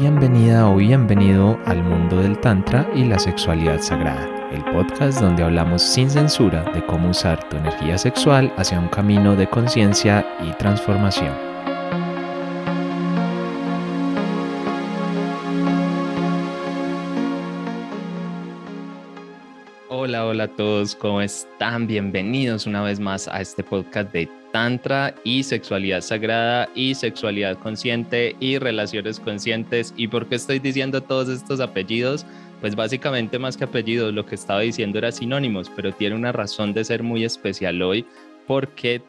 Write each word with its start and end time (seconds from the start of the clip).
Bienvenida 0.00 0.70
o 0.70 0.76
bienvenido 0.76 1.60
al 1.66 1.82
mundo 1.84 2.16
del 2.22 2.38
Tantra 2.40 2.88
y 2.94 3.04
la 3.04 3.18
sexualidad 3.18 3.78
sagrada, 3.82 4.26
el 4.50 4.64
podcast 4.64 5.20
donde 5.20 5.42
hablamos 5.42 5.82
sin 5.82 6.08
censura 6.08 6.64
de 6.72 6.84
cómo 6.86 7.10
usar 7.10 7.46
tu 7.50 7.58
energía 7.58 7.98
sexual 7.98 8.50
hacia 8.56 8.80
un 8.80 8.88
camino 8.88 9.36
de 9.36 9.46
conciencia 9.46 10.26
y 10.40 10.50
transformación. 10.52 11.34
Hola, 19.90 20.24
hola 20.24 20.44
a 20.44 20.48
todos, 20.48 20.96
¿cómo 20.96 21.20
están? 21.20 21.86
Bienvenidos 21.86 22.66
una 22.66 22.82
vez 22.82 22.98
más 22.98 23.28
a 23.28 23.42
este 23.42 23.62
podcast 23.62 24.10
de 24.10 24.41
Tantra 24.52 25.14
y 25.24 25.42
sexualidad 25.42 26.02
sagrada 26.02 26.68
y 26.74 26.94
sexualidad 26.94 27.58
consciente 27.58 28.36
y 28.38 28.58
relaciones 28.58 29.18
conscientes. 29.18 29.94
¿Y 29.96 30.08
por 30.08 30.28
qué 30.28 30.34
estoy 30.34 30.58
diciendo 30.58 31.02
todos 31.02 31.28
estos 31.28 31.60
apellidos? 31.60 32.26
Pues 32.60 32.76
básicamente 32.76 33.38
más 33.38 33.56
que 33.56 33.64
apellidos, 33.64 34.12
lo 34.12 34.26
que 34.26 34.34
estaba 34.34 34.60
diciendo 34.60 34.98
era 34.98 35.10
sinónimos, 35.10 35.70
pero 35.74 35.92
tiene 35.92 36.14
una 36.14 36.32
razón 36.32 36.74
de 36.74 36.84
ser 36.84 37.02
muy 37.02 37.24
especial 37.24 37.80
hoy 37.82 38.06
porque 38.46 39.02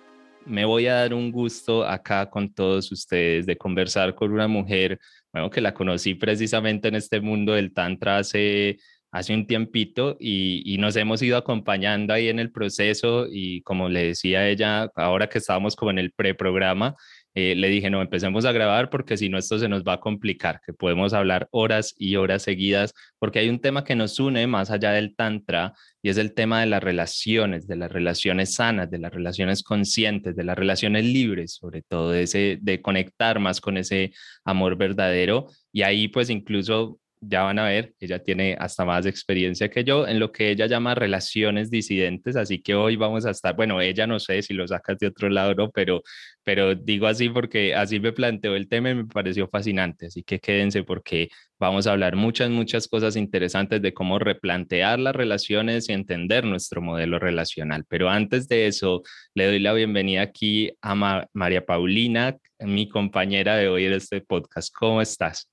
me 0.46 0.66
voy 0.66 0.88
a 0.88 0.96
dar 0.96 1.14
un 1.14 1.32
gusto 1.32 1.86
acá 1.86 2.30
con 2.30 2.54
todos 2.54 2.92
ustedes 2.92 3.46
de 3.46 3.58
conversar 3.58 4.16
con 4.16 4.32
una 4.32 4.48
mujer, 4.48 5.00
bueno, 5.32 5.50
que 5.50 5.62
la 5.62 5.74
conocí 5.74 6.16
precisamente 6.16 6.88
en 6.88 6.96
este 6.96 7.22
mundo 7.22 7.54
del 7.54 7.74
Tantra 7.74 8.18
hace 8.18 8.78
hace 9.14 9.34
un 9.34 9.46
tiempito 9.48 10.18
y, 10.20 10.78
nos 10.80 10.96
hemos 10.98 11.22
ido 11.22 11.38
acompañando 11.38 12.14
ahí 12.14 12.28
en 12.28 12.40
el 12.40 12.52
proceso 12.52 13.28
y 13.32 13.62
como 13.62 13.88
le 13.88 14.08
decía 14.08 14.50
ella, 14.50 14.90
ahora 14.96 15.30
que 15.30 15.38
estábamos 15.38 15.76
como 15.76 15.92
en 15.92 16.00
el 16.00 16.12
preprograma, 16.12 16.96
eh, 17.36 17.56
le 17.56 17.70
dije, 17.70 17.90
no, 17.90 18.02
empecemos 18.02 18.44
a 18.46 18.52
grabar 18.52 18.90
porque 18.90 19.16
si 19.16 19.30
no 19.30 19.38
esto 19.38 19.60
se 19.60 19.70
nos 19.70 19.84
va 19.84 19.94
a 19.94 20.00
complicar, 20.00 20.62
que 20.66 20.74
podemos 20.74 21.14
hablar 21.14 21.48
horas 21.52 21.94
y 21.98 22.16
horas 22.16 22.42
seguidas, 22.42 22.94
porque 23.20 23.40
hay 23.40 23.50
un 23.50 23.60
tema 23.60 23.84
que 23.84 23.96
nos 23.96 24.20
une 24.20 24.46
más 24.48 24.72
allá 24.72 24.92
del 24.92 25.16
tantra 25.16 25.74
y 26.02 26.10
es 26.10 26.18
el 26.18 26.34
tema 26.34 26.60
de 26.62 26.66
las 26.66 26.84
relaciones, 26.84 27.68
de 27.68 27.76
las 27.76 27.92
relaciones 27.92 28.56
sanas, 28.56 28.90
de 28.90 28.98
las 28.98 29.14
relaciones 29.14 29.64
conscientes, 29.64 30.36
de 30.36 30.44
las 30.44 30.58
relaciones 30.58 31.06
libres, 31.06 31.54
sobre 31.54 31.84
todo 31.84 32.12
de, 32.12 32.24
ese, 32.24 32.58
de 32.62 32.82
conectar 32.82 33.40
más 33.40 33.62
con 33.62 33.78
ese 33.78 34.12
amor 34.44 34.76
verdadero. 34.76 35.48
Y 35.72 35.84
ahí 35.84 36.08
pues 36.08 36.30
incluso 36.30 37.00
ya 37.28 37.44
van 37.44 37.60
a 37.60 37.66
ver, 37.66 37.94
ella 38.00 38.20
tiene 38.20 38.56
hasta 38.60 38.86
más 38.86 39.06
experiencia 39.06 39.70
que 39.70 39.84
yo 39.84 40.08
en 40.08 40.20
lo 40.20 40.32
que 40.32 40.52
ella 40.52 40.66
llama 40.68 40.96
relaciones 40.96 41.70
disidentes, 41.70 42.36
así 42.36 42.62
que 42.62 42.76
hoy 42.76 42.96
vamos 42.96 43.26
a 43.26 43.32
estar, 43.32 43.56
bueno, 43.56 43.82
ella 43.82 44.08
no 44.08 44.20
sé 44.20 44.42
si 44.42 44.54
lo 44.54 44.68
sacas 44.68 44.98
de 45.00 45.08
otro 45.08 45.30
lado, 45.30 45.56
¿no? 45.56 45.72
Pero, 45.72 46.02
pero 46.44 46.76
digo 46.76 47.08
así 47.08 47.30
porque 47.30 47.76
así 47.76 48.00
me 48.00 48.12
planteó 48.14 48.56
el 48.56 48.68
tema 48.68 48.92
y 48.92 48.96
me 48.96 49.06
pareció 49.06 49.48
fascinante, 49.48 50.08
así 50.08 50.24
que 50.24 50.40
quédense 50.40 50.84
porque 50.84 51.30
vamos 51.60 51.88
a 51.88 51.94
hablar 51.94 52.16
muchas, 52.16 52.50
muchas 52.50 52.88
cosas 52.88 53.16
interesantes 53.16 53.82
de 53.82 53.94
cómo 53.94 54.20
replantear 54.20 55.00
las 55.00 55.16
relaciones 55.16 55.90
y 55.90 55.94
entender 55.94 56.46
nuestro 56.46 56.82
modelo 56.82 57.20
relacional. 57.20 57.86
Pero 57.88 58.10
antes 58.10 58.48
de 58.48 58.68
eso, 58.68 59.04
le 59.34 59.46
doy 59.46 59.60
la 59.60 59.74
bienvenida 59.74 60.22
aquí 60.24 60.72
a 60.82 61.28
María 61.34 61.66
Paulina, 61.66 62.38
mi 62.60 62.90
compañera 62.90 63.56
de 63.56 63.70
hoy 63.70 63.86
en 63.86 63.94
este 63.94 64.22
podcast. 64.22 64.74
¿Cómo 64.74 65.02
estás? 65.02 65.50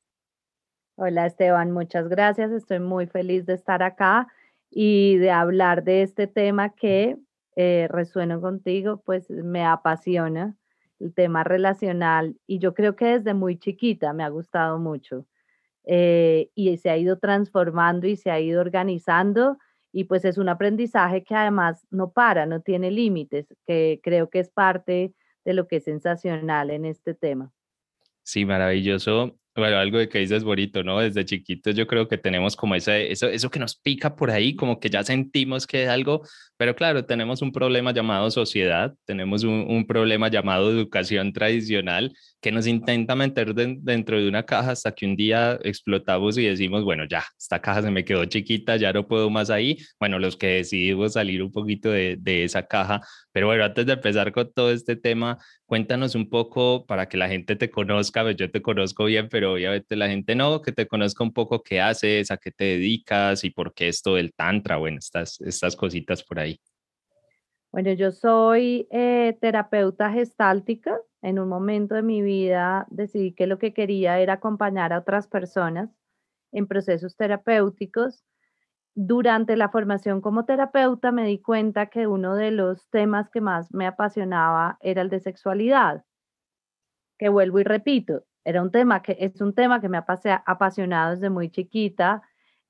Hola 1.03 1.25
Esteban, 1.25 1.70
muchas 1.70 2.09
gracias. 2.09 2.53
Estoy 2.53 2.79
muy 2.79 3.06
feliz 3.06 3.47
de 3.47 3.55
estar 3.55 3.83
acá 3.83 4.29
y 4.70 5.17
de 5.17 5.31
hablar 5.31 5.83
de 5.83 6.03
este 6.03 6.27
tema 6.27 6.75
que 6.75 7.17
eh, 7.57 7.89
resueno 7.89 8.39
contigo, 8.42 9.03
pues 9.07 9.31
me 9.31 9.65
apasiona 9.65 10.59
el 10.98 11.15
tema 11.15 11.42
relacional 11.42 12.37
y 12.47 12.59
yo 12.59 12.75
creo 12.75 12.97
que 12.97 13.07
desde 13.07 13.33
muy 13.33 13.59
chiquita 13.59 14.12
me 14.12 14.25
ha 14.25 14.29
gustado 14.29 14.79
mucho 14.79 15.25
eh, 15.84 16.51
y 16.55 16.77
se 16.77 16.91
ha 16.91 16.98
ido 16.98 17.19
transformando 17.19 18.07
y 18.07 18.17
se 18.17 18.31
ha 18.31 18.39
ido 18.39 18.61
organizando 18.61 19.57
y 19.92 20.05
pues 20.05 20.27
es 20.27 20.37
un 20.37 20.51
aprendizaje 20.51 21.25
que 21.25 21.35
además 21.35 21.86
no 21.91 22.11
para, 22.11 22.45
no 22.45 22.61
tiene 22.61 22.91
límites, 22.91 23.55
que 23.67 24.01
creo 24.03 24.29
que 24.29 24.41
es 24.41 24.51
parte 24.51 25.14
de 25.47 25.55
lo 25.55 25.67
que 25.67 25.77
es 25.77 25.85
sensacional 25.85 26.69
en 26.69 26.85
este 26.85 27.14
tema. 27.14 27.51
Sí, 28.23 28.45
maravilloso. 28.45 29.39
Bueno, 29.61 29.77
algo 29.77 29.98
de 29.98 30.09
que 30.09 30.21
dices 30.21 30.43
bonito, 30.43 30.83
¿no? 30.83 31.01
Desde 31.01 31.23
chiquitos 31.27 31.75
yo 31.75 31.87
creo 31.87 32.09
que 32.09 32.17
tenemos 32.17 32.57
como 32.57 32.75
ese, 32.75 33.13
eso, 33.13 33.29
eso 33.29 33.51
que 33.51 33.59
nos 33.59 33.77
pica 33.77 34.17
por 34.17 34.31
ahí, 34.31 34.57
como 34.57 34.81
que 34.81 34.89
ya 34.89 35.05
sentimos 35.05 35.67
que 35.67 35.83
es 35.83 35.89
algo, 35.91 36.23
pero 36.57 36.75
claro, 36.75 37.05
tenemos 37.05 37.43
un 37.43 37.53
problema 37.53 37.93
llamado 37.93 38.31
sociedad, 38.31 38.95
tenemos 39.05 39.45
un, 39.45 39.67
un 39.69 39.87
problema 39.87 40.29
llamado 40.29 40.71
educación 40.71 41.35
tradicional 41.35 42.11
que 42.41 42.53
nos 42.53 42.67
intenta 42.67 43.15
meter 43.15 43.55
dentro 43.55 44.19
de 44.19 44.29
una 44.29 44.45
caja 44.45 44.71
hasta 44.71 44.93
que 44.93 45.05
un 45.05 45.15
día 45.15 45.59
explotamos 45.63 46.39
y 46.39 46.47
decimos, 46.47 46.85
bueno, 46.85 47.05
ya, 47.05 47.23
esta 47.39 47.61
caja 47.61 47.83
se 47.83 47.91
me 47.91 48.05
quedó 48.05 48.25
chiquita, 48.25 48.77
ya 48.77 48.92
no 48.92 49.07
puedo 49.07 49.29
más 49.29 49.51
ahí. 49.51 49.77
Bueno, 49.98 50.19
los 50.19 50.37
que 50.37 50.47
decidimos 50.47 51.15
salir 51.15 51.42
un 51.42 51.53
poquito 51.53 51.91
de, 51.91 52.17
de 52.19 52.45
esa 52.45 52.67
caja. 52.67 53.01
Pero 53.33 53.47
bueno, 53.47 53.65
antes 53.65 53.85
de 53.87 53.92
empezar 53.92 54.33
con 54.33 54.51
todo 54.53 54.73
este 54.73 54.97
tema, 54.97 55.39
cuéntanos 55.67 56.15
un 56.15 56.29
poco 56.31 56.87
para 56.87 57.09
que 57.09 57.17
la 57.17 57.29
gente 57.29 57.57
te 57.57 57.71
conozca, 57.71 58.23
pues 58.23 58.37
yo 58.37 58.51
te 58.51 58.63
conozco 58.63 59.05
bien, 59.05 59.29
pero 59.29 59.49
obviamente 59.52 59.96
la 59.96 60.08
gente 60.08 60.34
no, 60.34 60.61
que 60.62 60.72
te 60.72 60.86
conozca 60.86 61.24
un 61.24 61.33
poco 61.33 61.62
qué 61.62 61.80
haces, 61.80 62.30
a 62.30 62.36
qué 62.36 62.50
te 62.50 62.64
dedicas 62.64 63.44
y 63.44 63.50
por 63.50 63.74
qué 63.74 63.88
esto 63.88 64.14
del 64.14 64.33
tantra, 64.34 64.77
bueno, 64.77 64.98
estas, 64.98 65.40
estas 65.40 65.77
cositas 65.77 66.22
por 66.22 66.38
ahí. 66.38 66.61
Bueno, 67.72 67.92
yo 67.92 68.11
soy 68.11 68.88
eh, 68.90 69.38
terapeuta 69.40 70.11
gestáltica. 70.11 70.98
En 71.22 71.38
un 71.38 71.48
momento 71.48 71.94
de 71.94 72.02
mi 72.02 72.20
vida 72.20 72.86
decidí 72.90 73.33
que 73.33 73.46
lo 73.46 73.58
que 73.58 73.72
quería 73.72 74.18
era 74.18 74.34
acompañar 74.34 74.92
a 74.92 74.98
otras 74.98 75.28
personas 75.28 75.90
en 76.52 76.67
procesos 76.67 77.17
terapéuticos. 77.17 78.24
Durante 78.94 79.56
la 79.56 79.68
formación 79.68 80.20
como 80.20 80.46
terapeuta 80.46 81.12
me 81.12 81.24
di 81.27 81.40
cuenta 81.40 81.86
que 81.86 82.08
uno 82.08 82.34
de 82.34 82.50
los 82.50 82.88
temas 82.90 83.30
que 83.30 83.40
más 83.40 83.72
me 83.72 83.86
apasionaba 83.86 84.78
era 84.80 85.02
el 85.02 85.08
de 85.08 85.20
sexualidad, 85.20 86.05
que 87.18 87.28
vuelvo 87.28 87.61
y 87.61 87.64
repito, 87.64 88.24
era 88.45 88.62
un 88.62 88.70
tema 88.70 89.02
que 89.02 89.17
es 89.20 89.40
un 89.40 89.55
tema 89.55 89.80
que 89.80 89.89
me 89.89 89.98
ha 89.98 90.05
apasionado 90.46 91.14
desde 91.14 91.30
muy 91.30 91.51
chiquita, 91.51 92.23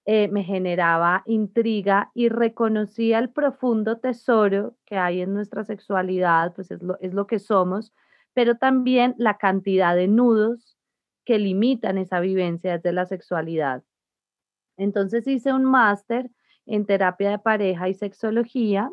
eh, 0.07 0.29
me 0.29 0.43
generaba 0.43 1.23
intriga 1.27 2.11
y 2.15 2.29
reconocía 2.29 3.19
el 3.19 3.31
profundo 3.31 3.99
tesoro 3.99 4.77
que 4.85 4.97
hay 4.97 5.21
en 5.21 5.35
nuestra 5.35 5.65
sexualidad, 5.65 6.55
pues 6.55 6.71
es 6.71 6.83
lo, 6.83 6.99
es 7.01 7.15
lo 7.15 7.27
que 7.27 7.39
somos, 7.39 7.93
pero 8.33 8.57
también 8.57 9.15
la 9.19 9.37
cantidad 9.39 9.95
de 9.95 10.09
nudos 10.09 10.77
que 11.25 11.39
limitan 11.39 11.99
esa 11.99 12.21
vivencia 12.21 12.73
desde 12.79 12.93
la 12.93 13.07
sexualidad. 13.07 13.85
Entonces 14.77 15.27
hice 15.27 15.53
un 15.53 15.65
máster 15.65 16.31
en 16.67 16.87
terapia 16.87 17.31
de 17.31 17.39
pareja 17.39 17.89
y 17.89 17.95
sexología, 17.95 18.91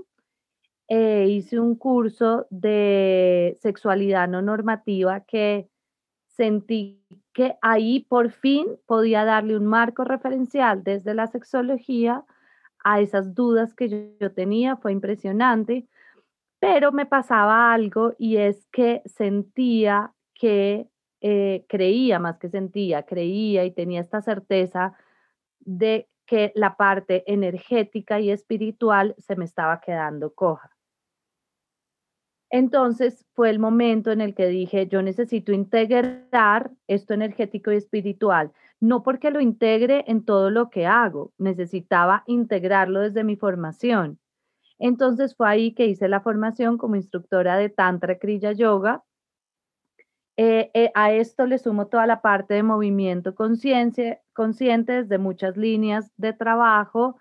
e 0.89 1.27
hice 1.27 1.59
un 1.59 1.75
curso 1.75 2.47
de 2.49 3.57
sexualidad 3.61 4.27
no 4.27 4.41
normativa 4.41 5.21
que 5.21 5.67
sentí 6.37 7.03
que 7.33 7.57
ahí 7.61 8.01
por 8.07 8.31
fin 8.31 8.67
podía 8.85 9.25
darle 9.25 9.57
un 9.57 9.65
marco 9.65 10.03
referencial 10.03 10.83
desde 10.83 11.13
la 11.13 11.27
sexología 11.27 12.23
a 12.83 13.01
esas 13.01 13.33
dudas 13.33 13.73
que 13.73 14.15
yo, 14.19 14.31
tenía, 14.31 14.77
fue 14.77 14.91
impresionante, 14.91 15.87
pero 16.59 16.91
me 16.91 17.05
pasaba 17.05 17.73
algo 17.73 18.13
y 18.17 18.37
es 18.37 18.65
que 18.71 19.01
sentía 19.05 20.13
que 20.33 20.87
eh, 21.21 21.65
creía 21.67 22.19
más 22.19 22.37
que 22.37 22.49
sentía, 22.49 23.03
creía 23.03 23.65
y 23.65 23.71
tenía 23.71 24.01
esta 24.01 24.21
certeza 24.21 24.93
de 25.59 26.07
que 26.25 26.51
la 26.55 26.77
parte 26.77 27.23
energética 27.31 28.19
y 28.19 28.29
espiritual 28.29 29.15
se 29.17 29.35
me 29.35 29.45
estaba 29.45 29.81
quedando 29.81 30.33
coja. 30.33 30.76
Entonces 32.49 33.25
fue 33.33 33.49
el 33.49 33.59
momento 33.59 34.11
en 34.11 34.21
el 34.21 34.33
que 34.33 34.47
dije, 34.47 34.87
yo 34.87 35.01
necesito 35.01 35.51
integrar 35.51 36.71
esto 36.87 37.13
energético 37.13 37.71
y 37.71 37.75
espiritual, 37.75 38.51
no 38.79 39.03
porque 39.03 39.31
lo 39.31 39.41
integre 39.41 40.05
en 40.07 40.23
todo 40.23 40.49
lo 40.49 40.69
que 40.69 40.85
hago, 40.85 41.33
necesitaba 41.37 42.23
integrarlo 42.25 43.01
desde 43.01 43.23
mi 43.23 43.35
formación. 43.35 44.19
Entonces 44.79 45.35
fue 45.35 45.49
ahí 45.49 45.73
que 45.73 45.87
hice 45.87 46.07
la 46.07 46.21
formación 46.21 46.77
como 46.77 46.95
instructora 46.95 47.57
de 47.57 47.69
Tantra 47.69 48.17
Kriya 48.17 48.53
Yoga. 48.53 49.03
Eh, 50.37 50.69
eh, 50.75 50.91
a 50.93 51.11
esto 51.11 51.47
le 51.47 51.57
sumo 51.57 51.87
toda 51.87 52.05
la 52.05 52.21
parte 52.21 52.53
de 52.53 52.63
movimiento 52.63 53.33
consciente, 53.33 54.21
conscientes 54.33 55.09
de 55.09 55.17
muchas 55.17 55.57
líneas 55.57 56.11
de 56.15 56.31
trabajo 56.31 57.17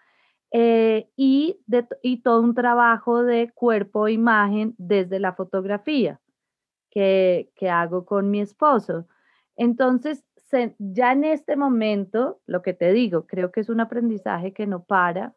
eh, 0.52 1.08
y, 1.16 1.60
de, 1.66 1.86
todo 2.22 2.40
un 2.40 2.54
trabajo 2.54 3.22
de 3.22 3.50
cuerpo 3.52 4.06
e 4.06 4.12
imagen 4.12 4.74
desde 4.78 5.20
la 5.20 5.34
fotografía 5.34 6.20
que, 6.90 7.50
que 7.56 7.68
hago 7.68 8.04
con 8.04 8.30
mi 8.30 8.40
esposo. 8.40 9.06
Entonces, 9.56 10.24
ya 10.78 11.12
en 11.12 11.24
este 11.24 11.56
momento, 11.56 12.40
lo 12.46 12.62
que 12.62 12.74
te 12.74 12.92
digo, 12.92 13.26
creo 13.26 13.50
que 13.50 13.60
es 13.60 13.68
un 13.68 13.80
aprendizaje 13.80 14.52
que 14.52 14.66
no 14.66 14.84
para. 14.84 15.34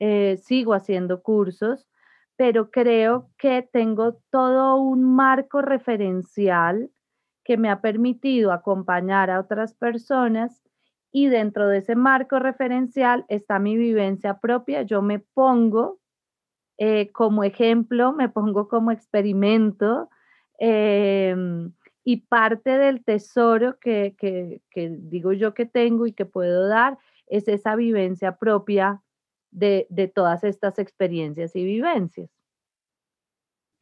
Eh, 0.00 0.36
sigo 0.38 0.74
haciendo 0.74 1.22
cursos, 1.22 1.88
pero 2.36 2.70
creo 2.70 3.30
que 3.38 3.62
tengo 3.62 4.20
todo 4.30 4.76
un 4.76 5.14
marco 5.14 5.62
referencial 5.62 6.90
que 7.44 7.56
me 7.56 7.70
ha 7.70 7.80
permitido 7.80 8.52
acompañar 8.52 9.30
a 9.30 9.40
otras 9.40 9.74
personas 9.74 10.63
y 11.16 11.28
dentro 11.28 11.68
de 11.68 11.78
ese 11.78 11.94
marco 11.94 12.40
referencial 12.40 13.24
está 13.28 13.60
mi 13.60 13.76
vivencia 13.76 14.40
propia. 14.40 14.82
Yo 14.82 15.00
me 15.00 15.20
pongo 15.20 16.00
eh, 16.76 17.12
como 17.12 17.44
ejemplo, 17.44 18.12
me 18.12 18.28
pongo 18.28 18.66
como 18.66 18.90
experimento 18.90 20.10
em, 20.58 21.72
y 22.02 22.16
parte 22.22 22.78
del 22.78 23.04
tesoro 23.04 23.78
que, 23.78 24.16
digo 24.74 25.32
yo 25.32 25.54
que 25.54 25.66
tengo 25.66 26.04
y 26.06 26.12
que 26.12 26.26
puedo 26.26 26.66
dar 26.66 26.98
es 27.28 27.46
esa 27.46 27.76
vivencia 27.76 28.36
propia 28.36 29.00
de, 29.52 29.86
de 29.90 30.08
todas 30.08 30.42
estas 30.42 30.80
experiencias 30.80 31.54
y 31.54 31.64
vivencias. 31.64 32.28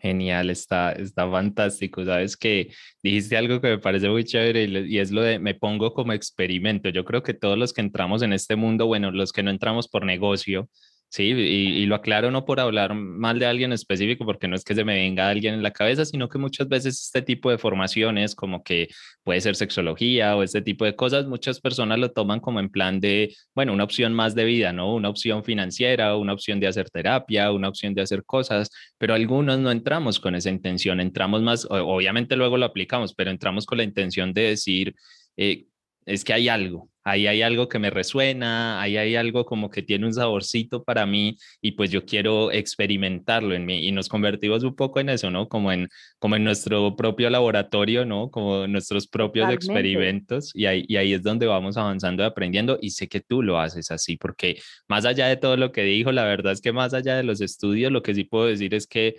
Genial, 0.03 0.51
está, 0.51 0.91
está 0.93 1.31
fantástico. 1.31 2.05
Sabes 2.05 2.37
que 2.37 2.73
dijiste 3.05 3.37
algo 3.37 3.61
que 3.61 3.69
me 3.69 3.79
parece 3.79 4.09
muy 4.09 4.25
chévere 4.25 4.65
y, 4.65 4.99
es 4.99 5.13
lo 5.13 5.23
de 5.23 5.39
me 5.39 5.55
pongo 5.55 5.95
como 5.95 6.13
experimento. 6.13 6.89
Yo 6.89 7.05
creo 7.05 7.23
que 7.23 7.35
todos 7.35 7.57
los 7.57 7.73
que 7.73 7.83
entramos 7.83 8.23
en 8.23 8.33
este 8.33 8.57
mundo, 8.57 8.87
bueno, 8.87 9.13
los 9.13 9.33
que 9.33 9.45
no 9.45 9.51
entramos 9.53 9.87
por 9.87 10.05
negocio, 10.05 10.69
Sí, 11.15 11.25
y, 11.25 11.85
lo 11.85 11.95
aclaro 11.97 12.31
no 12.31 12.47
por 12.47 12.59
hablar 12.59 12.95
mal 12.95 13.39
de 13.39 13.45
alguien 13.45 13.71
específico, 13.75 14.25
porque 14.25 14.49
no 14.49 14.57
es 14.57 14.65
que 14.65 14.75
se 14.75 14.83
me 14.83 14.95
venga 14.95 15.29
alguien 15.29 15.53
en 15.53 15.63
la 15.63 15.71
cabeza, 15.71 16.07
sino 16.07 16.27
que 16.31 16.39
muchas 16.39 16.69
veces 16.69 17.03
este 17.03 17.21
tipo 17.21 17.51
de 17.51 17.59
formaciones, 17.59 18.35
como 18.35 18.63
que 18.63 18.89
puede 19.23 19.43
ser 19.43 19.55
sexología 19.55 20.35
o 20.37 20.43
este 20.43 20.63
tipo 20.63 20.87
de 20.87 20.97
cosas, 20.97 21.27
muchas 21.27 21.61
personas 21.61 21.99
lo 21.99 22.13
toman 22.13 22.41
como 22.41 22.61
en 22.61 22.71
plan 22.71 22.99
de, 22.99 23.35
bueno, 23.55 23.75
una 23.75 23.85
opción 23.85 24.15
más 24.15 24.35
de 24.35 24.45
vida, 24.47 24.73
¿no? 24.73 24.95
Una 24.95 25.11
opción 25.11 25.45
financiera, 25.45 26.17
una 26.17 26.33
opción 26.33 26.61
de 26.61 26.69
hacer 26.69 26.89
terapia, 26.89 27.53
una 27.53 27.69
opción 27.69 27.93
de 27.93 28.01
hacer 28.01 28.25
cosas, 28.25 28.71
pero 28.97 29.13
algunos 29.13 29.59
no 29.59 29.71
entramos 29.71 30.19
con 30.19 30.35
esa 30.35 30.49
intención, 30.49 30.99
entramos 30.99 31.43
más, 31.43 31.67
obviamente 31.69 32.37
luego 32.37 32.57
lo 32.57 32.65
aplicamos, 32.65 33.15
pero 33.15 33.31
entramos 33.31 33.67
con 33.67 33.77
la 33.77 33.85
intención 33.85 34.33
de 34.33 34.43
decir, 34.45 34.95
eh, 35.37 35.67
es 36.07 36.25
que 36.25 36.33
hay 36.33 36.49
algo, 36.49 36.89
ahí 37.05 37.27
hay 37.27 37.43
algo 37.43 37.69
que 37.69 37.79
me 37.79 37.91
resuena, 37.91 38.81
ahí 38.81 38.97
hay 38.97 39.17
algo 39.17 39.45
como 39.45 39.71
que 39.71 39.83
tiene 39.83 40.07
un 40.07 40.15
saborcito 40.15 40.85
para 40.85 41.07
mí 41.07 41.37
y 41.61 41.73
pues 41.73 41.91
yo 41.91 42.05
quiero 42.05 42.53
experimentarlo 42.53 43.55
en 43.55 43.67
mí 43.67 43.87
y 43.87 43.93
nos 43.93 44.09
convertimos 44.09 44.63
un 44.63 44.75
poco 44.75 45.01
en 45.01 45.09
eso, 45.09 45.31
¿no? 45.31 45.49
Como 45.49 45.73
en, 45.73 45.89
como 46.19 46.37
en 46.37 46.45
nuestro 46.45 46.95
propio 46.97 47.31
laboratorio, 47.31 48.05
¿no? 48.05 48.31
Como 48.31 48.67
nuestros 48.67 49.07
propios 49.07 49.53
experimentos 49.53 50.53
y 50.55 50.67
ahí, 50.67 50.85
y 50.89 50.97
ahí 50.97 51.13
es 51.13 51.23
donde 51.23 51.47
vamos 51.47 51.77
avanzando 51.77 52.23
y 52.23 52.27
aprendiendo 52.27 52.79
y 52.81 52.91
sé 52.91 53.09
que 53.09 53.21
tú 53.21 53.43
lo 53.43 53.59
haces 53.59 53.91
así 53.91 54.17
porque 54.17 54.61
más 54.89 55.05
allá 55.05 55.27
de 55.27 55.37
todo 55.37 55.57
lo 55.57 55.73
que 55.73 55.83
dijo, 55.83 56.13
la 56.13 56.25
verdad 56.25 56.53
es 56.53 56.61
que 56.61 56.73
más 56.73 56.95
allá 56.95 57.17
de 57.17 57.23
los 57.23 57.41
estudios, 57.41 57.93
lo 57.93 58.03
que 58.03 58.15
sí 58.15 58.25
puedo 58.25 58.47
decir 58.47 58.75
es 58.75 58.87
que 58.87 59.17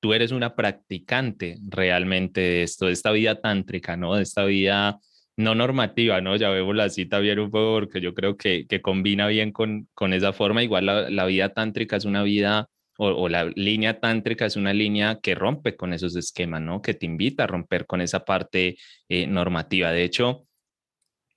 tú 0.00 0.14
eres 0.14 0.32
una 0.32 0.54
practicante 0.54 1.58
realmente 1.68 2.40
de 2.40 2.62
esto, 2.62 2.86
de 2.86 2.92
esta 2.92 3.10
vida 3.10 3.40
tántrica, 3.40 3.96
¿no? 3.96 4.14
De 4.14 4.22
esta 4.22 4.44
vida 4.44 4.98
no 5.38 5.54
normativa, 5.54 6.20
¿no? 6.20 6.36
Ya 6.36 6.50
vemos 6.50 6.74
la 6.76 6.90
cita 6.90 7.20
bien 7.20 7.38
un 7.38 7.50
poco 7.50 7.74
porque 7.74 8.00
yo 8.00 8.12
creo 8.12 8.36
que, 8.36 8.66
que 8.66 8.82
combina 8.82 9.28
bien 9.28 9.52
con, 9.52 9.88
con 9.94 10.12
esa 10.12 10.32
forma. 10.32 10.64
Igual 10.64 10.86
la, 10.86 11.10
la 11.10 11.26
vida 11.26 11.50
tántrica 11.54 11.96
es 11.96 12.04
una 12.04 12.24
vida 12.24 12.68
o, 12.98 13.28
la 13.28 13.44
línea 13.44 14.00
tántrica 14.00 14.46
es 14.46 14.56
una 14.56 14.72
línea 14.74 15.20
que 15.22 15.36
rompe 15.36 15.76
con 15.76 15.92
esos 15.92 16.16
esquemas, 16.16 16.60
¿no? 16.62 16.82
Que 16.82 16.94
te 16.94 17.06
invita 17.06 17.44
a 17.44 17.46
romper 17.46 17.86
con 17.86 18.00
esa 18.00 18.24
parte 18.24 18.76
eh, 19.08 19.26
normativa. 19.28 19.92
De 19.92 20.02
hecho, 20.02 20.46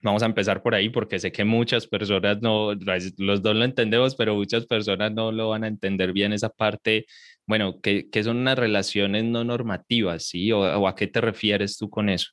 vamos 0.02 0.24
a 0.24 0.26
empezar 0.26 0.64
por 0.64 0.74
ahí 0.74 0.90
porque 0.90 1.20
sé 1.20 1.32
que 1.32 1.46
muchas 1.46 1.86
personas 1.88 2.42
no, 2.42 2.74
los 2.74 3.44
dos 3.44 3.56
lo 3.56 3.64
entendemos, 3.66 4.16
pero 4.16 4.36
muchas 4.36 4.66
personas 4.66 5.12
no 5.14 5.32
lo 5.32 5.50
van 5.50 5.64
a 5.64 5.68
entender 5.68 6.14
bien 6.14 6.34
esa 6.34 6.50
parte. 6.50 7.06
Bueno, 7.46 7.80
¿qué, 7.82 8.10
qué 8.12 8.24
son 8.24 8.38
unas 8.38 8.58
relaciones 8.58 9.26
no 9.26 9.44
normativas, 9.44 10.24
sí? 10.26 10.52
o 10.52 10.88
a 10.88 10.96
qué 10.96 11.06
te 11.08 11.22
refieres 11.22 11.78
tú 11.78 11.90
con 11.92 12.10
eso? 12.10 12.32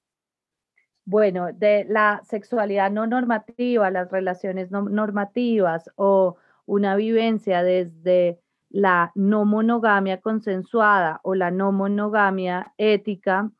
Bueno, 1.08 1.54
de 1.54 1.86
la 1.88 2.20
sexualidad 2.22 2.90
no 2.90 3.06
normativa, 3.06 3.90
las 3.90 4.10
relaciones 4.10 4.70
no 4.70 4.82
normativas 4.82 5.90
o 5.96 6.36
una 6.66 6.96
vivencia 6.96 7.62
desde 7.62 8.38
la 8.68 9.10
no 9.14 9.46
monogamia 9.46 10.20
consensuada 10.20 11.20
o 11.22 11.34
la 11.34 11.50
no 11.50 11.72
monogamia 11.72 12.74
ética, 12.76 13.50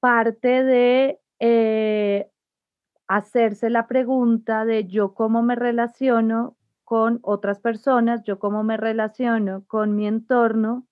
parte 0.00 0.64
de 0.64 1.20
eh, 1.38 2.30
hacerse 3.08 3.68
la 3.68 3.86
pregunta 3.86 4.64
de 4.64 4.86
yo 4.86 5.12
cómo 5.12 5.42
me 5.42 5.54
relaciono 5.54 6.56
con 6.84 7.20
otras 7.20 7.60
personas, 7.60 8.22
yo 8.24 8.38
cómo 8.38 8.64
me 8.64 8.78
relaciono 8.78 9.64
con 9.66 9.94
mi 9.96 10.06
entorno 10.06 10.86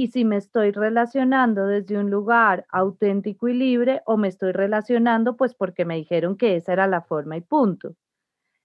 y 0.00 0.06
si 0.06 0.24
me 0.24 0.38
estoy 0.38 0.70
relacionando 0.70 1.66
desde 1.66 1.98
un 1.98 2.10
lugar 2.10 2.64
auténtico 2.70 3.48
y 3.48 3.52
libre 3.52 4.00
o 4.06 4.16
me 4.16 4.28
estoy 4.28 4.52
relacionando 4.52 5.36
pues 5.36 5.52
porque 5.54 5.84
me 5.84 5.96
dijeron 5.96 6.38
que 6.38 6.56
esa 6.56 6.72
era 6.72 6.86
la 6.86 7.02
forma 7.02 7.36
y 7.36 7.42
punto. 7.42 7.96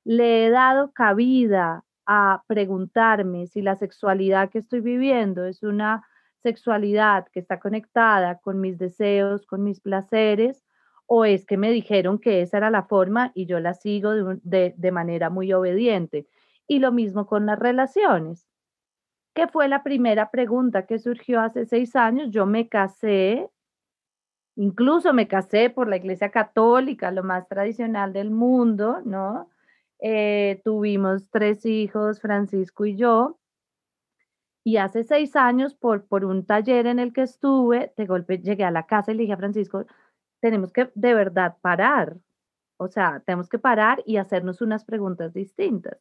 Le 0.05 0.45
he 0.45 0.49
dado 0.49 0.93
cabida 0.93 1.83
a 2.05 2.41
preguntarme 2.47 3.47
si 3.47 3.61
la 3.61 3.75
sexualidad 3.75 4.49
que 4.49 4.59
estoy 4.59 4.79
viviendo 4.79 5.43
es 5.43 5.61
una 5.61 6.07
sexualidad 6.41 7.27
que 7.33 7.41
está 7.41 7.59
conectada 7.59 8.37
con 8.37 8.61
mis 8.61 8.77
deseos, 8.77 9.45
con 9.45 9.61
mis 9.61 9.81
placeres, 9.81 10.63
o 11.05 11.25
es 11.25 11.45
que 11.45 11.57
me 11.57 11.69
dijeron 11.69 12.17
que 12.17 12.43
esa 12.43 12.55
era 12.59 12.69
la 12.69 12.83
forma 12.83 13.33
y 13.35 13.45
yo 13.45 13.59
la 13.59 13.73
sigo 13.73 14.13
de, 14.13 14.73
de 14.77 14.91
manera 14.93 15.29
muy 15.29 15.51
obediente. 15.51 16.29
Y 16.65 16.79
lo 16.79 16.93
mismo 16.93 17.27
con 17.27 17.45
las 17.45 17.59
relaciones 17.59 18.47
que 19.35 19.47
fue 19.47 19.67
la 19.67 19.83
primera 19.83 20.31
pregunta 20.31 20.85
que 20.87 20.97
surgió 20.97 21.41
hace 21.41 21.65
seis 21.65 21.95
años. 21.95 22.31
Yo 22.31 22.45
me 22.45 22.69
casé, 22.69 23.49
incluso 24.55 25.13
me 25.13 25.27
casé 25.27 25.69
por 25.69 25.87
la 25.89 25.97
Iglesia 25.97 26.31
Católica, 26.31 27.11
lo 27.11 27.23
más 27.23 27.47
tradicional 27.47 28.13
del 28.13 28.31
mundo, 28.31 29.01
¿no? 29.05 29.49
Eh, 29.99 30.61
tuvimos 30.63 31.29
tres 31.29 31.65
hijos, 31.65 32.21
Francisco 32.21 32.85
y 32.85 32.95
yo. 32.95 33.37
Y 34.63 34.77
hace 34.77 35.03
seis 35.03 35.35
años, 35.35 35.75
por, 35.75 36.07
por 36.07 36.25
un 36.25 36.45
taller 36.45 36.87
en 36.87 36.99
el 36.99 37.13
que 37.13 37.23
estuve, 37.23 37.93
de 37.97 38.05
golpe 38.05 38.39
llegué 38.39 38.63
a 38.63 38.71
la 38.71 38.87
casa 38.87 39.11
y 39.11 39.15
le 39.15 39.23
dije 39.23 39.33
a 39.33 39.37
Francisco, 39.37 39.85
tenemos 40.41 40.71
que 40.73 40.91
de 40.95 41.13
verdad 41.13 41.57
parar. 41.61 42.17
O 42.77 42.87
sea, 42.87 43.21
tenemos 43.25 43.49
que 43.49 43.59
parar 43.59 44.01
y 44.05 44.17
hacernos 44.17 44.61
unas 44.61 44.85
preguntas 44.85 45.33
distintas 45.33 45.99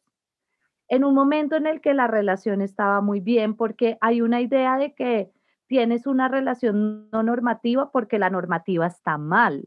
en 0.87 1.03
un 1.03 1.15
momento 1.15 1.55
en 1.55 1.67
el 1.67 1.81
que 1.81 1.93
la 1.93 2.07
relación 2.07 2.61
estaba 2.61 3.01
muy 3.01 3.19
bien, 3.19 3.55
porque 3.55 3.97
hay 4.01 4.21
una 4.21 4.41
idea 4.41 4.77
de 4.77 4.93
que 4.93 5.31
tienes 5.67 6.05
una 6.07 6.27
relación 6.27 7.09
no 7.11 7.23
normativa 7.23 7.91
porque 7.91 8.19
la 8.19 8.29
normativa 8.29 8.85
está 8.87 9.17
mal 9.17 9.65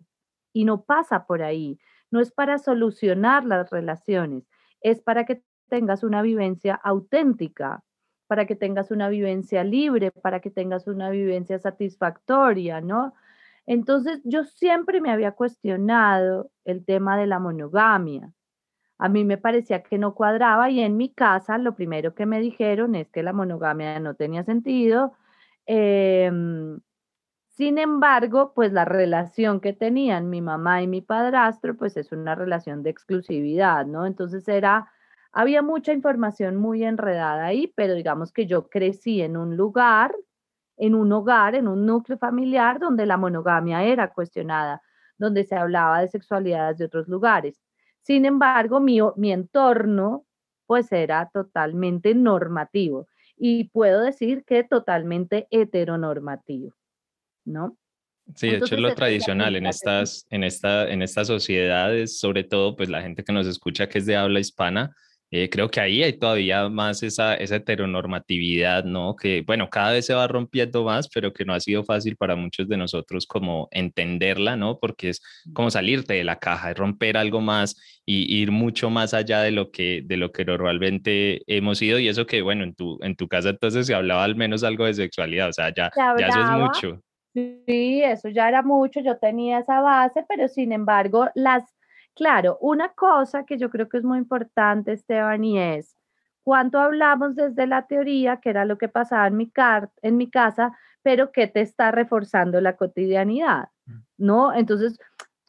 y 0.53 0.65
no 0.65 0.83
pasa 0.85 1.27
por 1.27 1.43
ahí. 1.43 1.79
No 2.11 2.21
es 2.21 2.33
para 2.33 2.59
solucionar 2.59 3.45
las 3.45 3.71
relaciones, 3.71 4.45
es 4.81 5.01
para 5.01 5.25
que 5.25 5.43
tengas 5.69 6.03
una 6.05 6.23
vivencia 6.23 6.75
auténtica, 6.75 7.83
para 8.27 8.47
que 8.47 8.57
tengas 8.57 8.91
una 8.91 9.09
vivencia 9.09 9.65
libre, 9.65 10.11
para 10.11 10.41
que 10.41 10.51
tengas 10.51 10.87
una 10.87 11.11
vivencia 11.11 11.59
satisfactoria, 11.59 12.81
¿no? 12.81 13.15
Entonces 13.67 14.21
yo 14.25 14.45
siempre 14.45 15.01
me 15.01 15.11
había 15.11 15.33
cuestionado 15.33 16.51
el 16.65 16.85
tema 16.85 17.19
de 17.19 17.27
la 17.27 17.39
monogamia 17.39 18.33
a 18.99 19.09
mí 19.09 19.25
me 19.25 19.39
parecía 19.39 19.83
que 19.83 19.99
no 19.99 20.15
cuadraba 20.15 20.71
y 20.71 20.81
en 20.81 20.97
mi 20.97 21.09
casa 21.13 21.57
lo 21.59 21.75
primero 21.75 22.15
que 22.15 22.27
me 22.27 22.41
dijeron 22.41 22.95
es 22.97 23.09
que 23.11 23.23
la 23.23 23.33
monogamia 23.33 23.99
no 24.01 24.15
tenía 24.15 24.45
sentido. 24.45 25.15
Em, 25.67 26.81
sin 27.49 27.79
embargo, 27.79 28.53
pues 28.55 28.73
la 28.73 28.85
relación 28.85 29.61
que 29.61 29.73
tenían 29.73 30.31
mi 30.31 30.41
mamá 30.43 30.83
y 30.83 30.89
mi 30.89 31.03
padrastro, 31.03 31.77
pues 31.77 31.97
es 31.97 32.13
una 32.13 32.35
relación 32.35 32.83
de 32.83 32.91
exclusividad, 32.91 33.87
¿no? 33.87 34.07
Entonces 34.07 34.49
era, 34.49 34.91
había 35.33 35.63
mucha 35.63 35.93
información 35.93 36.57
muy 36.57 36.85
enredada 36.85 37.47
ahí, 37.47 37.73
pero 37.77 37.95
digamos 37.95 38.33
que 38.33 38.47
yo 38.47 38.69
crecí 38.69 39.23
en 39.23 39.37
un 39.37 39.57
lugar, 39.57 40.15
en 40.77 40.95
un 40.95 41.13
hogar, 41.13 41.55
en 41.55 41.69
un 41.69 41.87
núcleo 41.87 42.19
familiar 42.19 42.79
donde 42.81 43.07
la 43.07 43.17
monogamia 43.17 43.85
era 43.85 44.13
cuestionada, 44.13 44.83
donde 45.19 45.45
se 45.45 45.57
hablaba 45.57 46.01
de 46.01 46.09
sexualidades 46.09 46.79
de 46.79 46.87
otros 46.87 47.09
lugares. 47.09 47.61
Sin 48.03 48.25
embargo, 48.25 48.81
mi, 48.81 48.99
mi 49.17 49.33
entorno 49.33 50.25
pues 50.67 50.93
era 50.93 51.31
totalmente 51.33 52.15
normativo 52.15 53.09
y 53.37 53.65
puedo 53.65 54.03
decir 54.03 54.45
que 54.45 54.65
totalmente 54.65 55.49
heteronormativo, 55.51 56.75
¿no? 57.45 57.77
Sí, 58.35 58.51
de 58.51 58.59
hecho 58.59 58.75
es 58.75 58.81
lo 58.81 58.95
tradicional 58.95 59.57
en 59.57 59.65
estas, 59.65 60.27
en, 60.29 60.45
esta, 60.45 60.87
en 60.91 61.01
estas 61.01 61.27
sociedades, 61.27 62.19
sobre 62.19 62.45
todo 62.45 62.77
pues 62.77 62.91
la 62.91 63.01
gente 63.01 63.25
que 63.25 63.33
nos 63.33 63.47
escucha 63.47 63.89
que 63.89 63.99
es 63.99 64.07
de 64.07 64.17
habla 64.17 64.41
hispana, 64.41 64.95
eh, 65.31 65.51
creo 65.51 65.71
que 65.71 65.81
ahí 65.81 66.03
hay 66.03 66.15
todavía 66.19 66.69
más 66.71 67.03
esa, 67.03 67.35
esa 67.35 67.57
heteronormatividad, 67.57 68.85
¿no? 68.85 69.15
Que, 69.15 69.43
bueno, 69.47 69.69
cada 69.69 69.93
vez 69.93 70.07
se 70.07 70.15
va 70.15 70.27
rompiendo 70.27 70.85
más, 70.85 71.09
pero 71.09 71.35
que 71.35 71.45
no 71.45 71.53
ha 71.53 71.61
sido 71.61 71.85
fácil 71.85 72.17
para 72.17 72.35
muchos 72.35 72.67
de 72.67 72.79
nosotros 72.79 73.27
como 73.27 73.69
entenderla, 73.71 74.57
¿no? 74.57 74.79
Porque 74.79 75.11
es 75.11 75.23
como 75.53 75.71
salirte 75.71 76.15
de 76.15 76.25
la 76.25 76.39
caja, 76.39 76.71
es 76.71 76.79
romper 76.79 77.19
algo 77.19 77.43
más 77.43 77.77
y 78.07 78.41
ir 78.41 78.51
mucho 78.51 78.89
más 78.89 79.13
allá 79.13 79.43
de 79.43 79.51
lo 79.51 79.71
que, 79.71 80.03
de 80.03 80.17
lo 80.17 80.33
que 80.33 80.47
normalmente 80.47 81.43
hemos 81.47 81.83
ido. 81.83 81.99
Y 81.99 82.09
eso 82.09 82.25
que, 82.27 82.41
bueno, 82.41 82.65
en 82.65 82.75
tu, 82.75 82.99
en 83.03 83.15
tu 83.15 83.29
casa 83.29 83.51
entonces 83.51 83.87
se 83.87 83.95
hablaba 83.95 84.25
al 84.25 84.35
menos 84.35 84.65
algo 84.65 84.87
de 84.87 84.95
sexualidad, 84.95 85.51
o 85.51 85.53
sea, 85.53 85.75
ya, 85.75 85.91
ya 86.19 86.27
eso 86.29 86.41
es 86.41 86.51
mucho. 86.51 87.03
Sí, 87.35 88.03
eso 88.03 88.31
ya 88.31 88.49
era 88.49 88.63
mucho, 88.63 89.01
yo 89.01 89.19
tenía 89.19 89.59
esa 89.59 89.81
base, 89.81 90.25
pero 90.27 90.49
sin 90.49 90.73
embargo, 90.73 91.29
las, 91.35 91.63
claro, 92.19 92.59
una 92.61 92.89
cosa 92.89 93.47
que 93.47 93.59
yo 93.59 93.71
creo 93.71 93.89
que 93.89 93.99
es 93.99 94.05
muy 94.05 94.19
importante, 94.19 94.93
Esteban, 94.93 95.45
y 95.45 95.59
es 95.61 95.97
cuánto 96.43 96.81
hablamos 96.81 97.37
desde 97.37 97.69
la 97.69 97.87
teoría, 97.87 98.39
que 98.41 98.51
era 98.51 98.65
lo 98.65 98.77
que 98.77 98.89
pasaba 98.89 99.29
en 99.29 99.37
mi, 99.37 99.53
en 100.03 100.17
mi 100.17 100.29
casa, 100.29 100.77
pero 101.03 101.31
que 101.31 101.47
te 101.47 101.61
está 101.61 101.93
reforzando 101.93 102.61
la 102.61 102.77
cotidianidad, 102.77 103.69
mm. 103.87 103.99
¿no? 104.19 104.53
Entonces, 104.53 104.99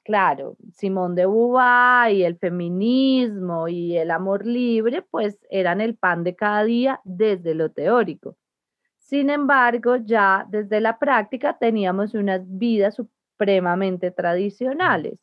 claro, 0.03 0.57
Simón 0.75 1.15
de 1.15 1.25
Beauvoir 1.25 2.13
y 2.13 2.23
el 2.23 2.37
feminismo 2.37 3.67
y 3.67 3.97
el 3.97 4.11
amor 4.11 4.45
libre, 4.45 5.01
pues 5.01 5.39
eran 5.49 5.81
el 5.81 5.95
pan 5.97 6.23
de 6.23 6.35
cada 6.35 6.63
día 6.63 7.01
desde 7.03 7.55
lo 7.55 7.71
teórico. 7.71 8.37
Sin 8.99 9.31
embargo, 9.31 9.95
ya 9.95 10.45
desde 10.49 10.81
la 10.81 10.99
práctica 10.99 11.57
teníamos 11.57 12.13
unas 12.13 12.41
vidas 12.45 12.95
supremamente 12.95 14.11
tradicionales. 14.11 15.17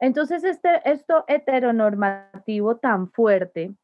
Entonces, 0.00 0.44
este, 0.44 0.80
esto 0.84 1.24
heteronormativo 1.28 2.76
tan 2.76 3.10
fuerte, 3.10 3.74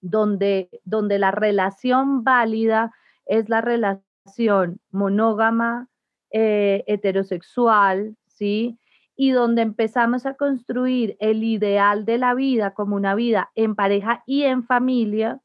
donde, 0.00 0.70
donde 0.84 1.18
la 1.18 1.32
relación 1.32 2.24
válida 2.24 2.92
es 3.26 3.48
la 3.48 3.60
relación 3.60 4.80
monógama, 4.90 5.88
eh, 6.30 6.84
heterosexual, 6.86 8.16
¿sí? 8.26 8.78
Y 9.16 9.32
donde 9.32 9.62
empezamos 9.62 10.26
a 10.26 10.34
construir 10.34 11.16
el 11.20 11.44
ideal 11.44 12.04
de 12.04 12.18
la 12.18 12.34
vida 12.34 12.72
como 12.72 12.96
una 12.96 13.14
vida 13.14 13.50
en 13.54 13.74
pareja 13.74 14.22
y 14.26 14.44
en 14.44 14.64
familia, 14.64 15.40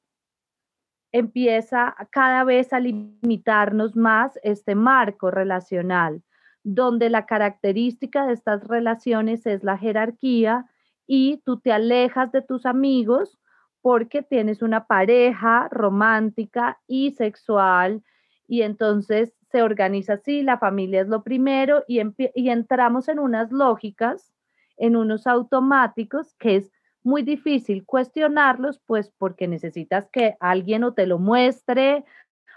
empieza 1.12 1.96
cada 2.12 2.44
vez 2.44 2.74
a 2.74 2.80
limitarnos 2.80 3.96
más 3.96 4.40
este 4.44 4.76
marco 4.76 5.32
relacional, 5.32 6.22
donde 6.68 7.10
la 7.10 7.26
característica 7.26 8.28
de 8.28 8.34
estas 8.34 8.68
relaciones 8.68 9.46
es 9.46 9.64
la 9.64 9.78
jerarquía 9.78 10.66
y 11.08 11.38
tú 11.46 11.62
te 11.62 11.72
alejas 11.72 12.34
de 12.34 12.42
tus 12.42 12.66
amigos 12.66 13.40
porque 13.82 14.22
tienes 14.22 14.62
una 14.62 14.86
pareja 14.86 15.70
romántica 15.72 16.78
y 16.86 17.12
sexual 17.12 18.04
y 18.50 18.64
entonces 18.64 19.34
se 19.50 19.62
organiza 19.62 20.16
así, 20.16 20.44
la 20.44 20.58
familia 20.58 21.00
es 21.00 21.08
lo 21.08 21.24
primero 21.24 21.86
y, 21.88 22.02
entramos 22.50 23.08
en 23.08 23.20
unas 23.20 23.50
lógicas, 23.50 24.34
en 24.76 24.98
unos 24.98 25.26
automáticos 25.26 26.36
que 26.38 26.58
es 26.58 26.72
muy 27.02 27.24
difícil 27.24 27.86
cuestionarlos, 27.86 28.82
pues 28.86 29.10
porque 29.18 29.48
necesitas 29.48 30.10
que 30.12 30.36
alguien 30.42 30.84
o 30.84 30.94
te 30.94 31.08
lo 31.08 31.18
muestre 31.18 32.04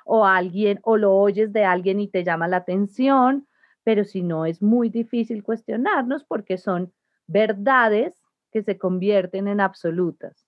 o 0.04 0.26
alguien 0.26 0.80
o 0.82 0.96
lo 0.96 1.14
oyes 1.14 1.52
de 1.52 1.64
alguien 1.64 2.00
y 2.00 2.08
te 2.08 2.24
llama 2.24 2.48
la 2.48 2.56
atención, 2.56 3.46
pero 3.84 4.04
si 4.04 4.22
no 4.22 4.46
es 4.46 4.62
muy 4.62 4.88
difícil 4.88 5.42
cuestionarnos 5.42 6.24
porque 6.24 6.58
son 6.58 6.92
verdades 7.26 8.20
que 8.50 8.62
se 8.62 8.78
convierten 8.78 9.48
en 9.48 9.60
absolutas. 9.60 10.46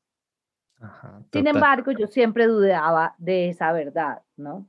Sin 1.32 1.46
embargo, 1.46 1.92
yo 1.92 2.08
siempre 2.08 2.46
dudaba 2.46 3.14
de 3.18 3.50
esa 3.50 3.72
verdad, 3.72 4.22
¿no? 4.36 4.68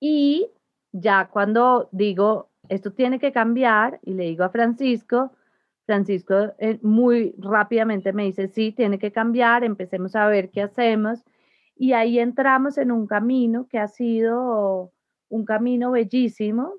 Y 0.00 0.50
ya 0.90 1.28
cuando 1.28 1.88
digo, 1.92 2.50
esto 2.68 2.92
tiene 2.92 3.20
que 3.20 3.32
cambiar, 3.32 4.00
y 4.02 4.14
le 4.14 4.24
digo 4.24 4.44
a 4.44 4.50
Francisco, 4.50 5.32
Francisco 5.86 6.52
eh, 6.58 6.80
muy 6.82 7.34
rápidamente 7.38 8.12
me 8.12 8.24
dice, 8.24 8.48
sí, 8.48 8.72
tiene 8.72 8.98
que 8.98 9.12
cambiar, 9.12 9.62
empecemos 9.62 10.16
a 10.16 10.26
ver 10.26 10.50
qué 10.50 10.62
hacemos. 10.62 11.24
Y 11.76 11.92
ahí 11.92 12.18
entramos 12.18 12.78
en 12.78 12.90
un 12.90 13.06
camino 13.06 13.68
que 13.68 13.78
ha 13.78 13.86
sido 13.86 14.92
un 15.28 15.44
camino 15.44 15.90
bellísimo, 15.90 16.74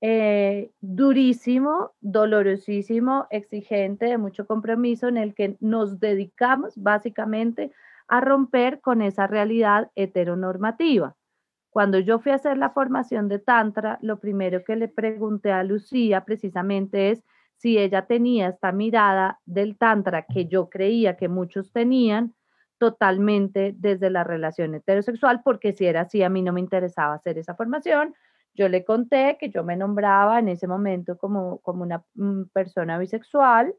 eh, 0.00 0.72
durísimo, 0.80 1.92
dolorosísimo, 2.00 3.26
exigente, 3.30 4.06
de 4.06 4.18
mucho 4.18 4.46
compromiso, 4.46 5.08
en 5.08 5.16
el 5.16 5.34
que 5.34 5.56
nos 5.60 6.00
dedicamos 6.00 6.74
básicamente 6.76 7.72
a 8.08 8.20
romper 8.20 8.80
con 8.80 9.00
esa 9.00 9.26
realidad 9.26 9.90
heteronormativa. 9.94 11.14
Cuando 11.70 11.98
yo 11.98 12.18
fui 12.18 12.32
a 12.32 12.34
hacer 12.34 12.58
la 12.58 12.70
formación 12.70 13.28
de 13.28 13.38
Tantra, 13.38 13.98
lo 14.02 14.18
primero 14.18 14.64
que 14.64 14.76
le 14.76 14.88
pregunté 14.88 15.52
a 15.52 15.62
Lucía 15.62 16.24
precisamente 16.24 17.10
es, 17.10 17.24
si 17.62 17.78
ella 17.78 18.06
tenía 18.06 18.48
esta 18.48 18.72
mirada 18.72 19.40
del 19.46 19.78
tantra 19.78 20.22
que 20.22 20.46
yo 20.46 20.68
creía 20.68 21.16
que 21.16 21.28
muchos 21.28 21.70
tenían, 21.70 22.34
totalmente 22.82 23.76
desde 23.78 24.10
la 24.10 24.24
relación 24.24 24.74
heterosexual, 24.74 25.40
porque 25.44 25.72
si 25.72 25.86
era 25.86 26.00
así, 26.00 26.24
a 26.24 26.28
mí 26.28 26.42
no 26.42 26.52
me 26.52 26.58
interesaba 26.58 27.14
hacer 27.14 27.38
esa 27.38 27.54
formación. 27.54 28.12
Yo 28.54 28.68
le 28.68 28.84
conté 28.84 29.36
que 29.38 29.50
yo 29.50 29.62
me 29.62 29.76
nombraba 29.76 30.40
en 30.40 30.48
ese 30.48 30.66
momento 30.66 31.16
como, 31.16 31.58
como 31.58 31.84
una 31.84 32.02
mm, 32.14 32.46
persona 32.52 32.98
bisexual, 32.98 33.72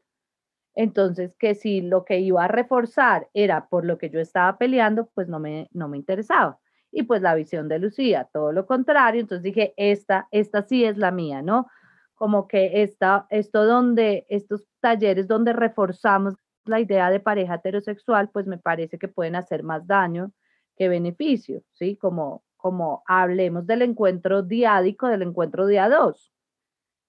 entonces 0.74 1.36
que 1.36 1.54
si 1.54 1.82
lo 1.82 2.06
que 2.06 2.22
iba 2.22 2.46
a 2.46 2.48
reforzar 2.48 3.28
era 3.34 3.68
por 3.68 3.84
lo 3.84 3.98
que 3.98 4.10
yo 4.10 4.22
estaba 4.22 4.58
peleando, 4.58 5.10
pues 5.14 5.28
no 5.28 5.38
me, 5.38 5.68
no 5.74 5.90
me 5.90 5.98
interesaba. 5.98 6.58
Y 6.90 7.04
pues 7.04 7.22
la 7.22 7.36
visión 7.36 7.68
de 7.68 7.80
Lucía, 7.80 8.30
todo 8.32 8.54
lo 8.54 8.66
contrario, 8.66 9.20
entonces 9.20 9.44
dije, 9.44 9.74
esta, 9.76 10.30
esta 10.32 10.62
sí 10.62 10.86
es 10.86 10.98
la 10.98 11.12
mía, 11.12 11.42
¿no? 11.42 11.68
como 12.16 12.48
que 12.48 12.84
esta, 12.84 13.28
esto 13.30 13.66
donde, 13.66 14.26
estos 14.30 14.64
talleres 14.80 15.28
donde 15.28 15.52
reforzamos 15.52 16.36
la 16.66 16.80
idea 16.80 17.10
de 17.10 17.20
pareja 17.20 17.56
heterosexual, 17.56 18.30
pues 18.30 18.48
me 18.48 18.58
parece 18.58 18.98
que 18.98 19.08
pueden 19.08 19.36
hacer 19.36 19.64
más 19.64 19.86
daño 19.86 20.32
que 20.78 20.90
beneficio, 20.90 21.64
¿sí? 21.74 21.96
Como, 21.98 22.44
como 22.58 23.04
hablemos 23.08 23.66
del 23.68 23.84
encuentro 23.84 24.42
diádico, 24.42 25.08
del 25.08 25.22
encuentro 25.22 25.68
día 25.68 25.90
dos. 25.90 26.32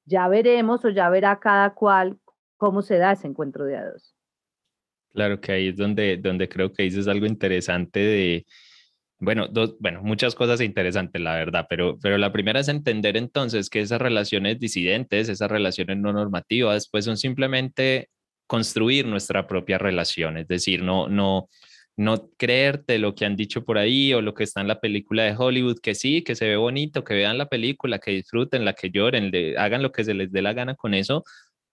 Ya 0.04 0.28
veremos 0.28 0.84
o 0.84 0.90
ya 0.90 1.08
verá 1.08 1.38
cada 1.40 1.74
cual 1.74 2.18
cómo 2.56 2.82
se 2.82 2.98
da 2.98 3.12
ese 3.12 3.26
encuentro 3.26 3.64
día 3.64 3.84
dos. 3.84 4.14
Claro 5.12 5.40
que 5.40 5.52
ahí 5.52 5.68
es 5.68 5.76
donde, 5.76 6.16
donde 6.16 6.48
creo 6.48 6.72
que 6.72 6.82
dices 6.82 7.06
algo 7.06 7.24
interesante 7.24 8.00
de, 8.00 8.46
bueno, 9.20 9.46
dos, 9.48 9.76
bueno, 9.78 10.02
muchas 10.02 10.34
cosas 10.34 10.60
interesantes, 10.60 11.22
la 11.22 11.36
verdad, 11.36 11.66
pero, 11.68 11.98
pero 12.02 12.18
la 12.18 12.32
primera 12.32 12.60
es 12.60 12.68
entender 12.68 13.16
entonces 13.16 13.70
que 13.70 13.80
esas 13.80 14.00
relaciones 14.00 14.58
disidentes, 14.58 15.28
esas 15.28 15.50
relaciones 15.50 15.98
no 15.98 16.12
normativas, 16.12 16.88
pues 16.90 17.04
son 17.04 17.16
simplemente 17.16 18.10
construir 18.46 19.06
nuestra 19.06 19.46
propia 19.46 19.78
relación, 19.78 20.36
es 20.36 20.48
decir, 20.48 20.82
no, 20.82 21.08
no, 21.08 21.48
no 21.96 22.30
creerte 22.36 22.98
lo 22.98 23.14
que 23.14 23.24
han 23.24 23.36
dicho 23.36 23.64
por 23.64 23.78
ahí 23.78 24.12
o 24.12 24.20
lo 24.20 24.34
que 24.34 24.44
está 24.44 24.60
en 24.60 24.68
la 24.68 24.80
película 24.80 25.24
de 25.24 25.34
Hollywood, 25.36 25.78
que 25.80 25.94
sí, 25.94 26.22
que 26.22 26.34
se 26.34 26.48
ve 26.48 26.56
bonito, 26.56 27.04
que 27.04 27.14
vean 27.14 27.38
la 27.38 27.48
película, 27.48 27.98
que 27.98 28.10
disfruten, 28.10 28.64
la 28.64 28.74
que 28.74 28.90
lloren, 28.90 29.30
hagan 29.58 29.82
lo 29.82 29.92
que 29.92 30.04
se 30.04 30.14
les 30.14 30.32
dé 30.32 30.42
la 30.42 30.52
gana 30.52 30.74
con 30.74 30.94
eso, 30.94 31.24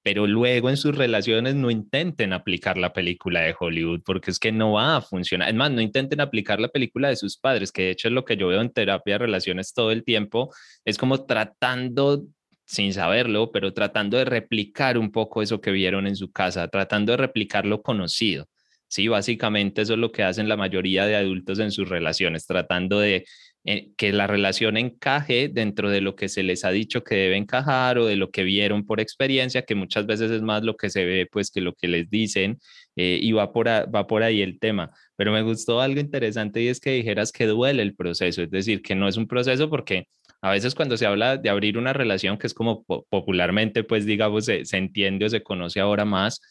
pero 0.03 0.25
luego 0.27 0.69
en 0.69 0.77
sus 0.77 0.95
relaciones 0.95 1.55
no 1.55 1.69
intenten 1.69 2.33
aplicar 2.33 2.77
la 2.77 2.93
película 2.93 3.41
de 3.41 3.55
Hollywood, 3.57 4.01
porque 4.03 4.31
es 4.31 4.39
que 4.39 4.51
no 4.51 4.73
va 4.73 4.97
a 4.97 5.01
funcionar. 5.01 5.49
Es 5.49 5.55
más, 5.55 5.71
no 5.71 5.81
intenten 5.81 6.21
aplicar 6.21 6.59
la 6.59 6.69
película 6.69 7.09
de 7.09 7.15
sus 7.15 7.37
padres, 7.37 7.71
que 7.71 7.83
de 7.83 7.91
hecho 7.91 8.07
es 8.07 8.13
lo 8.13 8.25
que 8.25 8.37
yo 8.37 8.47
veo 8.47 8.61
en 8.61 8.71
terapia 8.71 9.15
de 9.15 9.19
relaciones 9.19 9.73
todo 9.73 9.91
el 9.91 10.03
tiempo, 10.03 10.53
es 10.85 10.97
como 10.97 11.25
tratando 11.25 12.23
sin 12.71 12.93
saberlo, 12.93 13.51
pero 13.51 13.73
tratando 13.73 14.17
de 14.17 14.23
replicar 14.23 14.97
un 14.97 15.11
poco 15.11 15.41
eso 15.41 15.59
que 15.59 15.71
vieron 15.71 16.07
en 16.07 16.15
su 16.15 16.31
casa, 16.31 16.69
tratando 16.69 17.11
de 17.11 17.17
replicar 17.17 17.65
lo 17.65 17.81
conocido. 17.81 18.47
Sí, 18.87 19.09
básicamente 19.09 19.81
eso 19.81 19.93
es 19.93 19.99
lo 19.99 20.11
que 20.13 20.23
hacen 20.23 20.47
la 20.47 20.55
mayoría 20.55 21.05
de 21.05 21.17
adultos 21.17 21.59
en 21.59 21.71
sus 21.71 21.89
relaciones, 21.89 22.45
tratando 22.45 22.99
de 22.99 23.25
eh, 23.65 23.91
que 23.97 24.13
la 24.13 24.25
relación 24.25 24.77
encaje 24.77 25.49
dentro 25.49 25.89
de 25.89 25.99
lo 25.99 26.15
que 26.15 26.29
se 26.29 26.43
les 26.43 26.63
ha 26.63 26.71
dicho 26.71 27.03
que 27.03 27.15
debe 27.15 27.35
encajar 27.37 27.97
o 27.97 28.05
de 28.05 28.15
lo 28.15 28.31
que 28.31 28.43
vieron 28.43 28.85
por 28.85 29.01
experiencia, 29.01 29.63
que 29.63 29.75
muchas 29.75 30.05
veces 30.05 30.31
es 30.31 30.41
más 30.41 30.63
lo 30.63 30.77
que 30.77 30.89
se 30.89 31.03
ve 31.03 31.27
pues 31.29 31.51
que 31.51 31.59
lo 31.59 31.73
que 31.73 31.89
les 31.89 32.09
dicen 32.09 32.57
eh, 32.95 33.19
y 33.21 33.33
va 33.33 33.51
por, 33.51 33.67
va 33.67 34.07
por 34.07 34.23
ahí 34.23 34.41
el 34.41 34.59
tema. 34.59 34.91
Pero 35.17 35.33
me 35.33 35.41
gustó 35.41 35.81
algo 35.81 35.99
interesante 35.99 36.61
y 36.61 36.69
es 36.69 36.79
que 36.79 36.91
dijeras 36.91 37.33
que 37.33 37.47
duele 37.47 37.83
el 37.83 37.95
proceso, 37.95 38.41
es 38.41 38.49
decir, 38.49 38.81
que 38.81 38.95
no 38.95 39.09
es 39.09 39.17
un 39.17 39.27
proceso 39.27 39.69
porque 39.69 40.07
a 40.41 40.51
veces 40.51 40.75
cuando 40.75 40.97
se 40.97 41.05
habla 41.05 41.37
de 41.37 41.49
abrir 41.49 41.77
una 41.77 41.93
relación, 41.93 42.37
que 42.37 42.47
es 42.47 42.53
como 42.53 42.83
popularmente 42.83 43.83
pues 43.83 44.05
digamos 44.05 44.45
se, 44.45 44.65
se 44.65 44.77
entiende 44.77 45.25
o 45.25 45.29
se 45.29 45.43
conoce 45.43 45.79
ahora 45.79 46.05
más, 46.05 46.41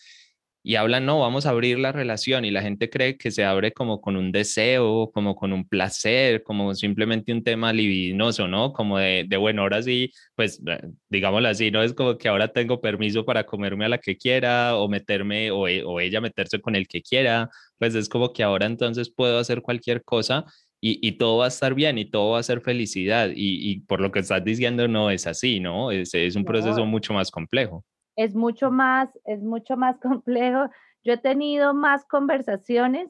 y 0.63 0.77
hablan, 0.77 1.07
no, 1.07 1.21
vamos 1.21 1.47
a 1.47 1.51
abrir 1.51 1.79
la 1.79 1.91
relación 1.93 2.45
y 2.45 2.51
la 2.51 2.61
gente 2.61 2.91
cree 2.91 3.17
que 3.17 3.31
se 3.31 3.45
abre 3.45 3.73
como 3.73 4.01
con 4.03 4.17
un 4.17 4.31
deseo, 4.31 5.11
como 5.11 5.35
con 5.35 5.53
un 5.55 5.67
placer, 5.67 6.43
como 6.43 6.75
simplemente 6.75 7.33
un 7.33 7.43
tema 7.43 7.73
libidinoso, 7.73 8.47
¿no? 8.47 8.73
Como 8.75 8.99
de, 8.99 9.25
de 9.27 9.37
bueno, 9.39 9.63
ahora 9.63 9.83
sí, 9.83 10.13
pues 10.35 10.61
eh, 10.67 10.83
digámoslo 11.09 11.49
así, 11.49 11.71
¿no? 11.71 11.83
Es 11.83 11.95
como 11.95 12.19
que 12.19 12.29
ahora 12.29 12.49
tengo 12.53 12.81
permiso 12.81 13.25
para 13.25 13.47
comerme 13.47 13.87
a 13.87 13.89
la 13.89 13.99
que 13.99 14.19
quiera 14.19 14.77
o 14.77 14.87
meterme 14.89 15.51
o, 15.51 15.67
e, 15.67 15.83
o 15.83 15.99
ella 15.99 16.21
meterse 16.21 16.61
con 16.61 16.77
el 16.77 16.87
que 16.89 17.01
quiera, 17.01 17.49
pues 17.79 17.95
es 17.95 18.09
como 18.11 18.33
que 18.35 18.43
ahora 18.43 18.67
entonces 18.67 19.11
puedo 19.11 19.39
hacer 19.39 19.63
cualquier 19.63 20.05
cosa 20.05 20.45
y, 20.81 21.07
y, 21.07 21.13
todo 21.13 21.39
va 21.39 21.45
a 21.47 21.49
estar 21.49 21.75
bien 21.75 21.99
y 21.99 22.07
todo 22.07 22.33
va 22.33 22.39
a 22.39 22.43
ser 22.43 22.61
felicidad. 22.61 23.29
Y, 23.29 23.71
y 23.71 23.81
por 23.81 24.01
lo 24.01 24.11
que 24.11 24.21
estás 24.21 24.43
diciendo, 24.43 24.89
no 24.89 25.11
es 25.11 25.27
así, 25.27 25.61
¿no? 25.61 25.91
Es, 25.91 26.15
es 26.15 26.37
un 26.37 26.45
proceso 26.45 26.87
mucho 26.87 27.13
más 27.13 27.31
complejo 27.31 27.85
es 28.17 28.35
mucho 28.35 28.71
más, 28.71 29.09
es 29.25 29.41
mucho 29.41 29.77
más 29.77 29.99
complejo. 30.01 30.71
Yo 31.03 31.15
he 31.15 31.19
tenido 31.19 31.75
más 31.75 32.05
conversaciones, 32.05 33.09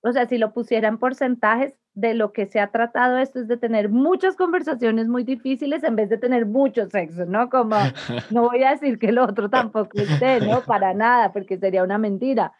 o 0.00 0.12
sea, 0.12 0.26
si 0.26 0.38
lo 0.38 0.52
pusieran 0.52 0.98
porcentajes, 0.98 1.78
de 1.96 2.12
lo 2.12 2.32
que 2.32 2.46
se 2.46 2.58
ha 2.58 2.72
tratado 2.72 3.18
esto 3.18 3.38
es 3.38 3.46
de 3.46 3.56
tener 3.56 3.88
muchas 3.88 4.34
conversaciones 4.34 5.06
muy 5.06 5.22
difíciles 5.22 5.84
en 5.84 5.94
vez 5.94 6.08
de 6.08 6.18
tener 6.18 6.44
mucho 6.44 6.90
sexo, 6.90 7.24
¿no? 7.24 7.48
Como 7.48 7.76
no 8.32 8.42
voy 8.48 8.64
a 8.64 8.70
decir 8.70 8.98
que 8.98 9.10
el 9.10 9.18
otro 9.18 9.48
tampoco 9.48 10.00
esté, 10.00 10.40
¿no? 10.40 10.62
Para 10.62 10.92
nada, 10.92 11.32
porque 11.32 11.56
sería 11.56 11.84
una 11.84 11.98
mentira. 11.98 12.52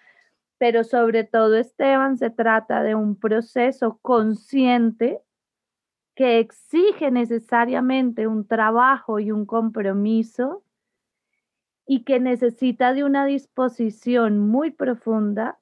Pero 0.58 0.84
sobre 0.84 1.25
todo, 1.25 1.56
Esteban, 1.56 2.16
se 2.16 2.30
trata 2.30 2.82
de 2.82 2.94
un 2.94 3.16
proceso 3.16 3.99
consciente 4.02 5.20
que 6.14 6.38
exige 6.38 7.11
necesariamente 7.11 8.26
un 8.26 8.46
trabajo 8.46 9.18
y 9.18 9.32
un 9.32 9.46
compromiso 9.46 10.62
y 11.87 12.04
que 12.04 12.20
necesita 12.20 12.94
de 12.94 13.04
una 13.04 13.26
disposición 13.26 14.38
muy 14.38 14.70
profunda 14.70 15.58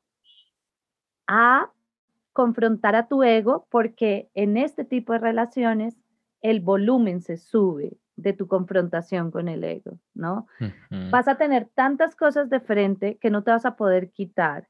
a 1.26 1.72
confrontar 2.32 2.94
a 2.94 3.08
tu 3.08 3.22
ego 3.22 3.66
porque 3.70 4.30
en 4.34 4.56
este 4.56 4.84
tipo 4.84 5.12
de 5.12 5.18
relaciones 5.18 5.96
el 6.40 6.60
volumen 6.60 7.20
se 7.22 7.36
sube 7.36 7.96
de 8.16 8.32
tu 8.32 8.46
confrontación 8.46 9.30
con 9.30 9.48
el 9.48 9.64
ego, 9.64 9.98
¿no? 10.14 10.46
Vas 11.10 11.28
a 11.28 11.36
tener 11.36 11.68
tantas 11.74 12.14
cosas 12.14 12.50
de 12.50 12.60
frente 12.60 13.16
que 13.18 13.30
no 13.30 13.42
te 13.42 13.50
vas 13.50 13.64
a 13.64 13.76
poder 13.76 14.10
quitar 14.10 14.68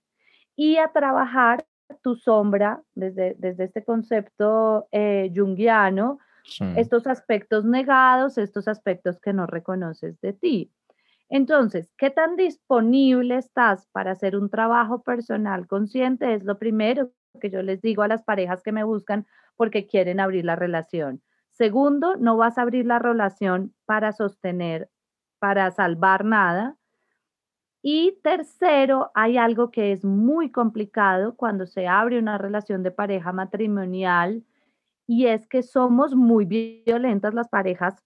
y 0.57 0.77
a 0.77 0.89
trabajar 0.93 1.65
tu 2.03 2.17
sombra 2.17 2.83
desde, 2.95 3.35
desde 3.39 3.65
este 3.65 3.85
concepto 3.85 4.89
eh, 4.93 5.31
junguiano, 5.35 6.19
estos 6.77 7.07
aspectos 7.07 7.65
negados, 7.65 8.37
estos 8.37 8.67
aspectos 8.67 9.21
que 9.21 9.33
no 9.33 9.47
reconoces 9.47 10.21
de 10.21 10.33
ti. 10.33 10.73
Entonces, 11.29 11.91
¿qué 11.97 12.11
tan 12.11 12.37
disponible 12.37 13.37
estás 13.37 13.87
para 13.93 14.11
hacer 14.11 14.37
un 14.37 14.51
trabajo 14.51 15.03
personal 15.03 15.67
consciente? 15.67 16.35
Es 16.35 16.45
lo 16.45 16.59
primero 16.59 17.13
que 17.41 17.49
yo 17.49 17.63
les 17.63 17.81
digo 17.81 18.03
a 18.03 18.09
las 18.09 18.23
parejas 18.23 18.63
que 18.63 18.73
me 18.73 18.85
buscan 18.85 19.27
porque 19.57 19.87
quieren 19.87 20.21
abrir 20.21 20.45
la 20.45 20.57
relación. 20.57 21.23
Segundo, 21.51 22.17
no 22.17 22.37
vas 22.37 22.59
a 22.59 22.63
abrir 22.63 22.87
la 22.87 22.99
relación 22.99 23.75
para 23.87 24.13
sostener, 24.13 24.91
para 25.39 25.71
salvar 25.71 26.25
nada. 26.25 26.77
Y 27.83 28.19
tercero, 28.23 29.11
hay 29.13 29.37
algo 29.37 29.73
que 29.73 29.91
es 29.91 30.05
muy 30.05 30.51
complicado 30.53 31.35
cuando 31.35 31.67
se 31.67 31.89
abre 31.89 32.19
una 32.19 32.39
relación 32.39 32.85
de 32.85 32.93
pareja 32.93 33.33
matrimonial 33.33 34.45
y 35.07 35.27
es 35.27 35.49
que 35.49 35.65
somos 35.65 36.15
muy 36.15 36.45
violentas 36.45 37.35
las 37.35 37.49
parejas 37.49 37.97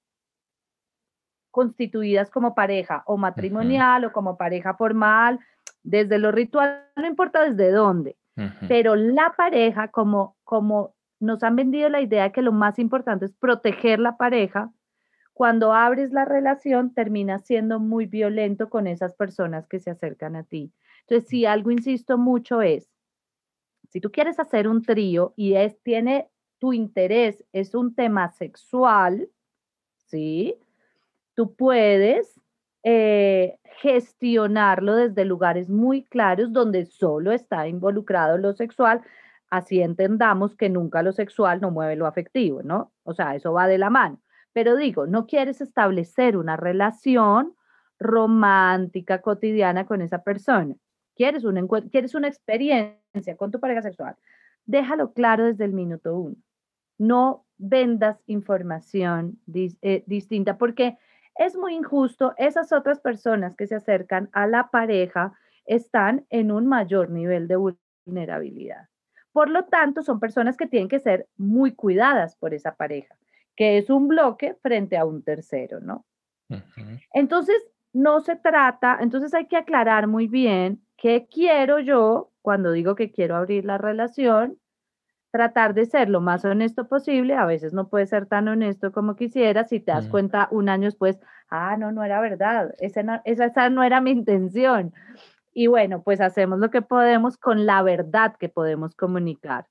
constituidas 1.50 2.30
como 2.30 2.54
pareja 2.54 3.02
o 3.06 3.16
matrimonial 3.18 4.06
o 4.06 4.12
como 4.12 4.36
pareja 4.36 4.74
formal, 4.74 5.40
desde 5.82 6.18
lo 6.18 6.32
ritual, 6.32 6.84
no 6.96 7.06
importa 7.06 7.44
desde 7.44 7.70
dónde, 7.70 8.16
pero 8.68 8.96
la 8.96 9.34
pareja, 9.36 9.88
como, 9.88 10.36
como 10.44 10.94
nos 11.20 11.42
han 11.42 11.56
vendido 11.56 11.88
la 11.88 12.00
idea 12.00 12.24
de 12.24 12.32
que 12.32 12.42
lo 12.42 12.52
más 12.52 12.78
importante 12.78 13.24
es 13.24 13.32
proteger 13.32 14.00
la 14.00 14.16
pareja, 14.16 14.70
cuando 15.36 15.74
abres 15.74 16.12
la 16.12 16.24
relación 16.24 16.94
termina 16.94 17.38
siendo 17.38 17.78
muy 17.78 18.06
violento 18.06 18.70
con 18.70 18.86
esas 18.86 19.14
personas 19.14 19.68
que 19.68 19.80
se 19.80 19.90
acercan 19.90 20.34
a 20.34 20.44
ti. 20.44 20.72
Entonces, 21.02 21.28
si 21.28 21.44
algo 21.44 21.70
insisto 21.70 22.16
mucho 22.16 22.62
es, 22.62 22.88
si 23.90 24.00
tú 24.00 24.10
quieres 24.10 24.40
hacer 24.40 24.66
un 24.66 24.80
trío 24.80 25.34
y 25.36 25.52
es, 25.52 25.78
tiene 25.82 26.30
tu 26.58 26.72
interés, 26.72 27.44
es 27.52 27.74
un 27.74 27.94
tema 27.94 28.30
sexual, 28.30 29.28
¿sí? 30.06 30.56
tú 31.34 31.54
puedes 31.54 32.40
eh, 32.82 33.58
gestionarlo 33.82 34.96
desde 34.96 35.26
lugares 35.26 35.68
muy 35.68 36.02
claros 36.02 36.50
donde 36.50 36.86
solo 36.86 37.30
está 37.32 37.68
involucrado 37.68 38.38
lo 38.38 38.54
sexual, 38.54 39.02
así 39.50 39.82
entendamos 39.82 40.56
que 40.56 40.70
nunca 40.70 41.02
lo 41.02 41.12
sexual 41.12 41.60
no 41.60 41.70
mueve 41.70 41.94
lo 41.94 42.06
afectivo, 42.06 42.62
¿no? 42.62 42.90
O 43.02 43.12
sea, 43.12 43.34
eso 43.34 43.52
va 43.52 43.66
de 43.66 43.76
la 43.76 43.90
mano. 43.90 44.18
Pero 44.56 44.74
digo, 44.74 45.06
no 45.06 45.26
quieres 45.26 45.60
establecer 45.60 46.34
una 46.38 46.56
relación 46.56 47.54
romántica, 47.98 49.20
cotidiana 49.20 49.84
con 49.84 50.00
esa 50.00 50.22
persona. 50.22 50.74
Quieres 51.14 51.44
un 51.44 51.68
quieres 51.90 52.14
una 52.14 52.28
experiencia 52.28 53.36
con 53.36 53.50
tu 53.50 53.60
pareja 53.60 53.82
sexual. 53.82 54.16
Déjalo 54.64 55.12
claro 55.12 55.44
desde 55.44 55.66
el 55.66 55.74
minuto 55.74 56.16
uno. 56.16 56.36
No 56.96 57.44
vendas 57.58 58.22
información 58.24 59.38
eh, 59.52 60.04
distinta 60.06 60.56
porque 60.56 60.96
es 61.34 61.54
muy 61.54 61.74
injusto. 61.74 62.32
Esas 62.38 62.72
otras 62.72 62.98
personas 62.98 63.56
que 63.56 63.66
se 63.66 63.74
acercan 63.74 64.30
a 64.32 64.46
la 64.46 64.70
pareja 64.70 65.34
están 65.66 66.24
en 66.30 66.50
un 66.50 66.66
mayor 66.66 67.10
nivel 67.10 67.46
de 67.46 67.56
vulnerabilidad. 68.06 68.88
Por 69.32 69.50
lo 69.50 69.66
tanto, 69.66 70.02
son 70.02 70.18
personas 70.18 70.56
que 70.56 70.66
tienen 70.66 70.88
que 70.88 70.98
ser 70.98 71.28
muy 71.36 71.72
cuidadas 71.72 72.36
por 72.36 72.54
esa 72.54 72.74
pareja, 72.74 73.18
que 73.56 73.78
es 73.78 73.90
un 73.90 74.08
bloque 74.08 74.54
frente 74.62 74.96
a 74.96 75.04
un 75.04 75.22
tercero, 75.22 75.80
¿no? 75.80 76.04
Entonces, 77.12 77.56
no 77.92 78.20
se 78.20 78.36
trata, 78.36 78.98
entonces 79.00 79.34
hay 79.34 79.46
que 79.46 79.56
aclarar 79.56 80.06
muy 80.06 80.28
bien 80.28 80.82
qué 80.96 81.26
quiero 81.28 81.80
yo 81.80 82.30
cuando 82.42 82.70
digo 82.70 82.94
que 82.94 83.10
quiero 83.10 83.36
abrir 83.36 83.64
la 83.64 83.78
relación 83.78 84.58
tratar 85.36 85.74
de 85.74 85.84
ser 85.84 86.08
lo 86.08 86.22
más 86.22 86.44
honesto 86.44 86.88
posible. 86.88 87.34
A 87.34 87.44
veces 87.44 87.74
no 87.74 87.88
puede 87.88 88.06
ser 88.06 88.26
tan 88.26 88.48
honesto 88.48 88.90
como 88.90 89.16
quisiera. 89.16 89.64
Si 89.64 89.80
te 89.80 89.92
das 89.92 90.08
cuenta 90.08 90.48
un 90.50 90.70
año 90.70 90.84
después, 90.84 91.18
ah, 91.50 91.76
no, 91.76 91.92
no 91.92 92.02
era 92.04 92.20
verdad. 92.20 92.74
Esa 92.78 93.02
no, 93.02 93.20
esa 93.24 93.68
no 93.68 93.82
era 93.82 94.00
mi 94.00 94.12
intención. 94.12 94.94
Y 95.52 95.66
bueno, 95.66 96.02
pues 96.02 96.20
hacemos 96.22 96.58
lo 96.58 96.70
que 96.70 96.80
podemos 96.80 97.36
con 97.36 97.66
la 97.66 97.82
verdad 97.82 98.34
que 98.38 98.48
podemos 98.48 98.94
comunicar. 98.94 99.66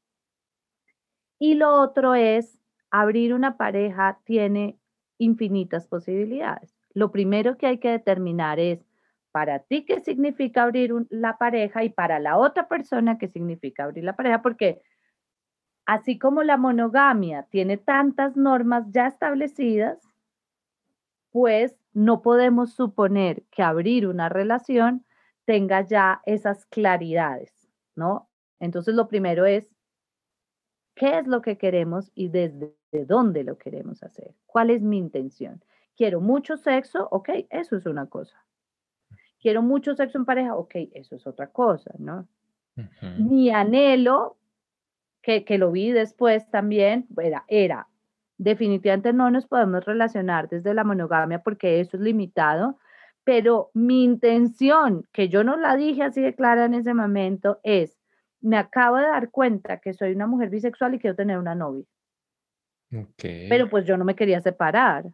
Y 1.40 1.56
lo 1.56 1.82
otro 1.82 2.14
es, 2.14 2.60
abrir 3.02 3.34
una 3.34 3.58
pareja 3.58 4.20
tiene 4.24 4.78
infinitas 5.18 5.88
posibilidades. 5.88 6.76
Lo 6.94 7.12
primero 7.12 7.58
que 7.58 7.68
hay 7.68 7.78
que 7.78 7.90
determinar 7.90 8.60
es 8.60 8.86
para 9.32 9.60
ti 9.60 9.86
qué 9.86 10.00
significa 10.00 10.64
abrir 10.64 10.94
la 11.10 11.38
pareja 11.38 11.84
y 11.84 11.90
para 11.90 12.20
la 12.20 12.38
otra 12.38 12.68
persona 12.68 13.18
qué 13.18 13.28
significa 13.28 13.84
abrir 13.84 14.04
la 14.04 14.16
pareja, 14.16 14.42
porque 14.42 14.82
Así 15.86 16.18
como 16.18 16.42
la 16.42 16.58
monogamia 16.58 17.44
tiene 17.44 17.78
tantas 17.78 18.36
normas 18.36 18.86
ya 18.90 19.06
establecidas, 19.06 20.00
pues 21.32 21.76
no 21.94 22.22
podemos 22.22 22.74
suponer 22.74 23.44
que 23.52 23.62
abrir 23.62 24.08
una 24.08 24.28
relación 24.30 25.06
tenga 25.46 25.82
ya 25.82 26.22
esas 26.26 26.66
claridades, 26.66 27.70
¿no? 27.96 28.30
Entonces 28.60 28.96
lo 28.96 29.08
primero 29.08 29.46
es, 29.46 29.76
¿qué 30.96 31.20
es 31.20 31.28
lo 31.28 31.42
que 31.44 31.58
queremos 31.60 32.12
y 32.16 32.30
desde 32.30 32.76
dónde 33.04 33.44
lo 33.44 33.58
queremos 33.58 34.02
hacer? 34.04 34.34
¿Cuál 34.46 34.70
es 34.70 34.82
mi 34.82 34.98
intención? 34.98 35.62
Quiero 35.98 36.22
mucho 36.22 36.56
sexo, 36.56 37.10
ok, 37.12 37.30
eso 37.50 37.76
es 37.76 37.86
una 37.86 38.06
cosa. 38.06 38.46
Quiero 39.42 39.62
mucho 39.62 39.96
sexo 39.96 40.18
en 40.18 40.26
pareja, 40.26 40.56
ok, 40.56 40.76
eso 40.94 41.16
es 41.18 41.28
otra 41.28 41.48
cosa, 41.48 41.92
¿no? 41.98 42.28
Mi 43.18 43.50
anhelo 43.50 44.38
que, 45.22 45.58
lo 45.58 45.72
vi 45.72 45.92
después 45.92 46.50
también, 46.52 47.08
era, 47.22 47.46
era, 47.48 47.88
definitivamente 48.38 49.12
no 49.14 49.32
nos 49.32 49.48
podemos 49.48 49.84
relacionar 49.84 50.50
desde 50.50 50.74
la 50.74 50.84
monogamia 50.84 51.40
porque 51.40 51.80
eso 51.80 51.98
es 51.98 52.04
limitado, 52.04 52.78
pero 53.24 53.72
mi 53.74 54.04
intención, 54.04 55.08
que 55.12 55.30
yo 55.30 55.44
no 55.44 55.58
la 55.58 55.76
dije 55.76 56.04
así 56.04 56.22
de 56.22 56.36
clara 56.36 56.66
en 56.66 56.76
ese 56.76 56.94
momento, 56.94 57.60
es, 57.64 57.98
me 58.40 58.58
acabo 58.58 58.98
de 58.98 59.08
dar 59.08 59.32
cuenta 59.32 59.80
que 59.80 59.94
soy 59.94 60.12
una 60.12 60.28
mujer 60.28 60.50
bisexual 60.52 60.94
y 60.94 61.00
quiero 61.00 61.16
tener 61.16 61.40
una 61.40 61.56
novia. 61.56 61.86
Pero 62.90 63.70
pues 63.70 63.86
yo 63.86 63.98
no 63.98 64.06
me 64.06 64.16
quería 64.16 64.42
separar. 64.42 65.06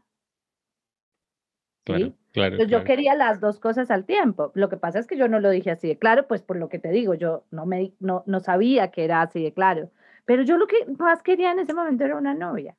¿sí? 1.85 2.15
Claro, 2.33 2.55
Entonces 2.55 2.69
yo 2.71 2.83
quería 2.85 3.15
las 3.15 3.41
dos 3.41 3.59
cosas 3.59 3.91
al 3.91 4.05
tiempo. 4.05 4.51
Lo 4.55 4.69
que 4.69 4.77
pasa 4.77 4.99
es 4.99 5.07
que 5.07 5.17
yo 5.17 5.27
no 5.27 5.39
lo 5.39 5.49
dije 5.49 5.71
así 5.71 5.87
de 5.87 5.97
claro, 5.97 6.27
pues 6.27 6.41
por 6.41 6.57
lo 6.57 6.69
que 6.69 6.79
te 6.79 6.89
digo, 6.89 7.13
yo 7.13 7.43
no, 7.51 7.65
me, 7.65 7.93
no, 7.99 8.23
no 8.25 8.39
sabía 8.39 8.89
que 8.91 9.03
era 9.03 9.21
así 9.21 9.43
de 9.43 9.53
claro. 9.53 9.91
Pero 10.25 10.43
yo 10.43 10.57
lo 10.57 10.67
que 10.67 10.85
más 10.97 11.23
quería 11.23 11.51
en 11.51 11.59
ese 11.59 11.73
momento 11.73 12.05
era 12.05 12.15
una 12.15 12.33
novia. 12.33 12.75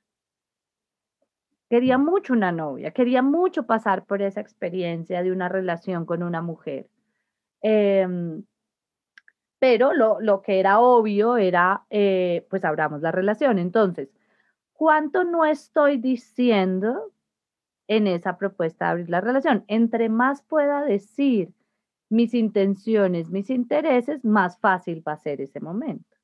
Quería 1.68 1.98
mm. 1.98 2.04
mucho 2.04 2.32
una 2.32 2.52
novia, 2.52 2.92
quería 2.92 3.22
mucho 3.22 3.66
pasar 3.66 4.04
por 4.04 4.22
esa 4.22 4.40
experiencia 4.40 5.22
de 5.22 5.32
una 5.32 5.48
relación 5.48 6.06
con 6.06 6.22
una 6.22 6.40
mujer. 6.40 6.86
Em, 7.60 8.44
pero 9.58 9.92
lo, 9.92 10.20
lo, 10.20 10.42
que 10.42 10.60
era 10.60 10.80
obvio 10.80 11.36
era, 11.36 11.84
eh, 11.90 12.46
pues 12.50 12.64
abramos 12.64 13.00
la 13.02 13.12
relación. 13.12 13.58
Entonces, 13.58 14.08
¿cuánto 14.82 15.22
no 15.22 15.44
estoy 15.44 15.96
diciendo 15.96 17.12
en 17.86 18.08
esa 18.08 18.36
propuesta 18.36 18.86
de 18.86 18.90
abrir 18.90 19.10
la 19.10 19.20
relación? 19.20 19.64
Entre 19.68 20.08
más 20.08 20.42
pueda 20.42 20.82
decir 20.82 21.52
mis 22.10 22.34
intenciones, 22.34 23.30
mis 23.30 23.48
intereses, 23.48 24.24
más 24.24 24.58
fácil 24.58 25.00
va 25.06 25.12
a 25.12 25.18
ser 25.18 25.40
ese 25.40 25.60
momento. 25.60 26.16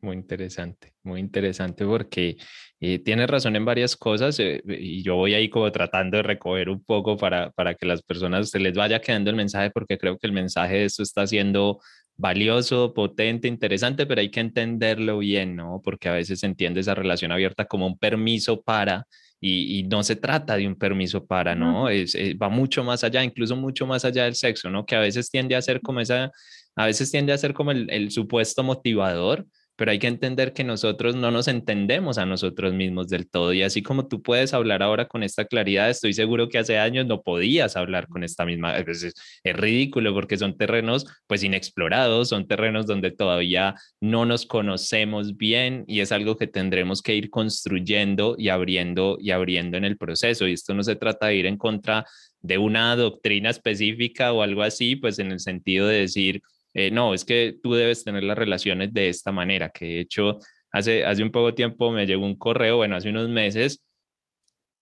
Muy 0.00 0.16
interesante, 0.16 0.92
muy 1.04 1.20
interesante 1.20 1.84
porque 1.84 2.36
eh, 2.80 2.98
tienes 2.98 3.30
razón 3.30 3.54
en 3.54 3.64
varias 3.64 3.94
cosas 3.96 4.40
eh, 4.40 4.60
y 4.66 5.04
yo 5.04 5.14
voy 5.14 5.34
ahí 5.34 5.48
como 5.48 5.70
tratando 5.70 6.16
de 6.16 6.24
recoger 6.24 6.68
un 6.68 6.82
poco 6.82 7.16
para, 7.16 7.52
para 7.52 7.76
que 7.76 7.86
las 7.86 8.02
personas 8.02 8.50
se 8.50 8.58
les 8.58 8.74
vaya 8.74 9.00
quedando 9.00 9.30
el 9.30 9.36
mensaje 9.36 9.70
porque 9.70 9.98
creo 9.98 10.18
que 10.18 10.26
el 10.26 10.32
mensaje 10.32 10.78
de 10.78 10.84
esto 10.86 11.04
está 11.04 11.28
siendo 11.28 11.78
valioso, 12.16 12.94
potente, 12.94 13.48
interesante, 13.48 14.06
pero 14.06 14.20
hay 14.20 14.30
que 14.30 14.40
entenderlo 14.40 15.18
bien, 15.18 15.56
¿no? 15.56 15.80
Porque 15.82 16.08
a 16.08 16.12
veces 16.12 16.40
se 16.40 16.46
entiende 16.46 16.80
esa 16.80 16.94
relación 16.94 17.32
abierta 17.32 17.64
como 17.64 17.86
un 17.86 17.98
permiso 17.98 18.62
para 18.62 19.06
y, 19.40 19.82
no 19.90 20.04
se 20.04 20.14
trata 20.16 20.56
de 20.56 20.68
un 20.68 20.76
permiso 20.76 21.26
para, 21.26 21.54
¿no? 21.56 21.88
Es, 21.88 22.14
eh, 22.14 22.34
va 22.34 22.48
mucho 22.48 22.84
más 22.84 23.02
allá, 23.02 23.24
incluso 23.24 23.56
mucho 23.56 23.86
más 23.86 24.04
allá 24.04 24.24
del 24.24 24.36
sexo, 24.36 24.70
¿no? 24.70 24.86
Que 24.86 24.94
a 24.94 25.00
veces 25.00 25.30
tiende 25.30 25.56
a 25.56 25.62
ser 25.62 25.80
como 25.80 26.00
esa, 26.00 26.30
a 26.76 26.86
veces 26.86 27.10
tiende 27.10 27.32
a 27.32 27.38
ser 27.38 27.52
como 27.52 27.72
el, 27.72 27.90
el 27.90 28.12
supuesto 28.12 28.62
motivador, 28.62 29.44
pero 29.76 29.90
hay 29.90 29.98
que 29.98 30.06
entender 30.06 30.52
que 30.52 30.64
nosotros 30.64 31.16
no 31.16 31.30
nos 31.30 31.48
entendemos 31.48 32.18
a 32.18 32.26
nosotros 32.26 32.74
mismos 32.74 33.08
del 33.08 33.28
todo. 33.28 33.52
Y 33.52 33.62
así 33.62 33.82
como 33.82 34.06
tú 34.06 34.22
puedes 34.22 34.54
hablar 34.54 34.82
ahora 34.82 35.06
con 35.06 35.22
esta 35.22 35.44
claridad, 35.44 35.88
estoy 35.90 36.12
seguro 36.12 36.48
que 36.48 36.58
hace 36.58 36.78
años 36.78 37.06
no 37.06 37.22
podías 37.22 37.76
hablar 37.76 38.06
con 38.08 38.22
esta 38.22 38.44
misma. 38.44 38.76
Es, 38.76 39.02
es, 39.02 39.14
ridículo 39.56 40.12
porque 40.14 40.36
son 40.36 40.56
terrenos 40.56 41.06
pues 41.26 41.42
inexplorados, 41.42 42.28
son 42.28 42.46
terrenos 42.46 42.86
donde 42.86 43.10
todavía 43.10 43.74
no 44.00 44.26
nos 44.26 44.46
conocemos 44.46 45.36
bien 45.36 45.84
y 45.86 46.00
es 46.00 46.12
algo 46.12 46.36
que 46.36 46.46
tendremos 46.46 47.02
que 47.02 47.14
ir 47.14 47.30
construyendo 47.30 48.34
y 48.38 48.50
abriendo 48.50 49.16
y 49.20 49.30
abriendo 49.30 49.76
en 49.78 49.84
el 49.84 49.96
proceso. 49.96 50.46
Y 50.46 50.52
esto 50.52 50.74
no 50.74 50.82
se 50.82 50.96
trata 50.96 51.28
de 51.28 51.36
ir 51.36 51.46
en 51.46 51.56
contra 51.56 52.04
de 52.42 52.58
una 52.58 52.94
doctrina 52.96 53.50
específica 53.50 54.32
o 54.32 54.42
algo 54.42 54.62
así, 54.62 54.96
pues 54.96 55.18
en 55.18 55.32
el 55.32 55.40
sentido 55.40 55.86
de 55.86 56.00
decir, 56.00 56.42
eh, 56.74 56.90
no, 56.90 57.14
es 57.14 57.24
que 57.24 57.58
tú 57.62 57.74
debes 57.74 58.04
tener 58.04 58.24
las 58.24 58.38
relaciones 58.38 58.92
de 58.92 59.08
esta 59.08 59.32
manera, 59.32 59.70
que 59.70 59.84
de 59.84 60.00
hecho 60.00 60.38
hace, 60.72 61.04
hace 61.04 61.22
un 61.22 61.30
poco 61.30 61.54
tiempo 61.54 61.90
me 61.90 62.06
llegó 62.06 62.24
un 62.24 62.36
correo, 62.36 62.76
bueno, 62.78 62.96
hace 62.96 63.10
unos 63.10 63.28
meses, 63.28 63.82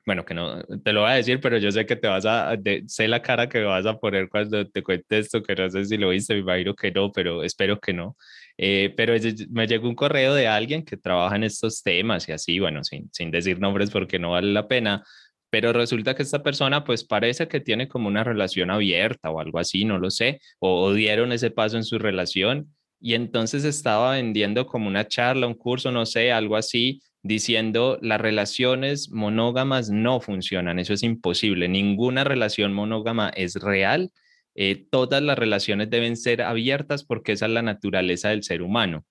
bueno, 0.07 0.25
que 0.25 0.35
no 0.35 0.63
te 0.83 0.93
lo 0.93 1.03
voy 1.03 1.11
a 1.11 1.15
decir, 1.15 1.41
pero 1.41 1.59
yo 1.59 1.71
sé 1.71 1.87
que 1.87 1.95
te 1.95 2.09
vas 2.09 2.25
a, 2.27 2.57
sé 2.87 3.07
la 3.07 3.23
cara 3.23 3.49
que 3.49 3.61
vas 3.63 3.87
a 3.87 3.99
poner 3.99 4.29
cuando 4.29 4.67
te 4.69 4.83
cuente 4.83 5.19
esto, 5.19 5.43
que 5.43 5.55
no 5.55 5.71
sé 5.71 5.85
si 5.85 5.97
lo 5.99 6.09
viste, 6.09 6.35
me 6.35 6.41
imagino 6.41 6.75
que 6.75 6.91
no, 6.91 7.13
pero 7.13 7.45
espero 7.45 7.79
que 7.79 7.93
no. 7.93 8.17
Eh, 8.57 8.93
pero 8.97 9.15
me 9.51 9.67
llegó 9.67 9.89
un 9.89 9.95
correo 9.95 10.35
de 10.35 10.49
alguien 10.49 10.85
que 10.85 10.97
trabaja 10.97 11.37
en 11.37 11.45
estos 11.45 11.83
temas 11.83 12.29
y 12.29 12.33
así, 12.33 12.59
bueno, 12.59 12.83
sin, 12.83 13.09
sin 13.13 13.31
decir 13.31 13.61
nombres 13.61 13.91
porque 13.91 14.19
no 14.19 14.31
vale 14.33 14.53
la 14.53 14.67
pena, 14.69 15.05
pero 15.51 15.73
resulta 15.73 16.15
que 16.15 16.23
esta 16.23 16.43
persona 16.43 16.85
pues 16.85 17.05
parece 17.05 17.49
que 17.49 17.61
tiene 17.61 17.89
como 17.89 18.09
una 18.09 18.25
relación 18.25 18.71
abierta 18.71 19.31
o 19.31 19.41
algo 19.41 19.59
así, 19.59 19.85
no 19.85 19.99
lo 19.99 20.11
sé, 20.11 20.41
o, 20.61 20.93
dieron 20.93 21.33
ese 21.33 21.51
paso 21.51 21.77
en 21.77 21.85
su 21.85 21.99
relación 21.99 22.75
y 23.01 23.15
entonces 23.15 23.65
estaba 23.65 24.13
vendiendo 24.13 24.67
como 24.67 24.89
una 24.89 25.09
charla, 25.09 25.47
un 25.47 25.55
curso, 25.55 25.91
no 25.91 26.07
sé, 26.07 26.33
algo 26.33 26.57
así, 26.57 27.03
diciendo 27.23 27.99
las 28.03 28.21
relaciones 28.21 29.11
monógamas 29.11 29.91
no 29.91 30.21
funcionan, 30.21 30.79
eso 30.79 30.95
es 30.95 31.03
imposible, 31.03 31.69
ninguna 31.69 32.25
relación 32.25 32.73
monógama 32.73 33.31
es 33.31 33.57
real, 33.57 34.11
eh, 34.55 34.87
todas 34.91 35.23
las 35.23 35.39
relaciones 35.39 35.91
deben 35.91 36.17
ser 36.17 36.43
abiertas 36.43 37.05
porque 37.05 37.33
esa 37.33 37.47
es 37.47 37.53
la 37.53 37.63
naturaleza 37.63 38.31
del 38.31 38.43
ser 38.43 38.63
humano. 38.63 39.05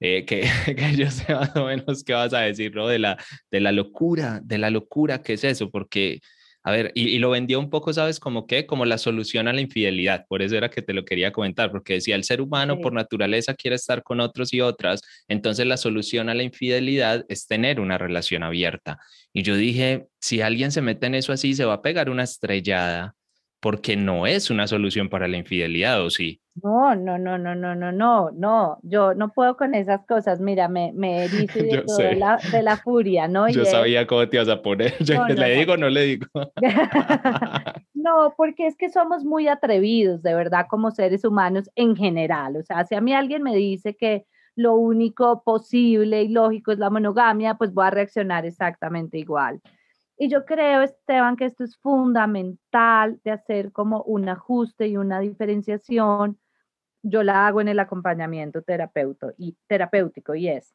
Eh, 0.00 0.24
que, 0.24 0.40
que, 0.76 0.96
yo 0.96 1.10
sé 1.10 1.32
más 1.34 1.54
o 1.56 1.66
menos 1.66 2.02
qué 2.04 2.14
vas 2.14 2.32
a 2.32 2.40
decir, 2.40 2.74
¿no? 2.74 2.88
De 2.88 2.98
la, 2.98 3.18
de 3.50 3.60
la 3.60 3.72
locura, 3.72 4.40
de 4.42 4.58
la 4.58 4.70
locura, 4.70 5.22
¿qué 5.22 5.34
es 5.34 5.44
eso? 5.44 5.70
Porque, 5.70 6.20
a 6.62 6.72
ver, 6.72 6.90
y, 6.94 7.18
lo 7.18 7.30
vendió 7.30 7.60
un 7.60 7.68
poco, 7.70 7.92
¿sabes? 7.92 8.18
Como 8.18 8.46
que, 8.46 8.66
como 8.66 8.86
la 8.86 8.96
solución 8.98 9.46
a 9.46 9.52
la 9.52 9.60
infidelidad, 9.60 10.24
por 10.28 10.42
eso 10.42 10.56
era 10.56 10.70
que 10.70 10.82
te 10.82 10.94
lo 10.94 11.04
quería 11.04 11.32
comentar, 11.32 11.70
porque 11.70 11.94
decía, 11.94 12.16
el 12.16 12.24
ser 12.24 12.40
humano 12.40 12.80
por 12.80 12.94
naturaleza 12.94 13.54
quiere 13.54 13.76
estar 13.76 14.02
con 14.02 14.20
otros 14.20 14.54
y 14.54 14.62
otras, 14.62 15.02
entonces 15.28 15.66
la 15.66 15.76
solución 15.76 16.28
a 16.30 16.34
la 16.34 16.42
infidelidad 16.42 17.26
es 17.28 17.46
tener 17.46 17.78
una 17.80 17.98
relación 17.98 18.42
abierta. 18.42 18.98
Y 19.32 19.42
yo 19.42 19.56
dije, 19.56 20.06
si 20.18 20.40
alguien 20.40 20.72
se 20.72 20.82
mete 20.82 21.06
en 21.06 21.14
eso 21.14 21.32
así, 21.32 21.54
se 21.54 21.64
va 21.66 21.74
a 21.74 21.82
pegar 21.82 22.10
una 22.10 22.24
estrellada 22.24 23.14
porque 23.60 23.94
no 23.94 24.26
es 24.26 24.50
una 24.50 24.66
solución 24.66 25.08
para 25.08 25.28
la 25.28 25.36
infidelidad, 25.36 26.02
¿o 26.02 26.10
sí? 26.10 26.40
No, 26.62 26.94
no, 26.94 27.18
no, 27.18 27.38
no, 27.38 27.54
no, 27.54 27.74
no, 27.74 27.92
no, 27.92 28.30
no, 28.32 28.78
yo 28.82 29.14
no 29.14 29.32
puedo 29.32 29.56
con 29.56 29.74
esas 29.74 30.04
cosas, 30.06 30.40
mira, 30.40 30.68
me, 30.68 30.92
me 30.94 31.24
erizo 31.24 31.58
de, 31.58 31.84
de, 31.98 32.16
la, 32.16 32.38
de, 32.50 32.62
la, 32.62 32.76
furia, 32.76 33.28
¿no? 33.28 33.48
Yo 33.48 33.64
sabía 33.64 34.06
cómo 34.06 34.26
te 34.28 34.36
ibas 34.36 34.48
a 34.48 34.62
poner, 34.62 34.94
yo 35.00 35.26
le 35.26 35.54
digo, 35.54 35.76
no 35.76 35.88
le 35.90 36.02
digo. 36.02 36.26
no, 37.94 38.34
porque 38.36 38.66
es 38.66 38.76
que 38.76 38.88
somos 38.88 39.24
muy 39.24 39.46
atrevidos, 39.46 40.22
de 40.22 40.34
verdad, 40.34 40.66
como 40.68 40.90
seres 40.90 41.24
humanos 41.24 41.70
en 41.74 41.96
general, 41.96 42.56
o 42.56 42.62
sea, 42.62 42.84
si 42.86 42.94
a 42.94 43.00
mí 43.00 43.12
alguien 43.12 43.42
me 43.42 43.54
dice 43.54 43.94
que 43.94 44.24
lo 44.56 44.74
único 44.74 45.42
posible 45.42 46.22
y 46.22 46.28
lógico 46.28 46.72
es 46.72 46.78
la 46.78 46.90
monogamia, 46.90 47.54
pues 47.54 47.72
voy 47.72 47.86
a 47.86 47.90
reaccionar 47.90 48.44
exactamente 48.44 49.18
igual. 49.18 49.60
Y 50.22 50.28
yo 50.28 50.44
creo, 50.44 50.82
Esteban, 50.82 51.34
que 51.34 51.46
esto 51.46 51.64
es 51.64 51.78
fundamental 51.78 53.18
de 53.24 53.30
hacer 53.30 53.72
como 53.72 54.02
un 54.02 54.28
ajuste 54.28 54.86
y 54.86 54.98
una 54.98 55.18
diferenciación. 55.18 56.38
Yo 57.02 57.22
la 57.22 57.46
hago 57.46 57.62
en 57.62 57.68
el 57.68 57.78
acompañamiento 57.78 58.62
y, 59.38 59.56
terapéutico 59.66 60.34
y 60.34 60.48
es, 60.48 60.74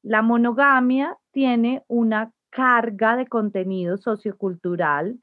la 0.00 0.22
monogamia 0.22 1.18
tiene 1.32 1.84
una 1.86 2.32
carga 2.48 3.16
de 3.16 3.26
contenido 3.26 3.98
sociocultural 3.98 5.18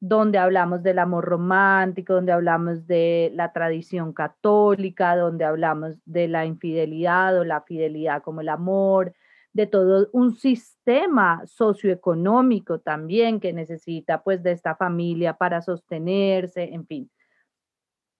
donde 0.00 0.38
hablamos 0.38 0.82
del 0.82 0.98
amor 0.98 1.26
romántico, 1.26 2.14
donde 2.14 2.32
hablamos 2.32 2.88
de 2.88 3.30
la 3.34 3.52
tradición 3.52 4.12
católica, 4.12 5.14
donde 5.14 5.44
hablamos 5.44 6.00
de 6.06 6.26
la 6.26 6.44
infidelidad 6.44 7.38
o 7.38 7.44
la 7.44 7.60
fidelidad 7.60 8.20
como 8.20 8.40
el 8.40 8.48
amor, 8.48 9.14
de 9.58 9.66
todo 9.66 10.08
un 10.12 10.36
sistema 10.36 11.42
socioeconómico 11.44 12.78
también 12.78 13.40
que 13.40 13.52
necesita 13.52 14.22
pues 14.22 14.40
de 14.44 14.52
esta 14.52 14.76
familia 14.76 15.32
para 15.32 15.62
sostenerse, 15.62 16.62
en 16.72 16.86
fin. 16.86 17.10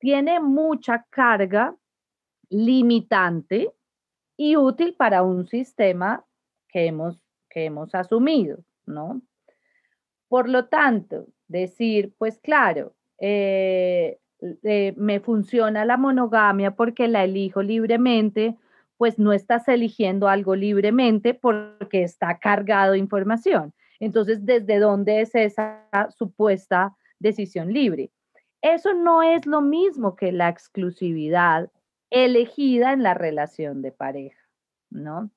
Tiene 0.00 0.40
mucha 0.40 1.06
carga 1.10 1.76
limitante 2.50 3.72
y 4.36 4.56
útil 4.56 4.94
para 4.94 5.22
un 5.22 5.46
sistema 5.46 6.24
que 6.66 6.86
hemos, 6.86 7.24
que 7.48 7.66
hemos 7.66 7.94
asumido, 7.94 8.58
¿no? 8.84 9.22
Por 10.26 10.48
lo 10.48 10.66
tanto, 10.66 11.28
decir, 11.46 12.14
pues 12.18 12.40
claro, 12.40 12.96
eh, 13.20 14.18
eh, 14.64 14.92
me 14.96 15.20
funciona 15.20 15.84
la 15.84 15.98
monogamia 15.98 16.72
porque 16.74 17.06
la 17.06 17.22
elijo 17.22 17.62
libremente, 17.62 18.56
pues 18.98 19.18
no 19.18 19.32
estás 19.32 19.66
eligiendo 19.68 20.28
algo 20.28 20.54
libremente 20.56 21.32
porque 21.32 22.02
está 22.02 22.38
cargado 22.38 22.92
de 22.92 22.98
información. 22.98 23.72
Entonces, 24.00 24.44
¿desde 24.44 24.78
dónde 24.78 25.22
es 25.22 25.34
esa 25.34 25.86
supuesta 26.10 26.96
decisión 27.18 27.72
libre? 27.72 28.10
Eso 28.60 28.92
no 28.92 29.22
es 29.22 29.46
lo 29.46 29.60
mismo 29.60 30.16
que 30.16 30.32
la 30.32 30.48
exclusividad 30.48 31.70
elegida 32.10 32.92
en 32.92 33.02
la 33.02 33.14
relación 33.14 33.82
de 33.82 33.92
pareja, 33.92 34.40
¿no? 34.90 35.30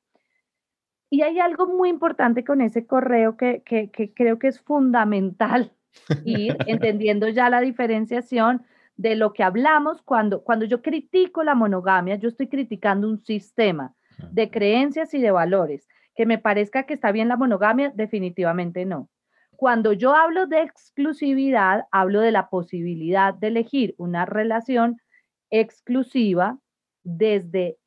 Y 1.11 1.21
hay 1.21 1.39
algo 1.39 1.67
muy 1.67 1.89
importante 1.89 2.43
con 2.43 2.61
ese 2.61 2.87
correo 2.87 3.37
que, 3.37 3.61
que 3.63 4.13
creo 4.15 4.39
que 4.39 4.47
es 4.47 4.59
fundamental 4.59 5.71
ir 6.25 6.57
entendiendo 6.65 7.27
ya 7.27 7.49
la 7.49 7.61
diferenciación 7.61 8.65
de 9.01 9.15
lo 9.15 9.33
que 9.33 9.41
hablamos 9.41 10.03
cuando, 10.03 10.43
cuando 10.43 10.65
yo 10.65 10.83
critico 10.83 11.43
la 11.43 11.55
monogamia, 11.55 12.17
yo 12.17 12.29
estoy 12.29 12.47
criticando 12.47 13.07
un 13.09 13.17
sistema 13.25 13.95
de 14.31 14.51
creencias 14.51 15.15
y 15.15 15.19
de 15.19 15.31
valores. 15.31 15.87
Que 16.13 16.27
me 16.27 16.37
parezca 16.37 16.83
que 16.83 16.93
está 16.93 17.11
bien 17.11 17.27
la 17.27 17.35
monogamia, 17.35 17.91
definitivamente 17.95 18.85
no. 18.85 19.09
Cuando 19.55 19.93
yo 19.93 20.13
hablo 20.13 20.45
de 20.45 20.61
exclusividad, 20.61 21.85
hablo 21.91 22.21
de 22.21 22.31
la 22.31 22.49
posibilidad 22.49 23.33
de 23.33 23.47
elegir 23.47 23.95
una 23.97 24.25
relación 24.25 25.01
exclusiva 25.49 26.59
desde 27.03 27.77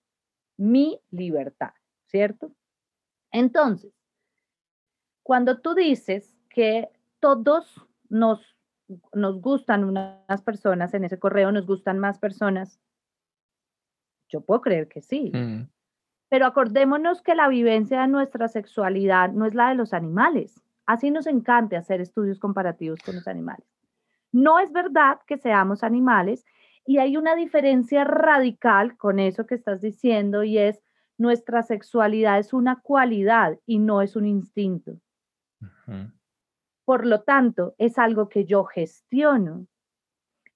mi 0.57 1.00
libertad, 1.11 1.74
¿cierto? 2.07 2.50
Entonces, 3.31 3.92
cuando 5.22 5.61
tú 5.61 5.74
dices 5.74 6.37
que 6.48 6.88
todos 7.20 7.81
nos 8.09 8.54
nos 9.12 9.40
gustan 9.40 9.85
unas 9.85 10.42
personas 10.42 10.94
en 10.94 11.05
ese 11.05 11.18
correo, 11.18 11.53
nos 11.53 11.66
gustan 11.66 11.99
más 11.99 12.18
personas. 12.18 12.81
Yo 14.29 14.40
puedo 14.42 14.61
creer 14.61 14.88
que 14.88 15.01
sí. 15.01 15.31
Mm. 15.35 15.68
Pero 16.29 16.47
acordémonos 16.47 17.23
que 17.23 17.35
la 17.35 17.49
vivencia 17.49 18.01
de 18.01 18.09
nuestra 18.09 18.49
sexualidad 18.49 19.33
no 19.33 19.47
es 19.47 19.55
la 19.55 19.68
de 19.68 19.75
los 19.77 19.92
animales. 19.92 20.61
Así 20.87 21.11
nos 21.11 21.27
encanta 21.27 21.79
hacer 21.79 22.01
estudios 22.01 22.38
comparativos 22.38 23.01
con 23.01 23.14
los 23.14 23.29
animales. 23.29 23.66
No 24.33 24.59
es 24.59 24.73
verdad 24.73 25.20
que 25.27 25.38
seamos 25.38 25.85
animales 25.85 26.44
y 26.85 26.99
hay 26.99 27.16
una 27.16 27.35
diferencia 27.35 28.05
radical 28.05 28.97
con 28.97 29.18
eso 29.18 29.47
que 29.47 29.55
estás 29.55 29.81
diciendo 29.81 30.42
y 30.42 30.59
es 30.59 30.83
nuestra 31.16 31.62
sexualidad 31.62 32.38
es 32.38 32.53
una 32.53 32.81
cualidad 32.81 33.59
y 33.66 33.79
no 33.79 34.03
es 34.03 34.16
un 34.16 34.27
instinto. 34.27 34.99
Por 36.85 37.07
lo 37.07 37.23
tanto, 37.23 37.75
es 37.79 37.99
algo 37.99 38.29
que 38.29 38.44
yo 38.44 38.64
gestiono, 38.64 39.66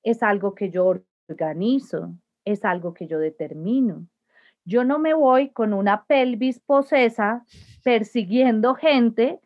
es 0.03 0.23
algo 0.23 0.55
que 0.55 0.71
yo 0.71 0.95
organizo, 1.29 2.15
es 2.45 2.65
algo 2.65 2.95
que 2.95 3.07
yo 3.07 3.19
determino. 3.19 4.07
Yo 4.65 4.85
no 4.85 4.99
me 4.99 5.15
voy 5.15 5.51
con 5.51 5.73
una 5.73 6.05
pelvis 6.05 6.61
posesa 6.61 7.45
persiguiendo 7.83 8.75
gente 8.75 9.41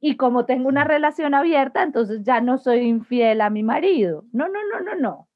y 0.00 0.16
como 0.16 0.44
tengo 0.44 0.68
una 0.68 0.84
relación 0.84 1.34
abierta, 1.34 1.82
entonces 1.82 2.22
ya 2.24 2.40
no 2.40 2.58
soy 2.58 2.80
infiel 2.80 3.40
a 3.40 3.50
mi 3.50 3.62
marido. 3.62 4.24
No, 4.32 4.48
no, 4.48 4.58
no, 4.70 4.80
no, 4.80 4.94
no. 4.96 5.28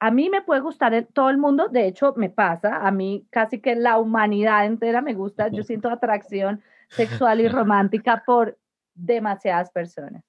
a 0.00 0.10
mí 0.10 0.30
me 0.30 0.42
puede 0.42 0.60
gustar 0.62 1.06
todo 1.12 1.30
el 1.30 1.38
mundo, 1.38 1.68
de 1.68 1.86
hecho 1.86 2.14
me 2.16 2.30
pasa, 2.30 2.78
a 2.86 2.90
mí 2.90 3.26
casi 3.30 3.60
que 3.60 3.76
la 3.76 3.98
humanidad 3.98 4.66
entera 4.66 5.02
me 5.02 5.14
gusta, 5.14 5.48
yo 5.48 5.62
siento 5.64 5.90
atracción 5.90 6.62
sexual 6.88 7.40
y 7.40 7.48
romántica 7.48 8.24
por 8.26 8.58
demasiadas 8.94 9.70
personas. 9.70 10.22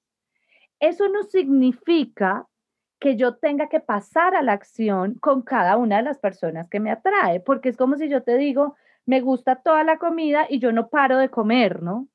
Eso 0.80 1.08
no 1.08 1.22
significa 1.22 2.46
que 3.00 3.16
yo 3.16 3.36
tenga 3.36 3.68
que 3.68 3.80
pasar 3.80 4.34
a 4.34 4.42
la 4.42 4.52
acción 4.52 5.14
con 5.14 5.42
cada 5.42 5.76
una 5.76 5.98
de 5.98 6.02
las 6.02 6.18
personas 6.18 6.68
que 6.68 6.80
me 6.80 6.90
atrae, 6.90 7.40
porque 7.40 7.68
es 7.68 7.76
como 7.76 7.96
si 7.96 8.08
yo 8.08 8.22
te 8.22 8.36
digo, 8.36 8.76
me 9.06 9.20
gusta 9.20 9.56
toda 9.56 9.84
la 9.84 9.98
comida 9.98 10.46
y 10.48 10.58
yo 10.58 10.72
no 10.72 10.88
paro 10.88 11.18
de 11.18 11.28
comer, 11.28 11.82
¿no? 11.82 12.08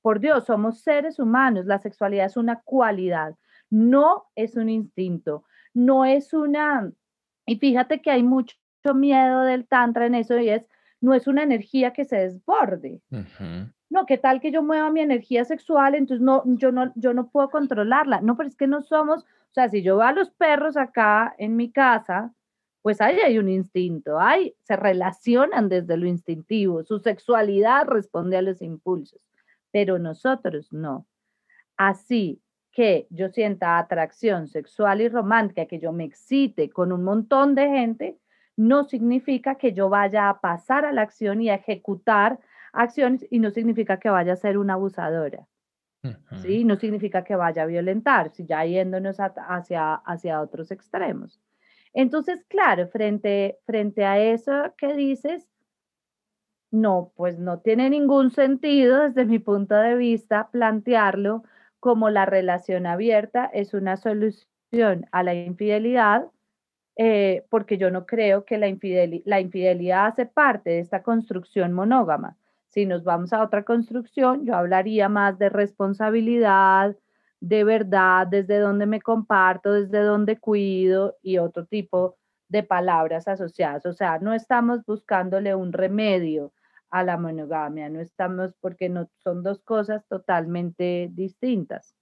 Por 0.00 0.18
Dios, 0.18 0.46
somos 0.46 0.80
seres 0.80 1.20
humanos, 1.20 1.66
la 1.66 1.78
sexualidad 1.78 2.26
es 2.26 2.36
una 2.36 2.60
cualidad, 2.62 3.36
no 3.70 4.24
es 4.34 4.56
un 4.56 4.68
instinto 4.68 5.44
no 5.74 6.04
es 6.04 6.32
una, 6.32 6.90
y 7.46 7.56
fíjate 7.56 8.00
que 8.00 8.10
hay 8.10 8.22
mucho 8.22 8.56
miedo 8.94 9.42
del 9.42 9.66
tantra 9.66 10.06
en 10.06 10.14
eso 10.14 10.38
y 10.38 10.48
es, 10.50 10.68
no 11.00 11.14
es 11.14 11.26
una 11.26 11.42
energía 11.42 11.92
que 11.92 12.04
se 12.04 12.16
desborde. 12.16 13.00
No, 13.92 14.06
¿qué 14.06 14.16
tal 14.16 14.40
que 14.40 14.50
yo 14.50 14.62
mueva 14.62 14.90
mi 14.90 15.02
energía 15.02 15.44
sexual? 15.44 15.94
Entonces 15.94 16.24
no, 16.24 16.42
yo 16.46 16.72
no, 16.72 16.92
yo 16.94 17.12
no 17.12 17.28
puedo 17.28 17.50
controlarla. 17.50 18.22
No, 18.22 18.38
pero 18.38 18.48
es 18.48 18.56
que 18.56 18.66
no 18.66 18.80
somos, 18.80 19.22
o 19.22 19.52
sea, 19.52 19.68
si 19.68 19.82
yo 19.82 19.98
veo 19.98 20.06
a 20.06 20.12
los 20.12 20.30
perros 20.30 20.78
acá 20.78 21.34
en 21.36 21.56
mi 21.56 21.70
casa, 21.70 22.32
pues 22.80 23.02
ahí 23.02 23.20
hay 23.20 23.38
un 23.38 23.50
instinto, 23.50 24.18
hay, 24.18 24.54
se 24.62 24.76
relacionan 24.76 25.68
desde 25.68 25.98
lo 25.98 26.06
instintivo, 26.06 26.82
su 26.84 27.00
sexualidad 27.00 27.86
responde 27.86 28.38
a 28.38 28.42
los 28.42 28.62
impulsos, 28.62 29.20
pero 29.70 29.98
nosotros 29.98 30.72
no. 30.72 31.06
Así, 31.76 32.40
que 32.72 33.06
yo 33.10 33.28
sienta 33.28 33.78
atracción 33.78 34.48
sexual 34.48 35.02
y 35.02 35.08
romántica, 35.10 35.66
que 35.66 35.78
yo 35.78 35.92
me 35.92 36.04
excite 36.04 36.70
con 36.70 36.92
un 36.92 37.04
montón 37.04 37.54
de 37.54 37.68
gente, 37.68 38.18
no 38.56 38.84
significa 38.84 39.56
que 39.56 39.74
yo 39.74 39.90
vaya 39.90 40.30
a 40.30 40.40
pasar 40.40 40.86
a 40.86 40.92
la 40.92 41.02
acción 41.02 41.42
y 41.42 41.50
a 41.50 41.56
ejecutar 41.56 42.38
acciones 42.72 43.26
y 43.30 43.38
no 43.38 43.50
significa 43.50 43.98
que 43.98 44.10
vaya 44.10 44.32
a 44.32 44.36
ser 44.36 44.58
una 44.58 44.74
abusadora. 44.74 45.46
¿sí? 46.42 46.64
No 46.64 46.76
significa 46.76 47.22
que 47.22 47.36
vaya 47.36 47.62
a 47.62 47.66
violentar, 47.66 48.30
si 48.30 48.44
ya 48.44 48.64
yéndonos 48.64 49.18
hacia, 49.20 49.94
hacia 49.94 50.40
otros 50.40 50.70
extremos. 50.70 51.40
Entonces, 51.94 52.44
claro, 52.48 52.88
frente, 52.88 53.58
frente 53.66 54.04
a 54.04 54.18
eso 54.18 54.74
que 54.76 54.94
dices, 54.94 55.48
no, 56.70 57.12
pues 57.16 57.38
no 57.38 57.60
tiene 57.60 57.90
ningún 57.90 58.30
sentido 58.30 59.02
desde 59.02 59.26
mi 59.26 59.38
punto 59.38 59.74
de 59.74 59.94
vista 59.94 60.48
plantearlo 60.50 61.44
como 61.78 62.10
la 62.10 62.24
relación 62.24 62.86
abierta 62.86 63.50
es 63.52 63.74
una 63.74 63.96
solución 63.96 65.06
a 65.12 65.22
la 65.22 65.34
infidelidad, 65.34 66.28
eh, 66.96 67.44
porque 67.50 67.76
yo 67.76 67.90
no 67.90 68.06
creo 68.06 68.44
que 68.44 68.56
la, 68.56 68.68
la 69.24 69.40
infidelidad 69.40 70.06
hace 70.06 70.26
parte 70.26 70.70
de 70.70 70.78
esta 70.78 71.02
construcción 71.02 71.72
monógama. 71.72 72.36
Si 72.72 72.86
nos 72.86 73.04
vamos 73.04 73.32
a 73.34 73.42
otra 73.42 73.64
construcción, 73.64 74.46
yo 74.46 74.54
hablaría 74.54 75.10
más 75.10 75.38
de 75.38 75.50
responsabilidad, 75.50 76.96
de 77.38 77.64
verdad, 77.64 78.26
desde 78.26 78.58
donde 78.58 78.86
me 78.86 79.02
comparto, 79.02 79.72
desde 79.72 80.00
donde 80.00 80.38
cuido 80.38 81.16
y 81.22 81.36
otro 81.36 81.66
tipo 81.66 82.16
de 82.48 82.62
palabras 82.62 83.28
asociadas. 83.28 83.84
O 83.84 83.92
sea, 83.92 84.18
no 84.20 84.32
estamos 84.32 84.84
buscándole 84.86 85.54
un 85.54 85.72
remedio 85.72 86.52
a 86.90 87.04
la 87.04 87.18
monogamia, 87.18 87.90
no 87.90 88.00
estamos 88.00 88.54
porque 88.60 88.88
no 88.88 89.10
son 89.22 89.42
dos 89.42 89.60
cosas 89.62 90.06
totalmente 90.08 91.08
distintas. 91.12 91.94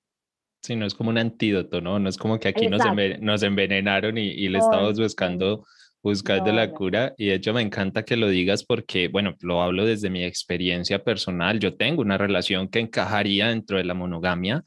Sí, 0.62 0.76
no 0.76 0.86
es 0.86 0.94
como 0.94 1.10
un 1.10 1.18
antídoto, 1.18 1.80
¿no? 1.80 1.98
No 1.98 2.08
es 2.08 2.16
como 2.16 2.38
que 2.38 2.48
aquí 2.48 2.68
nos, 2.68 2.82
nos, 3.20 3.42
envenenaron 3.42 4.18
y, 4.18 4.48
le 4.48 4.58
estamos 4.58 5.00
buscando, 5.00 5.64
buscando 6.02 6.52
la 6.52 6.70
cura. 6.70 7.14
Y 7.16 7.26
de 7.26 7.34
hecho 7.34 7.52
me 7.52 7.62
encanta 7.62 8.04
que 8.04 8.16
lo 8.16 8.28
digas 8.28 8.64
porque, 8.64 9.08
bueno, 9.08 9.36
lo 9.40 9.62
hablo 9.62 9.84
desde 9.84 10.10
mi 10.10 10.24
experiencia 10.24 11.02
personal. 11.04 11.58
Yo 11.60 11.76
tengo 11.76 12.02
una 12.02 12.18
relación 12.18 12.68
que 12.68 12.80
encajaría 12.80 13.48
dentro 13.48 13.78
de 13.78 13.84
la 13.84 13.94
monogamia 13.94 14.64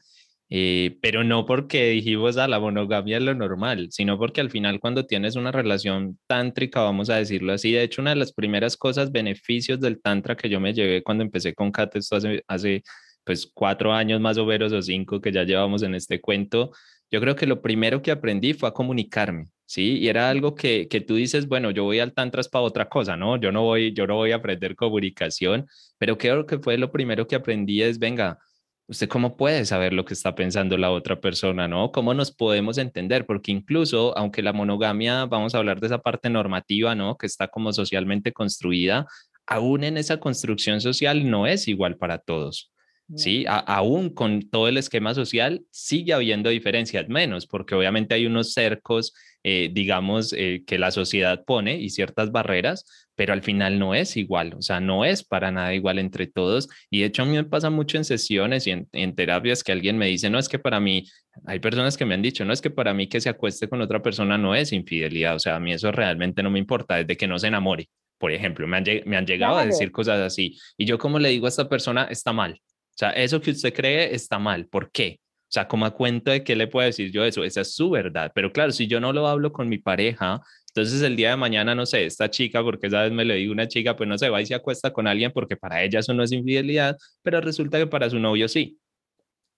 eh, 0.50 0.98
pero 1.00 1.24
no 1.24 1.46
porque 1.46 1.90
dijimos 1.90 2.36
a 2.36 2.44
ah, 2.44 2.48
la 2.48 2.60
monogamia 2.60 3.16
es 3.16 3.22
lo 3.22 3.34
normal, 3.34 3.88
sino 3.90 4.18
porque 4.18 4.40
al 4.40 4.50
final 4.50 4.78
cuando 4.78 5.06
tienes 5.06 5.36
una 5.36 5.50
relación 5.50 6.18
tántrica, 6.26 6.80
vamos 6.82 7.10
a 7.10 7.16
decirlo 7.16 7.52
así, 7.52 7.72
de 7.72 7.82
hecho 7.82 8.02
una 8.02 8.10
de 8.10 8.16
las 8.16 8.32
primeras 8.32 8.76
cosas, 8.76 9.10
beneficios 9.10 9.80
del 9.80 10.00
tantra 10.00 10.36
que 10.36 10.48
yo 10.48 10.60
me 10.60 10.74
llevé 10.74 11.02
cuando 11.02 11.24
empecé 11.24 11.54
con 11.54 11.72
Kate, 11.72 11.98
esto 11.98 12.16
hace, 12.16 12.44
hace 12.46 12.82
pues 13.24 13.50
cuatro 13.52 13.92
años 13.92 14.20
más 14.20 14.36
o 14.38 14.44
menos 14.44 14.72
o 14.72 14.82
cinco 14.82 15.20
que 15.20 15.32
ya 15.32 15.44
llevamos 15.44 15.82
en 15.82 15.94
este 15.94 16.20
cuento, 16.20 16.72
yo 17.14 17.20
creo 17.20 17.36
que 17.36 17.46
lo 17.46 17.62
primero 17.62 18.02
que 18.02 18.10
aprendí 18.10 18.54
fue 18.54 18.68
a 18.68 18.72
comunicarme, 18.72 19.46
¿sí? 19.66 19.98
Y 19.98 20.08
era 20.08 20.28
algo 20.30 20.56
que, 20.56 20.88
que 20.88 21.00
tú 21.00 21.14
dices, 21.14 21.46
bueno, 21.46 21.70
yo 21.70 21.84
voy 21.84 22.00
al 22.00 22.12
tantra 22.12 22.42
para 22.50 22.64
otra 22.64 22.88
cosa, 22.88 23.16
¿no? 23.16 23.36
Yo 23.36 23.52
no 23.52 23.62
voy, 23.62 23.92
yo 23.92 24.08
no 24.08 24.16
voy 24.16 24.32
a 24.32 24.36
aprender 24.36 24.74
comunicación, 24.74 25.64
pero 25.96 26.18
creo 26.18 26.44
que 26.44 26.58
fue 26.58 26.76
lo 26.76 26.90
primero 26.90 27.28
que 27.28 27.36
aprendí 27.36 27.82
es, 27.82 28.00
venga, 28.00 28.40
¿Usted 28.86 29.08
cómo 29.08 29.36
puede 29.38 29.64
saber 29.64 29.94
lo 29.94 30.04
que 30.04 30.12
está 30.12 30.34
pensando 30.34 30.76
la 30.76 30.90
otra 30.90 31.18
persona, 31.18 31.68
no? 31.68 31.90
¿Cómo 31.90 32.12
nos 32.12 32.32
podemos 32.32 32.76
entender? 32.76 33.24
Porque 33.24 33.50
incluso, 33.50 34.16
aunque 34.18 34.42
la 34.42 34.52
monogamia, 34.52 35.24
vamos 35.24 35.54
a 35.54 35.58
hablar 35.58 35.80
de 35.80 35.86
esa 35.86 35.98
parte 35.98 36.28
normativa, 36.28 36.94
¿no? 36.94 37.16
Que 37.16 37.26
está 37.26 37.48
como 37.48 37.72
socialmente 37.72 38.32
construida, 38.32 39.06
aún 39.46 39.84
en 39.84 39.96
esa 39.96 40.18
construcción 40.18 40.82
social 40.82 41.30
no 41.30 41.46
es 41.46 41.66
igual 41.68 41.96
para 41.96 42.18
todos. 42.18 42.73
¿Sí? 43.16 43.44
aún 43.48 44.10
con 44.10 44.48
todo 44.48 44.68
el 44.68 44.76
esquema 44.76 45.14
social 45.14 45.64
sigue 45.70 46.12
habiendo 46.12 46.50
diferencias 46.50 47.08
menos, 47.08 47.46
porque 47.46 47.74
obviamente 47.74 48.14
hay 48.14 48.26
unos 48.26 48.52
cercos, 48.52 49.14
eh, 49.42 49.70
digamos, 49.72 50.32
eh, 50.32 50.64
que 50.66 50.78
la 50.78 50.90
sociedad 50.90 51.44
pone 51.44 51.78
y 51.78 51.90
ciertas 51.90 52.32
barreras, 52.32 52.84
pero 53.14 53.32
al 53.32 53.42
final 53.42 53.78
no 53.78 53.94
es 53.94 54.16
igual, 54.16 54.54
o 54.54 54.62
sea, 54.62 54.80
no 54.80 55.04
es 55.04 55.22
para 55.22 55.50
nada 55.52 55.74
igual 55.74 55.98
entre 55.98 56.26
todos. 56.26 56.68
Y 56.90 57.00
de 57.00 57.06
hecho 57.06 57.22
a 57.22 57.26
mí 57.26 57.32
me 57.32 57.44
pasa 57.44 57.70
mucho 57.70 57.96
en 57.96 58.04
sesiones 58.04 58.66
y 58.66 58.70
en, 58.70 59.14
terapias 59.14 59.62
que 59.62 59.72
alguien 59.72 59.98
me 59.98 60.06
dice, 60.06 60.30
no 60.30 60.38
es 60.38 60.48
que 60.48 60.58
para 60.58 60.80
mí, 60.80 61.06
hay 61.46 61.60
personas 61.60 61.96
que 61.96 62.04
me 62.04 62.14
han 62.14 62.22
dicho, 62.22 62.44
no 62.44 62.52
es 62.52 62.60
que 62.60 62.70
para 62.70 62.94
mí 62.94 63.06
que 63.08 63.20
se 63.20 63.28
acueste 63.28 63.68
con 63.68 63.80
otra 63.80 64.02
persona 64.02 64.38
no 64.38 64.54
es 64.54 64.72
infidelidad, 64.72 65.36
o 65.36 65.38
sea, 65.38 65.56
a 65.56 65.60
mí 65.60 65.72
eso 65.72 65.92
realmente 65.92 66.42
no 66.42 66.50
me 66.50 66.58
importa, 66.58 66.96
desde 66.96 67.16
que 67.16 67.26
no 67.26 67.38
se 67.38 67.48
enamore. 67.48 67.88
Por 68.18 68.32
ejemplo, 68.32 68.66
me 68.66 68.78
han, 68.78 68.84
me 69.04 69.16
han 69.16 69.26
llegado 69.26 69.56
a 69.58 69.66
decir 69.66 69.90
cosas 69.90 70.20
así. 70.20 70.56
Y 70.78 70.86
yo 70.86 70.98
como 70.98 71.18
le 71.18 71.28
digo 71.28 71.46
a 71.46 71.48
esta 71.48 71.68
persona, 71.68 72.04
está 72.04 72.32
mal. 72.32 72.58
O 72.94 72.96
sea, 72.96 73.10
eso 73.10 73.40
que 73.40 73.50
usted 73.50 73.74
cree 73.74 74.14
está 74.14 74.38
mal. 74.38 74.66
¿Por 74.66 74.90
qué? 74.92 75.18
O 75.20 75.54
sea, 75.54 75.66
como 75.68 75.84
a 75.84 75.92
cuenta 75.92 76.32
de 76.32 76.44
qué 76.44 76.56
le 76.56 76.68
puedo 76.68 76.86
decir 76.86 77.10
yo 77.10 77.24
eso, 77.24 77.44
esa 77.44 77.62
es 77.62 77.74
su 77.74 77.90
verdad. 77.90 78.30
Pero 78.34 78.52
claro, 78.52 78.72
si 78.72 78.86
yo 78.86 79.00
no 79.00 79.12
lo 79.12 79.26
hablo 79.26 79.52
con 79.52 79.68
mi 79.68 79.78
pareja, 79.78 80.40
entonces 80.68 81.02
el 81.02 81.16
día 81.16 81.30
de 81.30 81.36
mañana, 81.36 81.74
no 81.74 81.86
sé, 81.86 82.06
esta 82.06 82.30
chica, 82.30 82.62
porque 82.62 82.88
esa 82.88 83.02
vez 83.02 83.12
me 83.12 83.24
lo 83.24 83.34
digo 83.34 83.52
una 83.52 83.68
chica, 83.68 83.96
pues 83.96 84.08
no 84.08 84.18
se 84.18 84.30
va 84.30 84.40
y 84.40 84.46
se 84.46 84.54
acuesta 84.54 84.92
con 84.92 85.06
alguien 85.06 85.32
porque 85.32 85.56
para 85.56 85.82
ella 85.82 86.00
eso 86.00 86.14
no 86.14 86.22
es 86.22 86.32
infidelidad, 86.32 86.96
pero 87.22 87.40
resulta 87.40 87.78
que 87.78 87.86
para 87.86 88.10
su 88.10 88.18
novio 88.18 88.48
sí. 88.48 88.78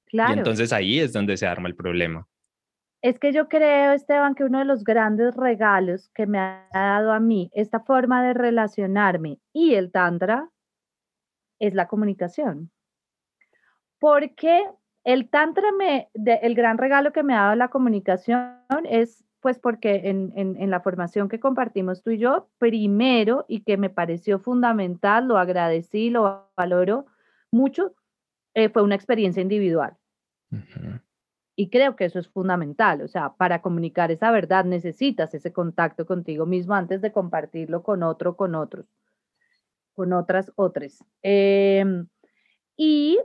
Claro. 0.07 0.35
Y 0.35 0.39
entonces 0.39 0.73
ahí 0.73 0.99
es 0.99 1.13
donde 1.13 1.37
se 1.37 1.47
arma 1.47 1.69
el 1.69 1.77
problema. 1.77 2.27
Es 3.03 3.19
que 3.19 3.33
yo 3.33 3.49
creo, 3.49 3.93
Esteban, 3.93 4.35
que 4.35 4.45
uno 4.45 4.59
de 4.59 4.65
los 4.65 4.83
grandes 4.83 5.35
regalos 5.37 6.11
que 6.15 6.27
me 6.27 6.39
ha 6.39 6.69
dado 6.73 7.13
a 7.13 7.21
mí 7.21 7.51
esta 7.55 7.81
forma 7.81 8.27
de 8.27 8.35
relacionarme 8.35 9.39
y 9.53 9.75
el 9.75 9.93
tantra 9.93 10.51
es 11.59 11.75
la 11.75 11.87
comunicación. 11.87 12.71
Porque 13.99 14.65
el 15.05 15.29
tantra 15.31 15.73
me, 15.73 16.09
el 16.15 16.55
gran 16.55 16.79
regalo 16.79 17.13
que 17.13 17.23
me 17.23 17.35
ha 17.35 17.43
dado 17.43 17.57
la 17.57 17.69
comunicación 17.69 18.59
es 18.85 19.27
pues 19.47 19.61
porque 19.61 20.01
en, 20.11 20.71
la 20.71 20.81
formación 20.81 21.29
que 21.29 21.39
compartimos 21.39 22.03
tú 22.03 22.11
y 22.11 22.19
yo, 22.19 22.49
primero 22.59 23.45
y 23.47 23.61
que 23.61 23.77
me 23.77 23.91
pareció 23.91 24.41
fundamental, 24.41 25.29
lo 25.29 25.39
agradecí, 25.39 26.11
lo 26.11 26.51
valoro 26.57 27.07
mucho, 27.53 27.95
eh, 28.55 28.69
fue 28.71 28.83
una 28.83 28.97
experiencia 28.97 29.41
individual. 29.41 29.97
Y 31.55 31.71
creo 31.71 31.95
que 31.95 32.07
eso 32.07 32.19
es 32.19 32.29
fundamental, 32.29 33.03
o 33.03 33.07
sea, 33.07 33.35
para 33.35 33.63
comunicar 33.63 34.11
esa 34.11 34.33
verdad 34.33 34.65
necesitas 34.65 35.33
ese 35.33 35.53
contacto 35.53 36.07
contigo 36.07 36.45
mismo 36.45 36.75
antes 36.75 37.01
de 37.01 37.13
compartirlo 37.13 37.85
con 37.85 38.03
otro, 38.03 38.37
con 38.37 38.57
otros, 38.57 38.87
con 39.95 40.13
otras, 40.13 40.51
otras. 40.57 41.05
Em, 41.23 42.09
y 42.77 43.21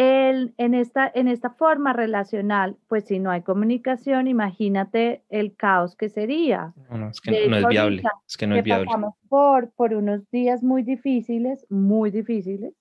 en, 0.00 0.74
esta, 0.74 1.10
en 1.12 1.26
esta 1.26 1.50
forma 1.50 1.92
relacional, 1.92 2.76
pues 2.86 3.06
si 3.06 3.18
no 3.18 3.30
hay 3.32 3.42
comunicación, 3.42 4.28
imagínate 4.28 5.24
el 5.28 5.56
caos 5.56 5.96
que 5.96 6.08
sería. 6.08 6.72
No, 6.88 7.08
es 7.08 7.20
que 7.20 7.48
no, 7.48 7.56
es 7.56 7.66
viable. 7.66 8.02
Es 8.26 8.36
que 8.36 8.46
no 8.46 8.54
es 8.54 8.62
viable. 8.62 8.86
Pasamos 8.86 9.14
por, 9.28 9.72
por 9.72 9.94
unos 9.94 10.30
días 10.30 10.62
muy 10.62 10.84
difíciles, 10.84 11.66
muy 11.68 12.12
difíciles, 12.12 12.74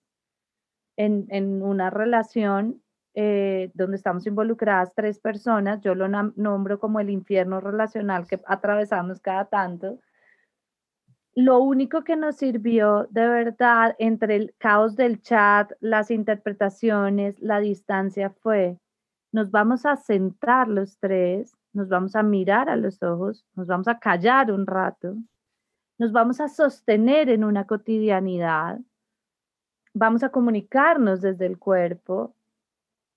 en, 0.96 1.26
en 1.30 1.64
una 1.64 1.90
relación 1.90 2.84
eh, 3.16 3.72
donde 3.74 3.98
estamos 3.98 4.28
involucradas 4.28 4.94
tres 4.94 5.18
personas. 5.18 5.82
Yo 5.82 5.96
lo 5.96 6.08
nombro 6.08 6.80
como 6.80 7.00
el 7.00 7.10
infierno 7.10 7.60
relacional 7.60 8.28
que 8.28 8.40
atravesamos 8.46 9.20
cada 9.22 9.46
tanto 9.46 9.98
lo 11.38 11.60
único 11.60 12.04
que 12.04 12.16
nos 12.16 12.38
sirvió 12.38 13.08
de 13.12 13.28
verdad 13.28 13.96
entre 14.00 14.36
el 14.36 14.56
caos 14.58 14.96
del 14.96 15.22
chat, 15.22 15.72
las 15.80 16.10
interpretaciones, 16.10 17.40
la 17.40 17.60
distancia 17.60 18.32
fue, 18.32 18.80
nos 19.32 19.52
vamos 19.52 19.86
a 19.86 19.98
sentar 19.98 20.68
los 20.68 20.98
tres 20.98 21.56
nos 21.74 21.90
vamos 21.90 22.16
a 22.16 22.24
mirar 22.24 22.72
a 22.72 22.76
los 22.76 23.04
ojos, 23.04 23.46
nos 23.54 23.68
vamos 23.68 23.88
a 23.88 24.00
callar 24.00 24.52
un 24.52 24.66
rato, 24.66 25.16
nos 26.00 26.12
vamos 26.12 26.42
a 26.42 26.48
sostener 26.48 27.30
en 27.30 27.44
una 27.44 27.68
cotidianidad, 27.68 28.80
vamos 29.94 30.24
a 30.24 30.30
comunicarnos 30.30 31.22
desde 31.22 31.46
el 31.46 31.60
cuerpo, 31.60 32.34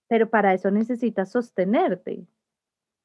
pero 0.09 0.29
para 0.29 0.53
eso 0.53 0.71
necesitas 0.71 1.33
sostenerte, 1.33 2.27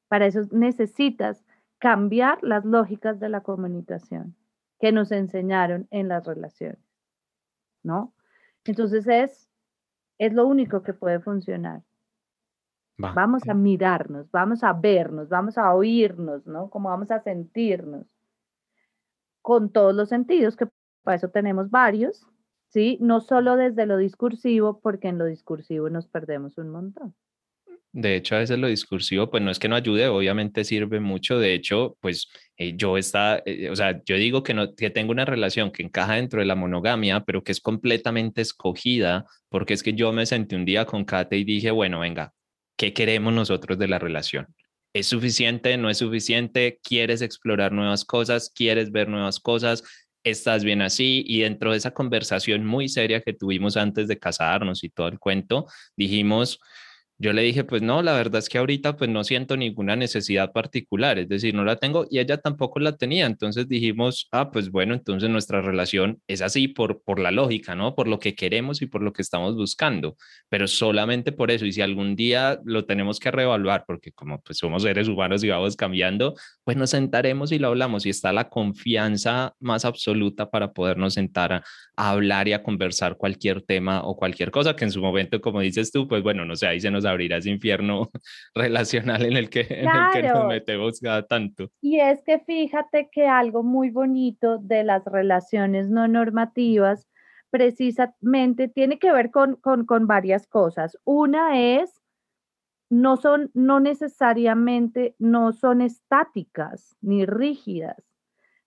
para 0.08 0.26
eso 0.26 0.42
necesitas 0.50 1.42
cambiar 1.78 2.42
las 2.42 2.66
lógicas 2.66 3.18
de 3.18 3.30
la 3.30 3.40
comunicación 3.40 4.36
que 4.78 4.92
nos 4.92 5.12
enseñaron 5.12 5.86
en 5.90 6.08
las 6.08 6.24
relaciones, 6.24 6.80
¿no? 7.82 8.14
Entonces 8.64 9.06
es, 9.06 9.48
es 10.18 10.32
lo 10.32 10.46
único 10.46 10.82
que 10.82 10.92
puede 10.92 11.20
funcionar. 11.20 11.82
Vamos 12.98 13.46
a 13.46 13.52
mirarnos, 13.52 14.30
vamos 14.30 14.64
a 14.64 14.72
vernos, 14.72 15.28
vamos 15.28 15.58
a 15.58 15.74
oírnos, 15.74 16.46
¿no? 16.46 16.70
Como 16.70 16.88
vamos 16.88 17.10
a 17.10 17.20
sentirnos 17.20 18.06
con 19.42 19.70
todos 19.70 19.94
los 19.94 20.08
sentidos, 20.08 20.56
que 20.56 20.66
para 21.02 21.16
eso 21.16 21.28
tenemos 21.28 21.70
varios, 21.70 22.26
¿sí? 22.68 22.98
No 23.00 23.20
solo 23.20 23.56
desde 23.56 23.84
lo 23.86 23.98
discursivo, 23.98 24.80
porque 24.80 25.08
en 25.08 25.18
lo 25.18 25.26
discursivo 25.26 25.90
nos 25.90 26.08
perdemos 26.08 26.56
un 26.56 26.70
montón. 26.70 27.14
De 27.98 28.16
hecho, 28.16 28.36
a 28.36 28.40
veces 28.40 28.58
lo 28.58 28.66
discursivo, 28.66 29.30
pues 29.30 29.42
no 29.42 29.50
es 29.50 29.58
que 29.58 29.68
no 29.68 29.76
ayude, 29.76 30.08
obviamente 30.08 30.64
sirve 30.64 31.00
mucho. 31.00 31.38
De 31.38 31.54
hecho, 31.54 31.96
pues 32.00 32.28
eh, 32.58 32.74
yo 32.76 32.98
está, 32.98 33.42
eh, 33.46 33.70
o 33.70 33.76
sea, 33.76 34.02
yo 34.04 34.16
digo 34.16 34.42
que, 34.42 34.54
no, 34.54 34.74
que 34.74 34.90
tengo 34.90 35.12
una 35.12 35.24
relación 35.24 35.70
que 35.70 35.82
encaja 35.82 36.14
dentro 36.16 36.40
de 36.40 36.46
la 36.46 36.56
monogamia, 36.56 37.24
pero 37.24 37.42
que 37.42 37.52
es 37.52 37.60
completamente 37.60 38.42
escogida, 38.42 39.24
porque 39.48 39.74
es 39.74 39.82
que 39.82 39.94
yo 39.94 40.12
me 40.12 40.26
senté 40.26 40.56
un 40.56 40.64
día 40.66 40.84
con 40.84 41.04
Kate 41.04 41.38
y 41.38 41.44
dije, 41.44 41.70
bueno, 41.70 42.00
venga, 42.00 42.34
¿Qué 42.76 42.92
queremos 42.92 43.32
nosotros 43.32 43.78
de 43.78 43.88
la 43.88 43.98
relación? 43.98 44.54
¿Es 44.92 45.06
suficiente? 45.06 45.76
¿No 45.78 45.88
es 45.88 45.98
suficiente? 45.98 46.78
¿Quieres 46.82 47.22
explorar 47.22 47.72
nuevas 47.72 48.04
cosas? 48.04 48.50
¿Quieres 48.54 48.92
ver 48.92 49.08
nuevas 49.08 49.40
cosas? 49.40 49.82
¿Estás 50.22 50.62
bien 50.62 50.82
así? 50.82 51.24
Y 51.26 51.40
dentro 51.40 51.70
de 51.70 51.78
esa 51.78 51.92
conversación 51.92 52.66
muy 52.66 52.88
seria 52.88 53.22
que 53.22 53.32
tuvimos 53.32 53.78
antes 53.78 54.08
de 54.08 54.18
casarnos 54.18 54.84
y 54.84 54.90
todo 54.90 55.08
el 55.08 55.18
cuento, 55.18 55.66
dijimos, 55.96 56.60
yo 57.18 57.32
le 57.32 57.42
dije, 57.42 57.64
pues 57.64 57.82
no, 57.82 58.02
la 58.02 58.12
verdad 58.12 58.38
es 58.38 58.48
que 58.48 58.58
ahorita 58.58 58.96
pues 58.96 59.08
no 59.08 59.24
siento 59.24 59.56
ninguna 59.56 59.96
necesidad 59.96 60.52
particular, 60.52 61.18
es 61.18 61.28
decir, 61.28 61.54
no 61.54 61.64
la 61.64 61.76
tengo 61.76 62.06
y 62.10 62.18
ella 62.18 62.38
tampoco 62.38 62.78
la 62.78 62.96
tenía. 62.96 63.26
Entonces 63.26 63.68
dijimos, 63.68 64.28
ah, 64.32 64.50
pues 64.50 64.70
bueno, 64.70 64.94
entonces 64.94 65.30
nuestra 65.30 65.62
relación 65.62 66.20
es 66.26 66.42
así 66.42 66.68
por, 66.68 67.02
por 67.02 67.18
la 67.18 67.30
lógica, 67.30 67.74
¿no? 67.74 67.94
Por 67.94 68.08
lo 68.08 68.18
que 68.18 68.34
queremos 68.34 68.82
y 68.82 68.86
por 68.86 69.02
lo 69.02 69.12
que 69.12 69.22
estamos 69.22 69.54
buscando, 69.56 70.16
pero 70.48 70.68
solamente 70.68 71.32
por 71.32 71.50
eso. 71.50 71.64
Y 71.64 71.72
si 71.72 71.80
algún 71.80 72.16
día 72.16 72.60
lo 72.64 72.84
tenemos 72.84 73.18
que 73.18 73.30
reevaluar, 73.30 73.84
porque 73.86 74.12
como 74.12 74.40
pues 74.42 74.58
somos 74.58 74.82
seres 74.82 75.08
humanos 75.08 75.42
y 75.42 75.48
vamos 75.48 75.76
cambiando, 75.76 76.34
pues 76.64 76.76
nos 76.76 76.90
sentaremos 76.90 77.52
y 77.52 77.58
lo 77.58 77.68
hablamos 77.68 78.04
y 78.06 78.10
está 78.10 78.32
la 78.32 78.48
confianza 78.50 79.54
más 79.60 79.84
absoluta 79.84 80.50
para 80.50 80.72
podernos 80.72 81.14
sentar 81.14 81.52
a, 81.52 81.64
hablar 81.96 82.46
y 82.48 82.52
a 82.52 82.62
conversar 82.62 83.16
cualquier 83.16 83.62
tema 83.62 84.02
o 84.02 84.16
cualquier 84.16 84.50
cosa 84.50 84.76
que 84.76 84.84
en 84.84 84.92
su 84.92 85.00
momento, 85.00 85.40
como 85.40 85.60
dices 85.60 85.90
tú, 85.90 86.06
pues 86.06 86.22
bueno, 86.22 86.44
no 86.44 86.54
sé, 86.54 86.66
ahí 86.66 86.80
se 86.80 86.90
nos 86.90 87.05
abrirá 87.06 87.38
ese 87.38 87.50
infierno 87.50 88.10
relacional 88.54 89.24
en 89.24 89.36
el 89.36 89.50
que, 89.50 89.60
en 89.68 89.88
el 89.88 90.12
que 90.12 90.22
nos 90.22 90.46
metemos 90.46 91.00
cada 91.00 91.26
tanto. 91.26 91.70
Y 91.80 92.00
es 92.00 92.22
que 92.22 92.38
fíjate 92.40 93.08
que 93.10 93.26
algo 93.26 93.62
muy 93.62 93.90
bonito 93.90 94.58
de 94.58 94.84
las 94.84 95.04
relaciones 95.04 95.88
no 95.88 96.08
normativas 96.08 97.06
precisamente 97.50 98.68
tiene 98.68 98.98
que 98.98 99.12
ver 99.12 99.30
con, 99.30 99.56
con, 99.56 99.86
con 99.86 100.06
varias 100.06 100.46
cosas. 100.46 100.98
Una 101.04 101.58
es, 101.58 102.02
no 102.90 103.16
son, 103.16 103.50
no 103.54 103.80
necesariamente, 103.80 105.14
no 105.18 105.52
son 105.52 105.80
estáticas 105.80 106.96
ni 107.00 107.24
rígidas. 107.24 107.96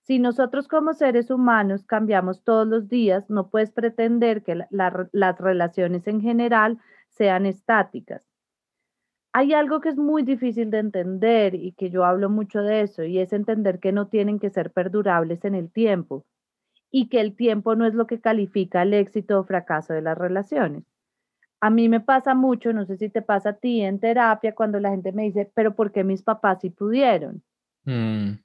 Si 0.01 0.17
nosotros 0.17 0.67
como 0.67 0.93
seres 0.93 1.29
humanos 1.29 1.85
cambiamos 1.85 2.43
todos 2.43 2.67
los 2.67 2.89
días, 2.89 3.29
no 3.29 3.49
puedes 3.49 3.71
pretender 3.71 4.43
que 4.43 4.59
las 4.71 5.37
relaciones 5.37 6.07
en 6.07 6.21
general 6.21 6.79
sean 7.09 7.45
estáticas 7.45 8.28
hay 9.33 9.53
algo 9.53 9.81
que 9.81 9.89
es 9.89 9.97
muy 9.97 10.23
difícil 10.23 10.71
de 10.71 10.79
entender 10.79 11.55
y 11.55 11.73
que 11.73 11.89
yo 11.89 12.05
hablo 12.05 12.29
mucho 12.29 12.61
de 12.61 12.81
eso, 12.81 13.03
y 13.03 13.19
es 13.19 13.33
entender 13.33 13.79
que 13.79 13.91
no 13.91 14.07
tienen 14.07 14.39
que 14.39 14.49
ser 14.49 14.71
perdurables 14.71 15.45
en 15.45 15.55
el 15.55 15.71
tiempo 15.71 16.25
y 16.91 17.09
que 17.09 17.21
el 17.21 17.35
tiempo 17.35 17.75
no 17.75 17.85
es 17.87 17.93
lo 17.95 18.07
que 18.07 18.21
califica 18.21 18.83
el 18.83 18.93
éxito 18.93 19.39
o 19.39 19.43
fracaso 19.45 19.93
de 19.93 20.01
las 20.01 20.17
relaciones. 20.17 20.83
A 21.61 21.69
mí 21.69 21.89
me 21.89 22.01
pasa 22.01 22.35
mucho, 22.35 22.73
no 22.73 22.85
sé 22.85 22.97
si 22.97 23.09
te 23.09 23.21
pasa 23.21 23.51
a 23.51 23.53
ti 23.57 23.81
en 23.81 23.99
terapia, 23.99 24.55
cuando 24.55 24.79
la 24.79 24.91
gente 24.91 25.11
me 25.13 25.23
dice, 25.23 25.51
pero 25.55 25.75
¿por 25.75 25.91
qué 25.91 26.03
mis 26.03 26.23
papás 26.23 26.59
sí 26.61 26.69
pudieron? 26.71 27.43
Mm, 27.85 28.39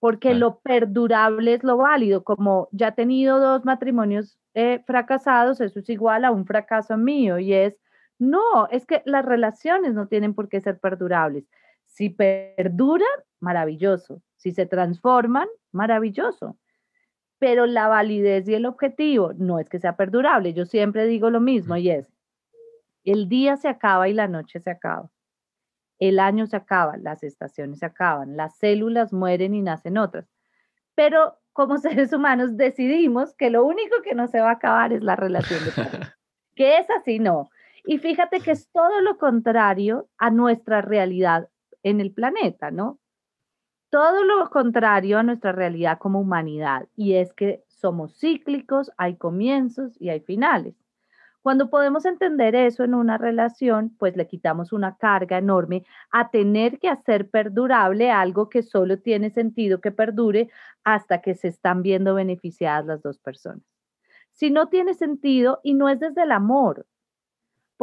Porque 0.00 0.34
lo 0.34 0.60
perdurable 0.60 1.54
es 1.54 1.62
lo 1.64 1.76
válido, 1.76 2.24
como 2.24 2.68
ya 2.72 2.88
he 2.88 2.92
tenido 2.92 3.38
dos 3.38 3.64
matrimonios 3.64 4.38
eh, 4.54 4.82
fracasados, 4.86 5.60
eso 5.60 5.78
es 5.78 5.88
igual 5.88 6.24
a 6.24 6.32
un 6.32 6.44
fracaso 6.46 6.96
mío 6.96 7.38
y 7.38 7.52
es 7.52 7.76
no, 8.22 8.68
es 8.68 8.86
que 8.86 9.02
las 9.04 9.24
relaciones 9.24 9.94
no 9.94 10.06
tienen 10.06 10.32
por 10.32 10.48
qué 10.48 10.60
ser 10.60 10.78
perdurables. 10.78 11.44
Si 11.86 12.08
perduran, 12.08 13.08
maravilloso. 13.40 14.22
Si 14.36 14.52
se 14.52 14.64
transforman, 14.64 15.48
maravilloso. 15.72 16.56
Pero 17.40 17.66
la 17.66 17.88
validez 17.88 18.48
y 18.48 18.54
el 18.54 18.66
objetivo 18.66 19.32
no 19.36 19.58
es 19.58 19.68
que 19.68 19.80
sea 19.80 19.96
perdurable. 19.96 20.54
Yo 20.54 20.66
siempre 20.66 21.06
digo 21.06 21.30
lo 21.30 21.40
mismo 21.40 21.76
y 21.76 21.90
es, 21.90 22.12
el 23.02 23.28
día 23.28 23.56
se 23.56 23.66
acaba 23.66 24.08
y 24.08 24.12
la 24.12 24.28
noche 24.28 24.60
se 24.60 24.70
acaba. 24.70 25.10
El 25.98 26.20
año 26.20 26.46
se 26.46 26.54
acaba, 26.56 26.96
las 26.98 27.24
estaciones 27.24 27.80
se 27.80 27.86
acaban, 27.86 28.36
las 28.36 28.56
células 28.56 29.12
mueren 29.12 29.52
y 29.52 29.62
nacen 29.62 29.98
otras. 29.98 30.30
Pero 30.94 31.40
como 31.52 31.78
seres 31.78 32.12
humanos 32.12 32.56
decidimos 32.56 33.34
que 33.34 33.50
lo 33.50 33.64
único 33.64 34.00
que 34.04 34.14
no 34.14 34.28
se 34.28 34.40
va 34.40 34.50
a 34.50 34.54
acabar 34.54 34.92
es 34.92 35.02
la 35.02 35.16
relación 35.16 35.64
de 35.64 35.72
pareja. 35.72 36.16
que 36.54 36.78
es 36.78 36.86
así, 36.90 37.18
no. 37.18 37.50
Y 37.84 37.98
fíjate 37.98 38.40
que 38.40 38.52
es 38.52 38.70
todo 38.70 39.00
lo 39.00 39.18
contrario 39.18 40.08
a 40.18 40.30
nuestra 40.30 40.82
realidad 40.82 41.48
en 41.82 42.00
el 42.00 42.12
planeta, 42.12 42.70
¿no? 42.70 43.00
Todo 43.90 44.24
lo 44.24 44.48
contrario 44.50 45.18
a 45.18 45.22
nuestra 45.22 45.52
realidad 45.52 45.98
como 45.98 46.20
humanidad, 46.20 46.88
y 46.96 47.14
es 47.14 47.32
que 47.34 47.64
somos 47.68 48.18
cíclicos, 48.18 48.90
hay 48.96 49.16
comienzos 49.16 50.00
y 50.00 50.08
hay 50.10 50.20
finales. 50.20 50.74
Cuando 51.42 51.70
podemos 51.70 52.04
entender 52.04 52.54
eso 52.54 52.84
en 52.84 52.94
una 52.94 53.18
relación, 53.18 53.96
pues 53.98 54.16
le 54.16 54.28
quitamos 54.28 54.72
una 54.72 54.96
carga 54.96 55.38
enorme 55.38 55.84
a 56.12 56.30
tener 56.30 56.78
que 56.78 56.88
hacer 56.88 57.28
perdurable 57.30 58.12
algo 58.12 58.48
que 58.48 58.62
solo 58.62 59.00
tiene 59.00 59.30
sentido 59.30 59.80
que 59.80 59.90
perdure 59.90 60.48
hasta 60.84 61.20
que 61.20 61.34
se 61.34 61.48
están 61.48 61.82
viendo 61.82 62.14
beneficiadas 62.14 62.86
las 62.86 63.02
dos 63.02 63.18
personas. 63.18 63.64
Si 64.30 64.50
no 64.50 64.68
tiene 64.68 64.94
sentido 64.94 65.60
y 65.64 65.74
no 65.74 65.88
es 65.88 65.98
desde 65.98 66.22
el 66.22 66.30
amor, 66.30 66.86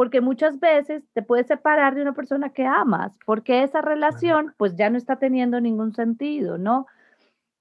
porque 0.00 0.22
muchas 0.22 0.58
veces 0.60 1.02
te 1.12 1.20
puedes 1.20 1.46
separar 1.46 1.94
de 1.94 2.00
una 2.00 2.14
persona 2.14 2.54
que 2.54 2.64
amas, 2.64 3.18
porque 3.26 3.62
esa 3.64 3.82
relación 3.82 4.54
pues 4.56 4.74
ya 4.74 4.88
no 4.88 4.96
está 4.96 5.16
teniendo 5.16 5.60
ningún 5.60 5.92
sentido, 5.92 6.56
¿no? 6.56 6.86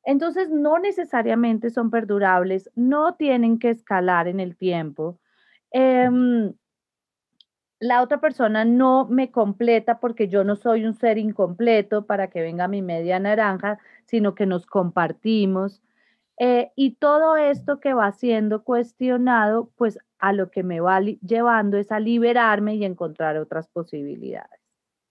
Entonces 0.06 0.49
no 0.49 0.80
necesariamente 0.80 1.69
son 1.69 1.91
perdurables, 1.91 2.71
no 2.75 3.15
tienen 3.15 3.60
que 3.60 3.71
escalar 3.71 4.30
en 4.30 4.39
el 4.39 4.56
tiempo. 4.56 5.19
Em, 5.71 6.54
la 7.82 8.02
otra 8.02 8.21
persona 8.21 8.63
no 8.63 9.06
me 9.10 9.32
completa 9.32 9.99
porque 9.99 10.30
yo 10.30 10.45
no 10.45 10.56
soy 10.56 10.86
un 10.86 10.93
ser 10.93 11.17
incompleto 11.17 12.06
para 12.06 12.30
que 12.30 12.41
venga 12.41 12.69
mi 12.69 12.82
media 12.82 13.19
naranja, 13.19 13.80
sino 14.06 14.34
que 14.34 14.45
nos 14.45 14.65
compartimos. 14.65 15.82
Eh, 16.39 16.71
y 16.78 16.95
todo 16.95 17.36
esto 17.36 17.82
que 17.82 17.93
va 17.93 18.12
siendo 18.13 18.63
cuestionado, 18.63 19.69
pues 19.75 19.99
a 20.19 20.32
lo 20.32 20.49
que 20.52 20.63
me 20.63 20.80
va 20.80 21.02
llevando 21.02 21.78
es 21.78 21.91
a 21.91 21.99
liberarme 21.99 22.75
y 22.75 22.86
encontrar 22.86 23.38
otras 23.38 23.67
posibilidades, 23.67 24.62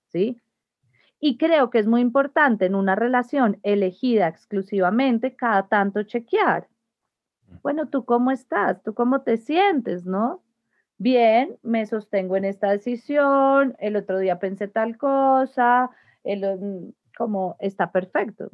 ¿sí? 0.08 0.40
Y 1.20 1.36
creo 1.36 1.68
que 1.68 1.80
es 1.80 1.86
muy 1.86 2.00
importante 2.00 2.64
en 2.64 2.74
una 2.74 2.94
relación 2.94 3.58
elegida 3.62 4.28
exclusivamente 4.28 5.36
cada 5.36 5.68
tanto 5.68 6.02
chequear. 6.02 6.68
Bueno, 7.62 7.88
¿tú 7.88 8.04
cómo 8.04 8.30
estás? 8.30 8.82
¿Tú 8.82 8.94
cómo 8.94 9.22
te 9.22 9.36
sientes, 9.36 10.06
no? 10.06 10.42
Bien, 10.96 11.58
me 11.62 11.86
sostengo 11.86 12.36
en 12.36 12.46
esta 12.46 12.70
decisión, 12.70 13.76
el 13.78 13.96
otro 13.96 14.18
día 14.18 14.38
pensé 14.38 14.66
tal 14.68 14.96
cosa, 14.96 15.90
el, 16.24 16.94
como 17.16 17.56
está 17.60 17.92
perfecto. 17.92 18.50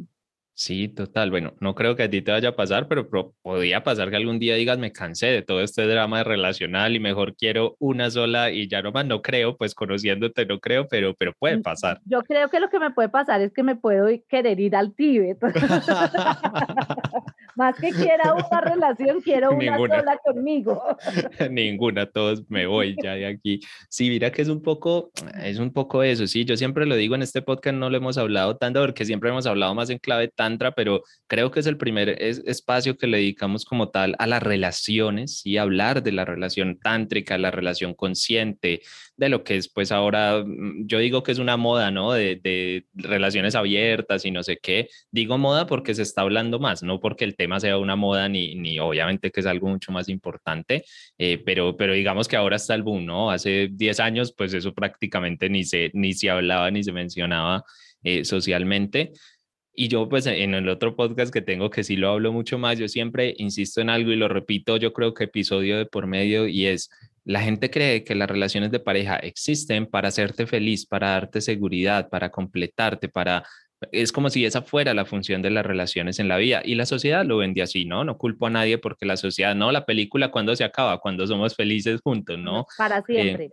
Sí, 0.57 0.86
total. 0.88 1.30
Bueno, 1.30 1.55
no 1.59 1.74
creo 1.74 1.96
que 1.96 2.05
a 2.05 2.11
ti 2.11 2.22
te 2.22 2.30
vaya 2.30 2.50
a 2.50 2.57
pasar, 2.57 2.86
pero 2.86 3.09
podría 3.42 3.82
pasar 3.82 4.11
que 4.11 4.16
algún 4.16 4.38
día 4.38 4.55
digas, 4.55 4.78
me 4.78 4.92
cansé 4.92 5.26
de 5.26 5.42
todo 5.42 5.61
este 5.61 5.84
drama 5.84 6.22
relacional 6.22 6.94
y 6.94 7.00
mejor 7.00 7.34
quiero 7.34 7.74
una 7.80 8.09
sola 8.09 8.52
y 8.52 8.68
ya 8.68 8.80
nomás 8.80 9.05
no 9.05 9.20
creo, 9.20 9.57
pues 9.57 9.74
conociéndote 9.74 10.46
no 10.46 10.61
creo, 10.61 10.86
pero, 10.86 11.14
pero 11.14 11.32
puede 11.36 11.57
mm, 11.57 11.62
pasar. 11.62 12.00
Yo 12.05 12.22
creo 12.22 12.48
que 12.50 12.61
lo 12.61 12.68
que 12.68 12.78
me 12.78 12.92
puede 12.92 13.09
pasar 13.09 13.40
es 13.40 13.52
que 13.52 13.64
me 13.64 13.74
puedo 13.74 14.09
querer 14.28 14.61
ir 14.61 14.76
al 14.76 14.94
Tíbet. 14.94 15.38
Más 17.57 17.76
que 17.78 17.90
quiera 17.90 18.34
una 18.34 18.61
relación, 18.61 19.20
quiero 19.20 19.52
una 19.52 19.76
sola 19.76 20.18
conmigo. 20.24 20.82
Ninguna, 21.50 22.07
todos 22.07 22.42
me 22.48 22.66
voy 22.66 22.96
ya 23.02 23.14
de 23.14 23.26
aquí. 23.26 23.61
Sí, 23.88 24.09
mira 24.09 24.32
que 24.32 24.42
es 24.42 24.48
un 24.48 24.62
poco, 24.62 25.12
es 25.42 25.59
un 25.59 25.72
poco 25.72 26.02
eso, 26.02 26.26
sí, 26.26 26.44
yo 26.44 26.57
siempre 26.57 26.86
lo 26.86 26.96
digo 26.96 27.14
en 27.14 27.22
este 27.22 27.42
podcast, 27.42 27.76
no 27.76 27.90
lo 27.90 27.96
hemos 27.96 28.18
hablado 28.18 28.57
tanto 28.57 28.80
porque 28.80 29.05
siempre 29.05 29.30
hemos 29.30 29.46
hablado 29.46 29.74
más 29.74 29.90
en 29.90 29.98
clave 29.98 30.28
tantra, 30.28 30.72
pero 30.72 31.02
creo 31.26 31.50
que 31.50 31.61
es 31.61 31.66
el 31.66 31.76
primer 31.76 32.11
espacio 32.20 32.96
que 32.96 33.07
le 33.07 33.18
dedicamos 33.18 33.64
como 33.64 33.90
tal 33.90 34.16
a 34.18 34.26
las 34.26 34.42
relaciones 34.42 35.42
y 35.44 35.59
hablar 35.59 36.02
de 36.02 36.12
la 36.12 36.24
relación 36.24 36.78
tántrica, 36.78 37.38
la 37.38 37.50
relación 37.50 37.94
consciente, 37.94 38.82
de 39.16 39.28
lo 39.28 39.44
que 39.44 39.57
es 39.57 39.68
pues 39.68 39.92
ahora, 39.92 40.42
mm, 40.44 40.86
yo 40.86 40.98
digo 40.98 41.22
que 41.22 41.32
es 41.32 41.38
una 41.38 41.57
moda, 41.57 41.90
¿no? 41.90 42.12
De, 42.12 42.40
de 42.42 42.86
relaciones 42.94 43.55
abiertas 43.55 44.24
y 44.24 44.30
no 44.30 44.42
sé 44.42 44.59
qué. 44.61 44.88
Digo 45.11 45.38
moda 45.38 45.66
porque 45.66 45.94
se 45.94 46.02
está 46.02 46.22
hablando 46.22 46.59
más, 46.59 46.82
no 46.82 47.00
porque 47.00 47.24
el 47.24 47.36
tema 47.36 47.43
sea 47.61 47.78
una 47.78 47.97
moda 47.97 48.28
ni, 48.28 48.55
ni 48.55 48.78
obviamente 48.78 49.30
que 49.30 49.40
es 49.40 49.47
algo 49.47 49.68
mucho 49.68 49.92
más 49.92 50.09
importante, 50.09 50.84
eh, 51.18 51.42
pero, 51.45 51.76
pero 51.76 51.92
digamos 51.92 52.28
que 52.28 52.36
ahora 52.36 52.57
está 52.57 52.74
el 52.74 52.82
boom, 52.82 53.07
¿no? 53.07 53.30
Hace 53.30 53.68
10 53.72 54.01
años 54.01 54.34
pues 54.36 54.55
eso 54.55 54.72
prácticamente 54.74 55.49
ni 55.49 55.64
se, 55.64 55.90
ni 55.95 56.12
se 56.14 56.30
hablaba 56.30 56.70
ni 56.70 56.82
se 56.82 56.92
mencionaba 56.92 57.64
eh, 58.03 58.24
socialmente. 58.24 59.12
Y 59.76 59.88
yo 59.88 60.09
pues 60.09 60.26
en 60.26 60.55
el 60.55 60.68
otro 60.68 60.95
podcast 60.95 61.32
que 61.32 61.42
tengo 61.42 61.68
que 61.70 61.82
sí 61.82 61.97
lo 61.97 62.11
hablo 62.11 62.32
mucho 62.32 62.59
más, 62.59 62.78
yo 62.78 62.86
siempre 62.88 63.34
insisto 63.38 63.80
en 63.80 63.90
algo 63.90 64.12
y 64.12 64.16
lo 64.16 64.28
repito, 64.28 64.76
yo 64.76 64.92
creo 64.92 65.14
que 65.14 65.24
episodio 65.24 65.78
de 65.78 65.86
por 65.86 66.07
medio 66.07 66.47
y 66.47 66.66
es, 66.66 66.90
la 67.24 67.40
gente 67.40 67.70
cree 67.70 68.05
que 68.05 68.14
las 68.14 68.30
relaciones 68.30 68.70
de 68.70 68.80
pareja 68.80 69.16
existen 69.16 69.86
para 69.86 70.09
hacerte 70.09 70.47
feliz, 70.47 70.86
para 70.86 71.11
darte 71.11 71.40
seguridad, 71.40 72.09
para 72.09 72.30
completarte, 72.30 73.09
para 73.09 73.45
es 73.93 74.12
como 74.12 74.30
si 74.30 74.45
esa 74.45 74.62
fuera 74.62 74.95
la 74.95 75.05
función 75.05 75.43
de 75.43 75.51
las 75.51 75.64
relaciones 75.64 76.18
en 76.18 76.28
la 76.28 76.37
vida 76.37 76.62
y 76.64 76.74
la 76.74 76.87
sociedad 76.87 77.24
lo 77.24 77.39
vende 77.39 77.62
así, 77.62 77.85
¿no? 77.85 78.05
No 78.05 78.18
culpo 78.18 78.47
a 78.47 78.51
nadie 78.51 78.78
porque 78.78 79.07
la 79.07 79.16
sociedad, 79.16 79.55
no, 79.55 79.72
la 79.72 79.87
película 79.87 80.30
cuando 80.30 80.55
se 80.57 80.64
acaba, 80.64 80.99
cuando 81.01 81.26
somos 81.26 81.55
felices 81.55 82.01
juntos, 82.03 82.39
¿no? 82.39 82.66
Para 82.76 82.99
eh, 82.99 83.05
siempre. 83.07 83.51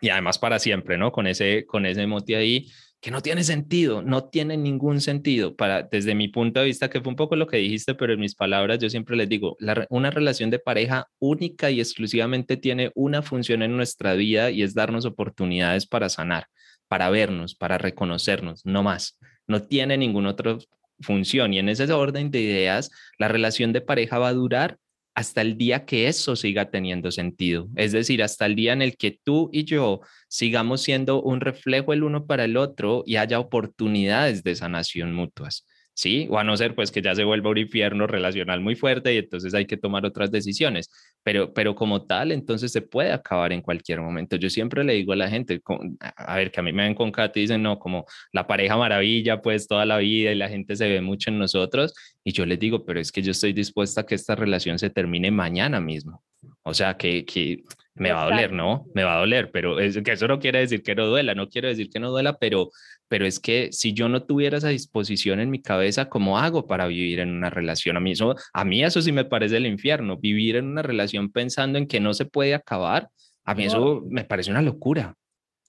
y 0.00 0.08
además 0.08 0.38
para 0.38 0.58
siempre, 0.58 0.98
¿no? 0.98 1.12
Con 1.12 1.26
ese, 1.26 1.66
con 1.66 1.86
ese 1.86 2.06
mote 2.06 2.36
ahí 2.36 2.68
que 3.00 3.10
no 3.10 3.20
tiene 3.20 3.42
sentido, 3.42 4.00
no 4.00 4.28
tiene 4.28 4.56
ningún 4.56 5.00
sentido. 5.00 5.56
Para, 5.56 5.82
desde 5.82 6.14
mi 6.14 6.28
punto 6.28 6.60
de 6.60 6.66
vista, 6.66 6.88
que 6.88 7.00
fue 7.00 7.10
un 7.10 7.16
poco 7.16 7.34
lo 7.34 7.48
que 7.48 7.56
dijiste, 7.56 7.96
pero 7.96 8.12
en 8.12 8.20
mis 8.20 8.36
palabras 8.36 8.78
yo 8.78 8.88
siempre 8.88 9.16
les 9.16 9.28
digo, 9.28 9.56
una 9.90 10.10
relación 10.10 10.50
de 10.50 10.60
pareja 10.60 11.08
única 11.18 11.70
y 11.72 11.80
exclusivamente 11.80 12.56
tiene 12.56 12.92
una 12.94 13.20
función 13.20 13.62
en 13.62 13.76
nuestra 13.76 14.14
vida 14.14 14.52
y 14.52 14.62
es 14.62 14.74
darnos 14.74 15.04
oportunidades 15.04 15.84
para 15.84 16.08
sanar, 16.08 16.46
para 16.86 17.10
vernos, 17.10 17.56
para 17.56 17.76
reconocernos, 17.76 18.64
no 18.64 18.84
más 18.84 19.18
no 19.52 19.62
tiene 19.62 19.96
ninguna 19.96 20.30
otra 20.30 20.58
función. 21.00 21.54
Y 21.54 21.60
en 21.60 21.68
ese 21.68 21.90
orden 21.92 22.30
de 22.30 22.40
ideas, 22.40 22.90
la 23.18 23.28
relación 23.28 23.72
de 23.72 23.80
pareja 23.80 24.18
va 24.18 24.28
a 24.28 24.32
durar 24.32 24.78
hasta 25.14 25.42
el 25.42 25.58
día 25.58 25.84
que 25.84 26.08
eso 26.08 26.36
siga 26.36 26.70
teniendo 26.70 27.10
sentido. 27.10 27.68
Es 27.76 27.92
decir, 27.92 28.22
hasta 28.22 28.46
el 28.46 28.56
día 28.56 28.72
en 28.72 28.82
el 28.82 28.96
que 28.96 29.18
tú 29.22 29.50
y 29.52 29.64
yo 29.64 30.00
sigamos 30.28 30.82
siendo 30.82 31.22
un 31.22 31.40
reflejo 31.40 31.92
el 31.92 32.02
uno 32.02 32.26
para 32.26 32.44
el 32.44 32.56
otro 32.56 33.04
y 33.06 33.16
haya 33.16 33.38
oportunidades 33.38 34.42
de 34.42 34.56
sanación 34.56 35.12
mutuas. 35.12 35.66
¿Sí? 35.94 36.26
O 36.30 36.38
a 36.38 36.44
no 36.44 36.56
ser 36.56 36.74
pues 36.74 36.90
que 36.90 37.02
ya 37.02 37.14
se 37.14 37.24
vuelva 37.24 37.50
un 37.50 37.58
infierno 37.58 38.06
relacional 38.06 38.60
muy 38.60 38.74
fuerte 38.76 39.14
y 39.14 39.18
entonces 39.18 39.54
hay 39.54 39.66
que 39.66 39.76
tomar 39.76 40.04
otras 40.06 40.30
decisiones, 40.30 40.90
pero, 41.22 41.52
pero 41.52 41.74
como 41.74 42.06
tal, 42.06 42.32
entonces 42.32 42.72
se 42.72 42.82
puede 42.82 43.12
acabar 43.12 43.52
en 43.52 43.62
cualquier 43.62 44.00
momento. 44.00 44.36
Yo 44.36 44.50
siempre 44.50 44.84
le 44.84 44.94
digo 44.94 45.12
a 45.12 45.16
la 45.16 45.28
gente, 45.28 45.60
a 46.16 46.36
ver, 46.36 46.50
que 46.50 46.60
a 46.60 46.62
mí 46.62 46.72
me 46.72 46.84
ven 46.84 46.94
con 46.94 47.12
Katy 47.12 47.40
y 47.40 47.42
dicen, 47.42 47.62
no, 47.62 47.78
como 47.78 48.04
la 48.32 48.46
pareja 48.46 48.76
maravilla, 48.76 49.40
pues 49.42 49.68
toda 49.68 49.84
la 49.86 49.98
vida 49.98 50.32
y 50.32 50.34
la 50.34 50.48
gente 50.48 50.76
se 50.76 50.88
ve 50.88 51.00
mucho 51.00 51.30
en 51.30 51.38
nosotros, 51.38 51.94
y 52.24 52.32
yo 52.32 52.46
les 52.46 52.58
digo, 52.58 52.84
pero 52.84 53.00
es 53.00 53.12
que 53.12 53.22
yo 53.22 53.32
estoy 53.32 53.52
dispuesta 53.52 54.02
a 54.02 54.06
que 54.06 54.14
esta 54.14 54.34
relación 54.34 54.78
se 54.78 54.90
termine 54.90 55.30
mañana 55.30 55.80
mismo. 55.80 56.22
O 56.64 56.74
sea, 56.74 56.96
que, 56.96 57.24
que 57.24 57.64
me 57.94 58.12
va 58.12 58.22
a 58.22 58.30
doler, 58.30 58.52
¿no? 58.52 58.86
Me 58.94 59.04
va 59.04 59.16
a 59.16 59.18
doler, 59.18 59.50
pero 59.50 59.78
es, 59.78 60.00
que 60.02 60.12
eso 60.12 60.28
no 60.28 60.38
quiere 60.38 60.60
decir 60.60 60.82
que 60.82 60.94
no 60.94 61.06
duela, 61.06 61.34
no 61.34 61.48
quiero 61.48 61.68
decir 61.68 61.90
que 61.90 62.00
no 62.00 62.10
duela, 62.10 62.38
pero, 62.38 62.70
pero 63.08 63.26
es 63.26 63.38
que 63.38 63.70
si 63.72 63.92
yo 63.92 64.08
no 64.08 64.24
tuviera 64.24 64.58
esa 64.58 64.68
disposición 64.68 65.40
en 65.40 65.50
mi 65.50 65.60
cabeza, 65.60 66.08
¿cómo 66.08 66.38
hago 66.38 66.66
para 66.66 66.86
vivir 66.86 67.20
en 67.20 67.30
una 67.30 67.50
relación? 67.50 67.96
A 67.96 68.00
mí 68.00 68.12
eso, 68.12 68.34
a 68.52 68.64
mí 68.64 68.82
eso 68.82 69.02
sí 69.02 69.12
me 69.12 69.24
parece 69.24 69.56
el 69.58 69.66
infierno, 69.66 70.16
vivir 70.16 70.56
en 70.56 70.66
una 70.66 70.82
relación 70.82 71.30
pensando 71.30 71.78
en 71.78 71.86
que 71.86 72.00
no 72.00 72.14
se 72.14 72.24
puede 72.24 72.54
acabar, 72.54 73.08
a 73.44 73.54
mí 73.54 73.64
eso 73.64 74.02
me 74.08 74.24
parece 74.24 74.50
una 74.50 74.62
locura. 74.62 75.14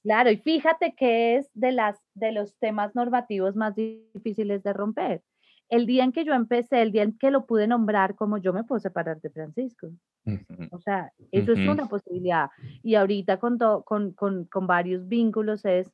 Claro, 0.04 0.30
y 0.30 0.38
fíjate 0.38 0.94
que 0.96 1.38
es 1.38 1.50
de, 1.54 1.72
las, 1.72 1.98
de 2.14 2.32
los 2.34 2.56
temas 2.60 2.94
normativos 2.94 3.56
más 3.56 3.74
difíciles 3.76 4.62
de 4.62 4.74
romper 4.74 5.22
el 5.70 5.86
día 5.86 6.04
en 6.04 6.12
que 6.12 6.26
yo 6.26 6.34
empecé, 6.34 6.82
el 6.82 6.92
día 6.92 7.04
en 7.04 7.18
que 7.18 7.32
lo 7.32 7.46
pude 7.46 7.68
nombrar 7.68 8.16
como 8.16 8.38
yo 8.38 8.54
me 8.54 8.64
puedo 8.64 8.80
separar 8.80 9.20
de 9.22 9.30
Francisco. 9.30 9.90
O 10.72 10.80
sea, 10.80 11.12
eso 11.32 11.52
es 11.54 11.60
una 11.68 11.88
posibilidad. 11.88 12.50
Y 12.82 12.96
ahorita 12.96 13.38
con, 13.38 13.58
con, 13.84 14.14
con, 14.14 14.46
con, 14.46 14.68
varios 14.68 15.08
vínculos 15.08 15.66
es, 15.66 15.92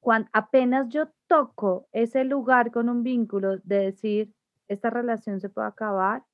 cuando 0.00 0.28
apenas 0.32 0.88
yo 0.88 1.08
toco 1.26 1.88
ese 1.92 2.24
lugar 2.24 2.70
con 2.70 2.88
un 2.88 3.02
vínculo 3.02 3.58
de 3.58 3.78
decir, 3.78 4.32
esta 4.68 4.90
relación 4.90 5.40
se 5.40 5.48
puede 5.48 5.68
acabar, 5.68 6.24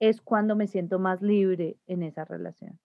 es 0.00 0.20
cuando 0.20 0.56
me 0.56 0.66
siento 0.66 0.98
más 0.98 1.22
libre 1.22 1.76
en 1.86 2.02
esa 2.02 2.24
relación. 2.24 2.78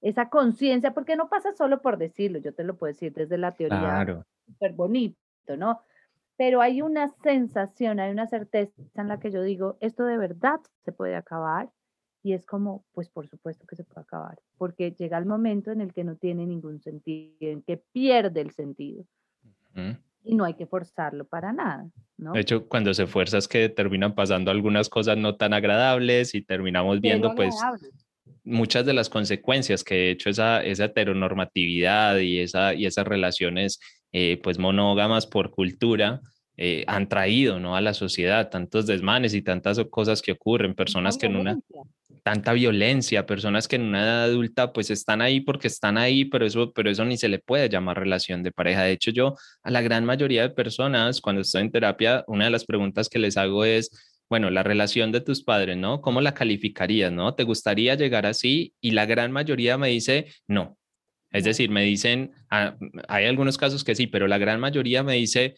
Esa 0.00 0.28
conciencia, 0.28 0.92
porque 0.92 1.16
no 1.16 1.28
pasa 1.28 1.54
solo 1.54 1.80
por 1.80 1.98
decirlo, 1.98 2.38
yo 2.38 2.54
te 2.54 2.64
lo 2.64 2.76
puedo 2.76 2.92
decir 2.92 3.12
desde 3.14 3.38
la 3.38 3.52
teoría, 3.52 3.78
claro. 3.80 4.26
súper 4.46 4.72
bonito, 4.72 5.56
¿no? 5.56 5.80
Pero 6.36 6.60
hay 6.60 6.82
una 6.82 7.08
sensación, 7.22 8.00
hay 8.00 8.10
una 8.10 8.26
certeza 8.26 8.72
en 8.96 9.08
la 9.08 9.20
que 9.20 9.30
yo 9.30 9.42
digo, 9.42 9.76
esto 9.80 10.04
de 10.04 10.18
verdad 10.18 10.60
se 10.84 10.92
puede 10.92 11.16
acabar. 11.16 11.70
Y 12.22 12.32
es 12.32 12.46
como, 12.46 12.86
pues 12.92 13.10
por 13.10 13.28
supuesto 13.28 13.66
que 13.66 13.76
se 13.76 13.84
puede 13.84 14.00
acabar, 14.00 14.38
porque 14.56 14.92
llega 14.92 15.18
el 15.18 15.26
momento 15.26 15.72
en 15.72 15.82
el 15.82 15.92
que 15.92 16.04
no 16.04 16.16
tiene 16.16 16.46
ningún 16.46 16.80
sentido, 16.80 17.36
en 17.40 17.60
que 17.60 17.76
pierde 17.76 18.40
el 18.40 18.50
sentido. 18.50 19.04
Y 20.22 20.34
no 20.34 20.44
hay 20.44 20.54
que 20.54 20.64
forzarlo 20.64 21.26
para 21.26 21.52
nada. 21.52 21.86
¿no? 22.16 22.32
De 22.32 22.40
hecho, 22.40 22.66
cuando 22.66 22.94
se 22.94 23.06
fuerza 23.06 23.36
es 23.36 23.46
que 23.46 23.68
terminan 23.68 24.14
pasando 24.14 24.50
algunas 24.50 24.88
cosas 24.88 25.18
no 25.18 25.36
tan 25.36 25.52
agradables 25.52 26.34
y 26.34 26.40
terminamos 26.40 27.02
viendo 27.02 27.34
pues 27.34 27.54
muchas 28.44 28.86
de 28.86 28.92
las 28.92 29.08
consecuencias 29.08 29.82
que 29.82 29.94
de 29.94 30.10
hecho 30.10 30.30
esa, 30.30 30.62
esa 30.62 30.84
heteronormatividad 30.84 32.18
y, 32.18 32.40
esa, 32.40 32.74
y 32.74 32.86
esas 32.86 33.06
relaciones 33.06 33.80
eh, 34.12 34.38
pues 34.42 34.58
monógamas 34.58 35.26
por 35.26 35.50
cultura, 35.50 36.20
eh, 36.56 36.84
han 36.86 37.08
traído 37.08 37.58
¿no? 37.58 37.74
a 37.74 37.80
la 37.80 37.94
sociedad 37.94 38.48
tantos 38.48 38.86
desmanes 38.86 39.34
y 39.34 39.42
tantas 39.42 39.80
cosas 39.90 40.22
que 40.22 40.32
ocurren, 40.32 40.74
personas 40.74 41.18
que 41.18 41.26
en 41.26 41.36
una 41.36 41.58
tanta 42.22 42.52
violencia, 42.52 43.26
personas 43.26 43.66
que 43.66 43.76
en 43.76 43.82
una 43.82 44.02
edad 44.02 44.24
adulta 44.24 44.72
pues 44.72 44.90
están 44.90 45.20
ahí 45.20 45.40
porque 45.40 45.66
están 45.66 45.98
ahí, 45.98 46.24
pero 46.24 46.46
eso, 46.46 46.72
pero 46.72 46.90
eso 46.90 47.04
ni 47.04 47.16
se 47.16 47.28
le 47.28 47.38
puede 47.38 47.68
llamar 47.68 47.98
relación 47.98 48.42
de 48.42 48.52
pareja. 48.52 48.82
De 48.82 48.92
hecho, 48.92 49.10
yo 49.10 49.34
a 49.62 49.70
la 49.70 49.82
gran 49.82 50.04
mayoría 50.04 50.42
de 50.42 50.50
personas 50.50 51.20
cuando 51.20 51.42
estoy 51.42 51.62
en 51.62 51.72
terapia, 51.72 52.24
una 52.28 52.44
de 52.44 52.50
las 52.50 52.64
preguntas 52.64 53.08
que 53.08 53.18
les 53.18 53.36
hago 53.36 53.64
es, 53.64 53.90
bueno, 54.28 54.50
la 54.50 54.62
relación 54.62 55.12
de 55.12 55.20
tus 55.20 55.42
padres, 55.42 55.76
¿no? 55.76 56.00
¿Cómo 56.00 56.20
la 56.20 56.34
calificarías, 56.34 57.12
no? 57.12 57.34
¿Te 57.34 57.44
gustaría 57.44 57.94
llegar 57.94 58.26
así? 58.26 58.74
Y 58.80 58.92
la 58.92 59.06
gran 59.06 59.32
mayoría 59.32 59.78
me 59.78 59.88
dice, 59.88 60.26
no, 60.48 60.78
es 61.30 61.44
decir, 61.44 61.68
me 61.70 61.82
dicen, 61.82 62.32
ah, 62.50 62.76
hay 63.08 63.26
algunos 63.26 63.58
casos 63.58 63.82
que 63.82 63.94
sí, 63.94 64.06
pero 64.06 64.28
la 64.28 64.38
gran 64.38 64.60
mayoría 64.60 65.02
me 65.02 65.14
dice, 65.14 65.56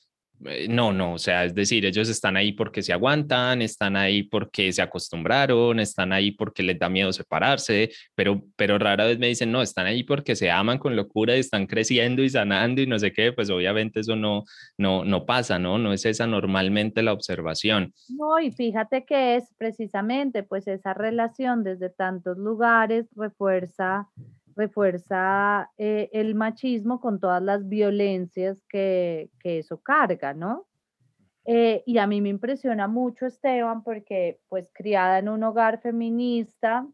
no, 0.68 0.92
no, 0.92 1.14
o 1.14 1.18
sea, 1.18 1.44
es 1.44 1.54
decir, 1.54 1.84
ellos 1.86 2.08
están 2.08 2.36
ahí 2.36 2.52
porque 2.52 2.82
se 2.82 2.92
aguantan, 2.92 3.62
están 3.62 3.96
ahí 3.96 4.22
porque 4.22 4.72
se 4.72 4.82
acostumbraron, 4.82 5.80
están 5.80 6.12
ahí 6.12 6.32
porque 6.32 6.62
les 6.62 6.78
da 6.78 6.88
miedo 6.88 7.12
separarse, 7.12 7.90
pero, 8.14 8.42
pero 8.56 8.78
rara 8.78 9.06
vez 9.06 9.18
me 9.18 9.28
dicen, 9.28 9.50
no, 9.50 9.62
están 9.62 9.86
ahí 9.86 10.02
porque 10.02 10.36
se 10.36 10.50
aman 10.50 10.78
con 10.78 10.94
locura 10.94 11.36
y 11.36 11.40
están 11.40 11.66
creciendo 11.66 12.22
y 12.22 12.28
sanando 12.28 12.82
y 12.82 12.86
no 12.86 12.98
sé 12.98 13.12
qué, 13.12 13.32
pues 13.32 13.50
obviamente 13.50 14.00
eso 14.00 14.16
no, 14.16 14.44
no, 14.76 15.04
no 15.04 15.24
pasa, 15.24 15.58
¿no? 15.58 15.78
No 15.78 15.92
es 15.92 16.04
esa 16.04 16.26
normalmente 16.26 17.02
la 17.02 17.12
observación. 17.12 17.94
No, 18.08 18.38
y 18.38 18.50
fíjate 18.50 19.04
que 19.04 19.36
es 19.36 19.44
precisamente 19.56 20.42
pues 20.42 20.68
esa 20.68 20.94
relación 20.94 21.64
desde 21.64 21.90
tantos 21.90 22.36
lugares 22.36 23.06
refuerza 23.16 24.08
refuerza 24.56 25.70
eh, 25.76 26.08
el 26.12 26.34
machismo 26.34 27.00
con 27.00 27.20
todas 27.20 27.42
las 27.42 27.68
violencias 27.68 28.64
que, 28.68 29.30
eso 29.44 29.80
carga, 29.82 30.34
¿no? 30.34 30.66
Eh, 31.44 31.84
y 31.86 31.98
a 31.98 32.06
mí 32.08 32.20
me 32.20 32.30
impresiona 32.30 32.88
mucho 32.88 33.26
Esteban 33.26 33.84
porque 33.84 34.40
pues 34.48 34.68
criada 34.72 35.20
en 35.20 35.28
un 35.28 35.44
hogar 35.44 35.80
feminista, 35.80 36.88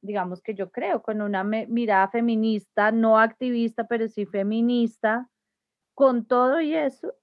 digamos 0.00 0.42
que 0.42 0.54
yo 0.54 0.72
creo 0.72 1.02
con 1.02 1.20
una 1.20 1.44
mirada 1.44 2.08
feminista, 2.08 2.90
no 2.90 3.20
activista, 3.20 3.86
pero 3.86 4.08
sí 4.08 4.26
feminista, 4.26 5.28
con 5.94 6.24
todo 6.26 6.60
y 6.60 6.74
eso, 6.74 7.14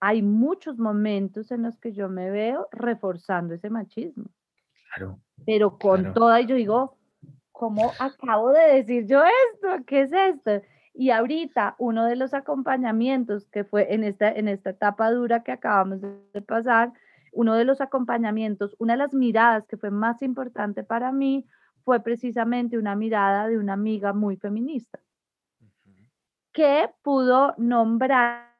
hay 0.00 0.22
muchos 0.22 0.78
momentos 0.78 1.50
en 1.50 1.62
los 1.62 1.78
que 1.78 1.92
yo 1.92 2.08
me 2.08 2.30
veo 2.30 2.68
reforzando 2.72 3.54
ese 3.54 3.68
machismo. 3.68 4.30
Claro. 4.88 5.20
Pero 5.44 5.78
con 5.78 6.14
toda, 6.14 6.40
y 6.40 6.46
yo 6.46 6.56
digo, 6.56 6.97
¿cómo 7.58 7.90
acabo 7.98 8.52
de 8.52 8.76
decir 8.76 9.06
yo 9.06 9.20
esto? 9.52 9.84
¿Qué 9.84 10.02
es 10.02 10.12
esto? 10.12 10.62
Y 10.94 11.10
ahorita 11.10 11.74
uno 11.78 12.06
de 12.06 12.14
los 12.14 12.32
acompañamientos 12.32 13.46
que 13.48 13.64
fue 13.64 13.92
en 13.92 14.04
esta, 14.04 14.30
en 14.30 14.46
esta 14.48 14.70
etapa 14.70 15.10
dura 15.10 15.42
que 15.42 15.52
acabamos 15.52 16.00
de 16.00 16.42
pasar, 16.42 16.92
uno 17.32 17.54
de 17.54 17.64
los 17.64 17.80
acompañamientos, 17.80 18.76
una 18.78 18.94
de 18.94 18.98
las 18.98 19.12
miradas 19.12 19.66
que 19.66 19.76
fue 19.76 19.90
más 19.90 20.22
importante 20.22 20.84
para 20.84 21.12
mí 21.12 21.46
fue 21.84 22.00
precisamente 22.00 22.78
una 22.78 22.94
mirada 22.94 23.48
de 23.48 23.58
una 23.58 23.72
amiga 23.72 24.12
muy 24.12 24.36
feminista, 24.36 25.00
que 26.52 26.90
pudo 27.02 27.54
nombrar 27.58 28.54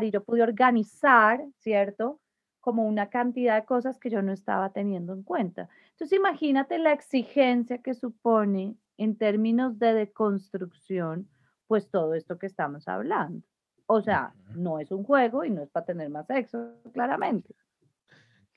y 0.00 0.10
yo 0.10 0.24
pude 0.24 0.42
organizar, 0.42 1.44
¿cierto? 1.58 2.20
Como 2.60 2.86
una 2.86 3.10
cantidad 3.10 3.56
de 3.56 3.66
cosas 3.66 3.98
que 3.98 4.10
yo 4.10 4.22
no 4.22 4.32
estaba 4.32 4.72
teniendo 4.72 5.12
en 5.12 5.22
cuenta. 5.22 5.68
Entonces, 5.98 6.16
imagínate 6.16 6.78
la 6.78 6.92
exigencia 6.92 7.78
que 7.78 7.92
supone 7.92 8.76
en 8.98 9.18
términos 9.18 9.80
de 9.80 9.94
deconstrucción, 9.94 11.28
pues 11.66 11.90
todo 11.90 12.14
esto 12.14 12.38
que 12.38 12.46
estamos 12.46 12.86
hablando. 12.86 13.44
O 13.86 14.00
sea, 14.00 14.32
no 14.54 14.78
es 14.78 14.92
un 14.92 15.02
juego 15.02 15.44
y 15.44 15.50
no 15.50 15.60
es 15.60 15.70
para 15.70 15.86
tener 15.86 16.08
más 16.08 16.28
sexo, 16.28 16.72
claramente. 16.92 17.52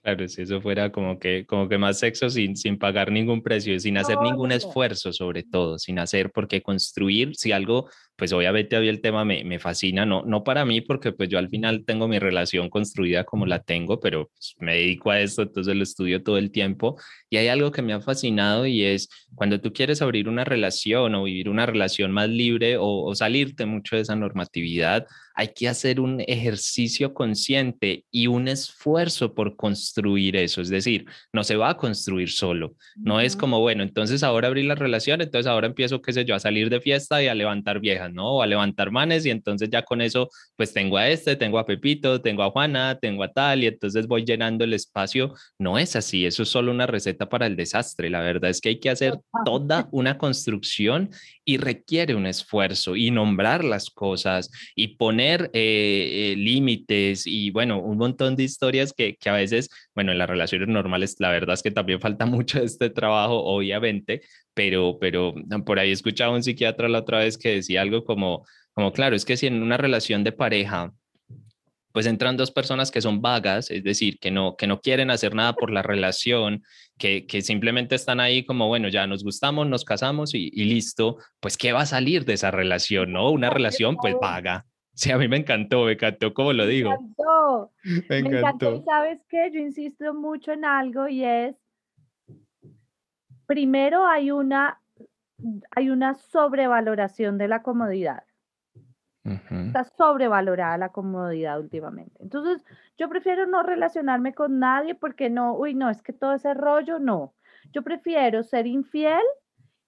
Claro, 0.03 0.27
si 0.27 0.43
eso 0.43 0.61
fuera 0.61 0.91
como 0.91 1.17
que, 1.17 1.47
como 1.47 1.67
que 1.67 1.79
más 1.79 1.97
sexo 1.97 2.29
sin, 2.29 2.55
sin 2.55 2.77
pagar 2.77 3.11
ningún 3.11 3.41
precio, 3.41 3.79
sin 3.79 3.97
hacer 3.97 4.19
ningún 4.19 4.51
esfuerzo 4.51 5.11
sobre 5.11 5.41
todo, 5.41 5.79
sin 5.79 5.97
hacer, 5.97 6.31
porque 6.31 6.61
construir, 6.61 7.35
si 7.35 7.51
algo, 7.51 7.89
pues 8.21 8.33
obviamente 8.33 8.77
hoy 8.77 8.87
el 8.87 9.01
tema 9.01 9.25
me, 9.25 9.43
me, 9.43 9.57
fascina, 9.57 10.05
no, 10.05 10.21
no 10.21 10.43
para 10.43 10.63
mí, 10.63 10.79
porque 10.79 11.11
pues 11.11 11.27
yo 11.27 11.39
al 11.39 11.49
final 11.49 11.85
tengo 11.85 12.07
mi 12.07 12.19
relación 12.19 12.69
construida 12.69 13.23
como 13.23 13.47
la 13.47 13.63
tengo, 13.63 13.99
pero 13.99 14.27
pues, 14.27 14.53
me 14.59 14.75
dedico 14.75 15.09
a 15.09 15.19
esto, 15.19 15.41
entonces 15.41 15.75
lo 15.75 15.81
estudio 15.81 16.21
todo 16.21 16.37
el 16.37 16.51
tiempo. 16.51 16.99
Y 17.31 17.37
hay 17.37 17.47
algo 17.47 17.71
que 17.71 17.81
me 17.81 17.93
ha 17.93 17.99
fascinado 17.99 18.67
y 18.67 18.83
es 18.83 19.09
cuando 19.33 19.59
tú 19.59 19.73
quieres 19.73 20.03
abrir 20.03 20.29
una 20.29 20.43
relación 20.43 21.15
o 21.15 21.23
vivir 21.23 21.49
una 21.49 21.65
relación 21.65 22.11
más 22.11 22.29
libre 22.29 22.77
o, 22.77 23.05
o 23.05 23.15
salirte 23.15 23.65
mucho 23.65 23.95
de 23.95 24.03
esa 24.03 24.15
normatividad, 24.15 25.07
hay 25.33 25.49
que 25.49 25.67
hacer 25.67 25.99
un 25.99 26.21
ejercicio 26.27 27.13
consciente 27.13 28.05
y 28.11 28.27
un 28.27 28.47
esfuerzo 28.47 29.33
por 29.33 29.55
construir 29.55 30.35
eso. 30.35 30.61
Es 30.61 30.69
decir, 30.69 31.05
no 31.33 31.43
se 31.43 31.55
va 31.55 31.69
a 31.69 31.77
construir 31.77 32.29
solo. 32.29 32.75
No 32.95 33.19
es 33.19 33.35
como, 33.35 33.59
bueno, 33.59 33.83
entonces 33.83 34.23
ahora 34.23 34.47
abrí 34.49 34.63
la 34.63 34.75
relación, 34.75 35.21
entonces 35.21 35.47
ahora 35.47 35.67
empiezo, 35.67 36.01
qué 36.01 36.13
sé 36.13 36.25
yo, 36.25 36.35
a 36.35 36.39
salir 36.39 36.69
de 36.69 36.81
fiesta 36.81 37.23
y 37.23 37.27
a 37.27 37.35
levantar 37.35 37.79
viejas 37.79 38.10
¿no? 38.13 38.41
a 38.41 38.47
levantar 38.47 38.91
manes 38.91 39.25
y 39.25 39.29
entonces 39.29 39.69
ya 39.69 39.83
con 39.83 40.01
eso, 40.01 40.29
pues 40.55 40.73
tengo 40.73 40.97
a 40.97 41.07
este, 41.09 41.35
tengo 41.35 41.59
a 41.59 41.65
Pepito, 41.65 42.21
tengo 42.21 42.43
a 42.43 42.51
Juana, 42.51 42.97
tengo 42.99 43.23
a 43.23 43.31
tal 43.31 43.63
y 43.63 43.67
entonces 43.67 44.07
voy 44.07 44.23
llenando 44.25 44.63
el 44.63 44.73
espacio. 44.73 45.33
No 45.59 45.77
es 45.77 45.95
así, 45.95 46.25
eso 46.25 46.43
es 46.43 46.49
solo 46.49 46.71
una 46.71 46.87
receta 46.87 47.29
para 47.29 47.47
el 47.47 47.55
desastre. 47.55 48.09
La 48.09 48.21
verdad 48.21 48.49
es 48.49 48.61
que 48.61 48.69
hay 48.69 48.79
que 48.79 48.89
hacer 48.89 49.19
toda 49.45 49.87
una 49.91 50.17
construcción 50.17 51.09
y 51.45 51.57
requiere 51.57 52.15
un 52.15 52.25
esfuerzo 52.25 52.95
y 52.95 53.11
nombrar 53.11 53.63
las 53.63 53.89
cosas 53.89 54.51
y 54.75 54.95
poner 54.95 55.49
eh, 55.53 56.33
eh, 56.33 56.35
límites 56.37 57.25
y 57.25 57.51
bueno, 57.51 57.79
un 57.79 57.97
montón 57.97 58.35
de 58.35 58.43
historias 58.43 58.93
que, 58.93 59.15
que 59.15 59.29
a 59.29 59.33
veces, 59.33 59.69
bueno, 59.95 60.11
en 60.11 60.17
las 60.17 60.29
relaciones 60.29 60.67
normales, 60.67 61.15
la 61.19 61.29
verdad 61.29 61.55
es 61.55 61.63
que 61.63 61.71
también 61.71 61.99
falta 61.99 62.25
mucho 62.25 62.59
de 62.59 62.65
este 62.65 62.89
trabajo, 62.89 63.43
obviamente, 63.43 64.21
pero, 64.53 64.97
pero 64.99 65.33
por 65.65 65.79
ahí 65.79 65.91
escuchaba 65.91 66.35
un 66.35 66.43
psiquiatra 66.43 66.89
la 66.89 66.99
otra 66.99 67.19
vez 67.19 67.37
que 67.37 67.49
decía 67.49 67.81
algo 67.81 68.03
como, 68.03 68.45
como, 68.73 68.91
claro, 68.91 69.15
es 69.15 69.25
que 69.25 69.37
si 69.37 69.47
en 69.47 69.61
una 69.61 69.77
relación 69.77 70.23
de 70.23 70.31
pareja, 70.31 70.93
pues 71.91 72.05
entran 72.05 72.37
dos 72.37 72.51
personas 72.51 72.89
que 72.91 73.01
son 73.01 73.21
vagas, 73.21 73.69
es 73.69 73.83
decir, 73.83 74.17
que 74.19 74.31
no, 74.31 74.55
que 74.55 74.67
no 74.67 74.79
quieren 74.79 75.11
hacer 75.11 75.35
nada 75.35 75.53
por 75.53 75.71
la 75.71 75.81
relación, 75.81 76.63
que, 76.97 77.25
que 77.25 77.41
simplemente 77.41 77.95
están 77.95 78.19
ahí 78.19 78.45
como, 78.45 78.67
bueno, 78.67 78.87
ya 78.87 79.07
nos 79.07 79.23
gustamos, 79.23 79.67
nos 79.67 79.83
casamos 79.83 80.33
y, 80.33 80.49
y, 80.53 80.65
listo, 80.65 81.17
pues 81.39 81.57
¿qué 81.57 81.73
va 81.73 81.81
a 81.81 81.85
salir 81.85 82.25
de 82.25 82.33
esa 82.33 82.51
relación? 82.51 83.11
¿No? 83.11 83.31
Una 83.31 83.49
relación 83.49 83.97
pues 83.97 84.15
vaga. 84.21 84.65
Sí, 84.93 85.11
a 85.11 85.17
mí 85.17 85.27
me 85.27 85.37
encantó, 85.37 85.85
me 85.85 85.93
encantó 85.93 86.33
como 86.33 86.53
lo 86.53 86.65
digo. 86.65 86.91
Me 87.01 87.07
encantó. 87.07 87.71
Me 87.83 88.17
encantó. 88.17 88.29
Me 88.29 88.39
encantó. 88.39 88.83
Sabes 88.85 89.19
qué, 89.29 89.49
yo 89.53 89.59
insisto 89.59 90.13
mucho 90.13 90.51
en 90.51 90.63
algo 90.63 91.07
y 91.07 91.23
es 91.23 91.55
primero 93.51 94.07
hay 94.07 94.31
una, 94.31 94.79
hay 95.75 95.89
una 95.89 96.13
sobrevaloración 96.13 97.37
de 97.37 97.49
la 97.49 97.61
comodidad. 97.61 98.23
Está 99.25 99.83
sobrevalorada 99.83 100.77
la 100.77 100.93
comodidad 100.93 101.59
últimamente. 101.59 102.15
Entonces, 102.23 102.63
yo 102.97 103.09
prefiero 103.09 103.47
no 103.47 103.61
relacionarme 103.61 104.33
con 104.33 104.59
nadie 104.59 104.95
porque 104.95 105.29
no, 105.29 105.53
uy, 105.53 105.73
no, 105.73 105.89
es 105.89 106.01
que 106.01 106.13
todo 106.13 106.33
ese 106.33 106.53
rollo, 106.53 106.97
no. 106.97 107.33
Yo 107.73 107.81
prefiero 107.81 108.41
ser 108.43 108.67
infiel 108.67 109.21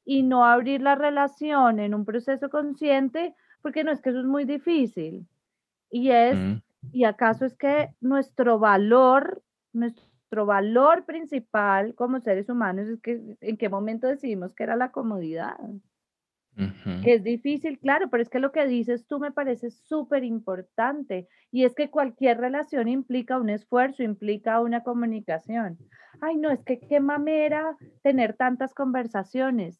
y 0.03 0.23
no 0.23 0.45
abrir 0.45 0.81
la 0.81 0.95
relación 0.95 1.79
en 1.79 1.95
un 1.95 2.03
proceso 2.03 2.49
consciente 2.49 3.33
porque 3.61 3.85
no 3.85 3.93
es 3.93 4.01
que 4.01 4.09
eso 4.09 4.19
es 4.19 4.25
muy 4.25 4.43
difícil. 4.43 5.25
Y 5.89 6.09
es, 6.09 6.37
y 6.91 7.05
acaso 7.05 7.45
es 7.45 7.55
que 7.55 7.91
nuestro 8.01 8.59
valor, 8.59 9.41
nuestro 9.71 10.03
nuestro 10.33 10.45
valor 10.47 11.05
principal 11.05 11.93
como 11.93 12.19
seres 12.19 12.49
humanos 12.49 12.87
es 12.87 12.99
que 13.01 13.37
en 13.39 13.57
qué 13.57 13.69
momento 13.69 14.07
decidimos 14.07 14.55
que 14.55 14.63
era 14.63 14.75
la 14.75 14.91
comodidad. 14.91 15.57
Que 17.03 17.15
es 17.15 17.23
difícil, 17.23 17.79
claro, 17.79 18.09
pero 18.09 18.21
es 18.21 18.29
que 18.29 18.39
lo 18.39 18.51
que 18.51 18.65
dices 18.67 19.05
tú 19.07 19.19
me 19.19 19.31
parece 19.31 19.69
súper 19.69 20.23
importante 20.23 21.27
y 21.51 21.65
es 21.65 21.73
que 21.75 21.89
cualquier 21.89 22.39
relación 22.39 22.87
implica 22.87 23.39
un 23.39 23.49
esfuerzo, 23.49 24.03
implica 24.03 24.59
una 24.59 24.81
comunicación. 24.81 25.77
Ay, 26.21 26.37
no, 26.37 26.49
es 26.51 26.63
que 26.63 26.79
qué 26.79 26.99
mamera 26.99 27.75
tener 28.01 28.35
tantas 28.35 28.73
conversaciones. 28.73 29.79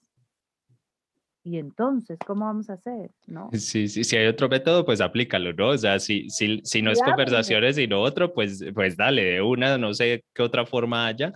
Y 1.45 1.57
entonces, 1.57 2.17
¿cómo 2.25 2.45
vamos 2.45 2.69
a 2.69 2.73
hacer? 2.73 3.11
¿No? 3.27 3.49
Sí, 3.51 3.89
sí, 3.89 4.03
si 4.03 4.15
hay 4.15 4.27
otro 4.27 4.47
método, 4.47 4.85
pues 4.85 5.01
aplícalo, 5.01 5.51
¿no? 5.53 5.69
O 5.69 5.77
sea, 5.77 5.99
si, 5.99 6.29
si, 6.29 6.61
si 6.63 6.81
no 6.81 6.91
es 6.91 7.01
conversaciones 7.01 7.77
y 7.77 7.87
no 7.87 8.01
otro, 8.01 8.33
pues, 8.33 8.63
pues 8.73 8.95
dale, 8.95 9.23
de 9.23 9.41
una, 9.41 9.77
no 9.77 9.93
sé 9.93 10.23
qué 10.33 10.41
otra 10.41 10.65
forma 10.65 11.05
haya, 11.05 11.33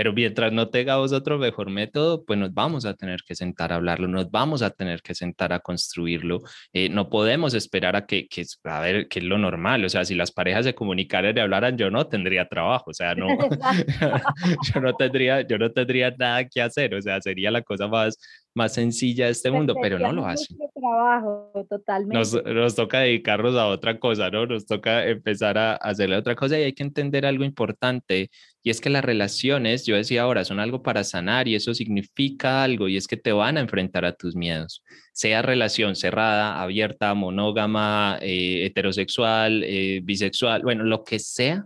pero 0.00 0.14
mientras 0.14 0.50
no 0.50 0.68
tengamos 0.70 1.12
otro 1.12 1.36
mejor 1.36 1.68
método, 1.68 2.24
pues 2.24 2.38
nos 2.38 2.54
vamos 2.54 2.86
a 2.86 2.94
tener 2.94 3.20
que 3.26 3.34
sentar 3.34 3.70
a 3.70 3.76
hablarlo, 3.76 4.08
nos 4.08 4.30
vamos 4.30 4.62
a 4.62 4.70
tener 4.70 5.02
que 5.02 5.14
sentar 5.14 5.52
a 5.52 5.60
construirlo. 5.60 6.40
Eh, 6.72 6.88
no 6.88 7.10
podemos 7.10 7.54
esperar 7.54 7.96
a 7.96 8.06
que, 8.06 8.26
que, 8.28 8.44
a 8.64 8.80
ver, 8.80 9.08
qué 9.08 9.18
es 9.18 9.24
lo 9.24 9.36
normal. 9.36 9.84
O 9.84 9.88
sea, 9.88 10.06
si 10.06 10.14
las 10.14 10.32
parejas 10.32 10.64
se 10.64 10.74
comunicaran 10.74 11.36
y 11.36 11.40
hablaran, 11.40 11.76
yo 11.76 11.90
no 11.90 12.06
tendría 12.06 12.48
trabajo. 12.48 12.90
O 12.90 12.94
sea, 12.94 13.14
no, 13.14 13.26
yo 14.74 14.80
no 14.80 14.94
tendría, 14.94 15.42
yo 15.42 15.58
no 15.58 15.70
tendría 15.70 16.14
nada 16.16 16.46
que 16.46 16.62
hacer. 16.62 16.94
O 16.94 17.02
sea, 17.02 17.20
sería 17.20 17.50
la 17.50 17.62
cosa 17.62 17.88
más, 17.88 18.16
más 18.60 18.74
sencilla 18.74 19.24
de 19.24 19.32
este 19.32 19.50
mundo, 19.50 19.74
pero 19.80 19.98
no 19.98 20.12
lo 20.12 20.26
hacen. 20.26 20.56
Trabajo, 20.74 21.66
totalmente. 21.68 22.16
Nos, 22.16 22.44
nos, 22.44 22.74
toca 22.74 23.00
dedicarnos 23.00 23.56
a 23.56 23.66
otra 23.66 23.98
cosa, 23.98 24.30
¿no? 24.30 24.46
Nos 24.46 24.66
toca 24.66 25.06
empezar 25.06 25.56
a 25.56 25.74
hacerle 25.74 26.16
otra 26.16 26.34
cosa 26.36 26.58
y 26.58 26.62
hay 26.62 26.72
que 26.72 26.82
entender 26.82 27.24
algo 27.24 27.44
importante 27.44 28.30
y 28.62 28.70
es 28.70 28.80
que 28.80 28.90
las 28.90 29.04
relaciones, 29.04 29.86
yo 29.86 29.96
decía 29.96 30.22
ahora, 30.22 30.44
son 30.44 30.60
algo 30.60 30.82
para 30.82 31.02
sanar 31.02 31.48
y 31.48 31.54
eso 31.54 31.72
significa 31.72 32.62
algo 32.62 32.88
y 32.88 32.96
es 32.96 33.06
que 33.06 33.16
te 33.16 33.32
van 33.32 33.56
a 33.56 33.60
enfrentar 33.60 34.04
a 34.04 34.12
tus 34.12 34.36
miedos, 34.36 34.84
sea 35.12 35.40
relación 35.40 35.96
cerrada, 35.96 36.60
abierta, 36.60 37.14
monógama, 37.14 38.18
eh, 38.20 38.66
heterosexual, 38.66 39.62
eh, 39.64 40.00
bisexual, 40.02 40.62
bueno, 40.62 40.84
lo 40.84 41.04
que 41.04 41.18
sea, 41.18 41.64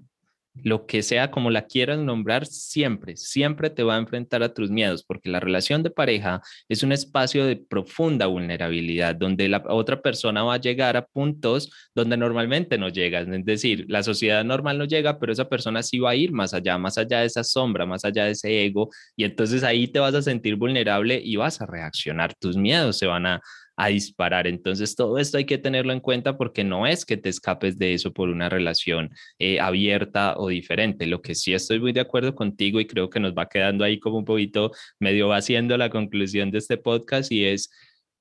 lo 0.62 0.86
que 0.86 1.02
sea 1.02 1.30
como 1.30 1.50
la 1.50 1.66
quieras 1.66 1.98
nombrar, 1.98 2.46
siempre, 2.46 3.16
siempre 3.16 3.70
te 3.70 3.82
va 3.82 3.96
a 3.96 3.98
enfrentar 3.98 4.42
a 4.42 4.54
tus 4.54 4.70
miedos, 4.70 5.02
porque 5.02 5.28
la 5.28 5.40
relación 5.40 5.82
de 5.82 5.90
pareja 5.90 6.40
es 6.68 6.82
un 6.82 6.92
espacio 6.92 7.44
de 7.44 7.56
profunda 7.56 8.26
vulnerabilidad, 8.26 9.16
donde 9.16 9.48
la 9.48 9.62
otra 9.68 10.00
persona 10.00 10.44
va 10.44 10.54
a 10.54 10.60
llegar 10.60 10.96
a 10.96 11.06
puntos 11.06 11.70
donde 11.94 12.16
normalmente 12.16 12.78
no 12.78 12.88
llegan. 12.88 13.34
Es 13.34 13.44
decir, 13.44 13.84
la 13.88 14.02
sociedad 14.02 14.44
normal 14.44 14.78
no 14.78 14.84
llega, 14.84 15.18
pero 15.18 15.32
esa 15.32 15.48
persona 15.48 15.82
sí 15.82 15.98
va 15.98 16.10
a 16.10 16.16
ir 16.16 16.32
más 16.32 16.54
allá, 16.54 16.78
más 16.78 16.98
allá 16.98 17.20
de 17.20 17.26
esa 17.26 17.44
sombra, 17.44 17.84
más 17.86 18.04
allá 18.04 18.26
de 18.26 18.32
ese 18.32 18.64
ego, 18.64 18.90
y 19.16 19.24
entonces 19.24 19.64
ahí 19.64 19.88
te 19.88 19.98
vas 19.98 20.14
a 20.14 20.22
sentir 20.22 20.56
vulnerable 20.56 21.20
y 21.22 21.36
vas 21.36 21.60
a 21.60 21.66
reaccionar. 21.66 22.34
Tus 22.34 22.56
miedos 22.56 22.98
se 22.98 23.06
van 23.06 23.26
a, 23.26 23.40
a 23.76 23.88
disparar. 23.88 24.46
Entonces, 24.46 24.94
todo 24.94 25.18
esto 25.18 25.38
hay 25.38 25.46
que 25.46 25.58
tenerlo 25.58 25.92
en 25.92 26.00
cuenta 26.00 26.36
porque 26.36 26.64
no 26.64 26.86
es 26.86 27.04
que 27.04 27.16
te 27.16 27.28
escapes 27.28 27.78
de 27.78 27.94
eso 27.94 28.12
por 28.12 28.28
una 28.28 28.48
relación 28.48 29.10
eh, 29.38 29.60
abierta 29.60 30.34
o 30.36 30.48
diferente. 30.48 31.06
Lo 31.06 31.22
que 31.22 31.34
sí 31.34 31.54
estoy 31.54 31.80
muy 31.80 31.92
de 31.92 32.00
acuerdo 32.00 32.34
contigo 32.34 32.80
y 32.80 32.86
creo 32.86 33.10
que 33.10 33.20
nos 33.20 33.34
va 33.34 33.48
quedando 33.48 33.84
ahí 33.84 33.98
como 33.98 34.18
un 34.18 34.24
poquito 34.24 34.72
medio 35.00 35.28
va 35.28 35.36
haciendo 35.38 35.76
la 35.76 35.90
conclusión 35.90 36.50
de 36.50 36.58
este 36.58 36.76
podcast 36.76 37.32
y 37.32 37.44
es... 37.44 37.70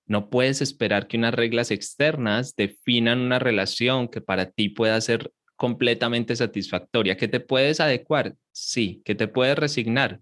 No 0.05 0.29
puedes 0.29 0.61
esperar 0.61 1.07
que 1.07 1.15
unas 1.15 1.33
reglas 1.33 1.71
externas 1.71 2.57
definan 2.57 3.21
una 3.21 3.39
relación 3.39 4.09
que 4.09 4.19
para 4.19 4.51
ti 4.51 4.67
pueda 4.67 4.99
ser 4.99 5.31
completamente 5.55 6.35
satisfactoria, 6.35 7.15
que 7.15 7.29
te 7.29 7.39
puedes 7.39 7.79
adecuar, 7.79 8.35
sí, 8.51 9.01
que 9.05 9.15
te 9.15 9.29
puedes 9.29 9.57
resignar, 9.57 10.19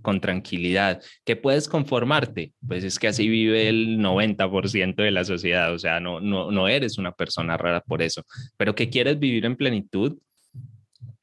con 0.00 0.20
tranquilidad, 0.20 1.02
que 1.24 1.36
puedes 1.36 1.68
conformarte, 1.68 2.52
pues 2.66 2.84
es 2.84 2.98
que 2.98 3.08
así 3.08 3.28
vive 3.28 3.68
el 3.68 3.98
90% 3.98 5.02
de 5.02 5.10
la 5.10 5.24
sociedad, 5.24 5.72
o 5.72 5.78
sea, 5.78 6.00
no, 6.00 6.20
no, 6.20 6.50
no 6.50 6.68
eres 6.68 6.98
una 6.98 7.12
persona 7.12 7.56
rara 7.56 7.80
por 7.80 8.02
eso, 8.02 8.24
pero 8.56 8.74
que 8.74 8.90
quieres 8.90 9.18
vivir 9.18 9.44
en 9.44 9.56
plenitud, 9.56 10.18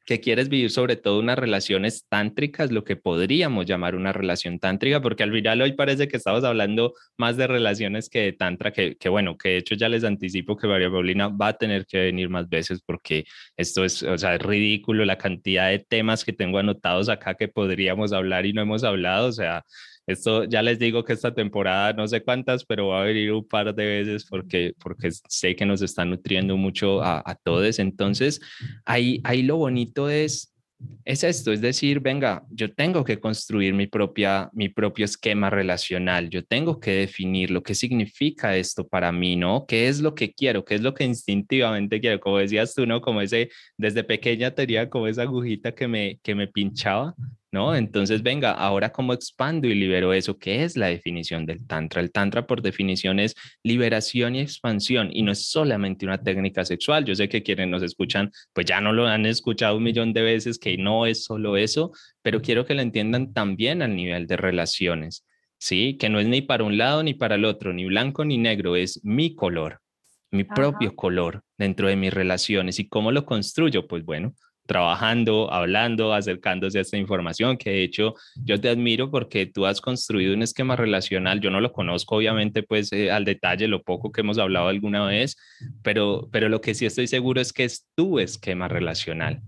que 0.10 0.20
quieres 0.20 0.50
vivir 0.50 0.72
sobre 0.72 0.96
todo 0.96 1.20
unas 1.20 1.38
relaciones 1.38 2.08
tántricas, 2.10 2.72
lo 2.72 2.84
que 2.84 2.96
podríamos 2.96 3.68
llamar 3.68 3.94
una 3.94 4.12
relación 4.12 4.58
tántrica, 4.58 5.04
porque 5.04 5.22
al 5.22 5.32
final 5.32 5.62
hoy 5.62 5.74
parece 5.74 6.08
que 6.08 6.18
estamos 6.18 6.44
hablando 6.44 6.96
más 7.16 7.38
de 7.38 7.46
relaciones 7.46 8.10
que 8.10 8.22
de 8.22 8.34
tantra, 8.34 8.72
que, 8.72 8.96
que 8.96 9.08
bueno, 9.08 9.38
que 9.38 9.50
de 9.50 9.58
hecho 9.58 9.76
ya 9.76 9.88
les 9.88 10.04
anticipo 10.04 10.58
que 10.58 10.66
María 10.66 10.90
Paulina 10.90 11.28
va 11.28 11.50
a 11.50 11.54
tener 11.54 11.86
que 11.86 12.00
venir 12.00 12.28
más 12.28 12.50
veces 12.50 12.82
porque 12.84 13.26
esto 13.56 13.86
es, 13.86 14.02
o 14.02 14.18
sea, 14.18 14.34
es 14.34 14.42
ridículo 14.42 15.06
la 15.06 15.20
cantidad 15.20 15.70
de 15.70 15.78
temas 15.78 16.26
que 16.26 16.34
tengo 16.34 16.58
anotados 16.58 17.08
acá 17.08 17.36
que 17.36 17.48
podríamos 17.48 18.12
hablar 18.12 18.48
y 18.48 18.54
no 18.54 18.64
hemos 18.64 18.84
hablado, 18.84 19.28
o 19.28 19.32
sea, 19.32 19.64
esto 20.12 20.44
ya 20.46 20.62
les 20.62 20.80
digo 20.80 21.04
que 21.04 21.14
esta 21.14 21.34
temporada 21.34 21.94
no 21.94 22.08
sé 22.08 22.22
cuántas, 22.22 22.66
pero 22.66 22.88
va 22.90 23.02
a 23.02 23.06
venir 23.06 23.32
un 23.32 23.48
par 23.48 23.74
de 23.74 23.86
veces 23.86 24.26
porque, 24.26 24.74
porque 24.82 25.10
sé 25.12 25.56
que 25.56 25.66
nos 25.66 25.82
está 25.82 26.06
nutriendo 26.06 26.58
mucho 26.58 27.02
a, 27.02 27.22
a 27.26 27.36
todos. 27.36 27.80
Entonces, 27.80 28.42
ahí, 28.86 29.22
ahí 29.24 29.44
lo 29.44 29.58
bonito 29.58 30.10
es 30.10 30.54
es 31.04 31.24
esto, 31.24 31.52
es 31.52 31.62
decir, 31.62 32.00
venga, 32.00 32.44
yo 32.50 32.74
tengo 32.74 33.04
que 33.04 33.20
construir 33.20 33.74
mi, 33.74 33.88
propia, 33.88 34.50
mi 34.54 34.70
propio 34.70 35.06
esquema 35.06 35.50
relacional, 35.50 36.30
yo 36.30 36.46
tengo 36.46 36.80
que 36.80 36.92
definir 36.92 37.52
lo 37.52 37.64
que 37.64 37.76
significa 37.76 38.56
esto 38.56 38.88
para 38.88 39.12
mí, 39.12 39.36
¿no? 39.36 39.66
¿Qué 39.68 39.88
es 39.88 40.00
lo 40.00 40.16
que 40.16 40.34
quiero? 40.34 40.64
¿Qué 40.64 40.76
es 40.76 40.82
lo 40.82 40.94
que 40.94 41.04
instintivamente 41.04 42.00
quiero? 42.00 42.20
Como 42.20 42.38
decías 42.38 42.74
tú, 42.74 42.86
¿no? 42.86 43.02
Como 43.02 43.22
ese, 43.22 43.50
desde 43.78 44.04
pequeña 44.04 44.52
tenía 44.52 44.90
como 44.90 45.08
esa 45.08 45.24
agujita 45.24 45.74
que 45.74 45.88
me, 45.88 46.20
que 46.24 46.36
me 46.36 46.48
pinchaba 46.48 47.16
¿no? 47.52 47.76
Entonces, 47.76 48.22
venga, 48.22 48.52
ahora 48.52 48.92
cómo 48.92 49.14
expando 49.14 49.68
y 49.68 49.76
libero 49.76 50.14
eso, 50.14 50.38
¿qué 50.38 50.64
es 50.64 50.78
la 50.78 50.88
definición 50.88 51.46
del 51.46 51.66
Tantra? 51.66 52.02
El 52.02 52.12
Tantra 52.12 52.46
por 52.46 52.62
definición 52.62 53.20
es 53.20 53.36
liberación 53.64 54.36
y 54.36 54.42
expansión 54.42 55.10
y 55.12 55.24
no 55.24 55.32
es 55.32 55.48
solamente 55.50 56.06
una 56.06 56.22
técnica 56.22 56.64
sexual. 56.64 57.06
Yo 57.06 57.16
sé 57.16 57.28
que 57.28 57.44
quienes 57.44 57.68
nos 57.68 57.82
escuchan, 57.84 58.32
pues 58.54 58.66
ya 58.68 58.82
no 58.82 58.94
lo 58.94 59.08
han 59.08 59.26
escuchado 59.26 59.78
un 59.78 59.84
millón 59.84 60.14
de 60.14 60.22
veces, 60.22 60.60
que 60.60 60.78
no 60.78 61.06
es 61.06 61.24
solo 61.24 61.58
eso, 61.58 61.92
pero 62.22 62.42
quiero 62.42 62.66
que 62.66 62.76
lo 62.76 62.82
entiendan 62.82 63.34
también 63.34 63.82
al 63.82 63.96
nivel 63.96 64.28
de 64.28 64.38
relaciones, 64.38 65.26
¿sí? 65.58 65.98
Que 65.98 66.10
no 66.10 66.20
es 66.20 66.28
ni 66.28 66.42
para 66.42 66.64
un 66.64 66.78
lado 66.78 67.04
ni 67.04 67.14
para 67.16 67.36
el 67.36 67.46
otro, 67.46 67.74
ni 67.74 67.86
blanco 67.86 68.26
ni 68.26 68.38
negro, 68.38 68.76
es 68.76 69.00
mi 69.04 69.34
color, 69.34 69.80
mi 70.32 70.44
propio 70.44 70.96
color 70.96 71.42
dentro 71.58 71.88
de 71.88 71.96
mis 71.96 72.14
relaciones. 72.14 72.80
¿Y 72.80 72.88
cómo 72.88 73.12
lo 73.12 73.26
construyo? 73.26 73.88
Pues 73.88 74.06
bueno, 74.06 74.36
trabajando, 74.70 75.52
hablando, 75.52 76.14
acercándose 76.14 76.78
a 76.78 76.82
esta 76.82 76.96
información, 76.96 77.58
que 77.58 77.72
de 77.72 77.84
hecho 77.84 78.14
yo 78.36 78.62
te 78.62 78.70
admiro 78.70 79.10
porque 79.10 79.48
tú 79.48 79.66
has 79.66 79.82
construido 79.82 80.36
un 80.36 80.44
esquema 80.44 80.76
relacional, 80.76 81.42
yo 81.42 81.50
no 81.50 81.60
lo 81.60 81.74
conozco 81.74 82.18
obviamente 82.18 82.62
pues 82.62 82.94
eh, 82.94 83.10
al 83.10 83.26
detalle, 83.26 83.68
lo 83.68 83.82
poco 83.82 84.12
que 84.12 84.22
hemos 84.22 84.38
hablado 84.38 84.68
alguna 84.68 85.08
vez, 85.08 85.38
pero, 85.82 86.30
pero 86.32 86.50
lo 86.50 86.62
que 86.62 86.76
sí 86.76 86.86
estoy 86.86 87.08
seguro 87.08 87.42
es 87.42 87.52
que 87.52 87.64
es 87.64 87.88
tu 87.96 88.20
esquema 88.20 88.68
relacional. 88.68 89.42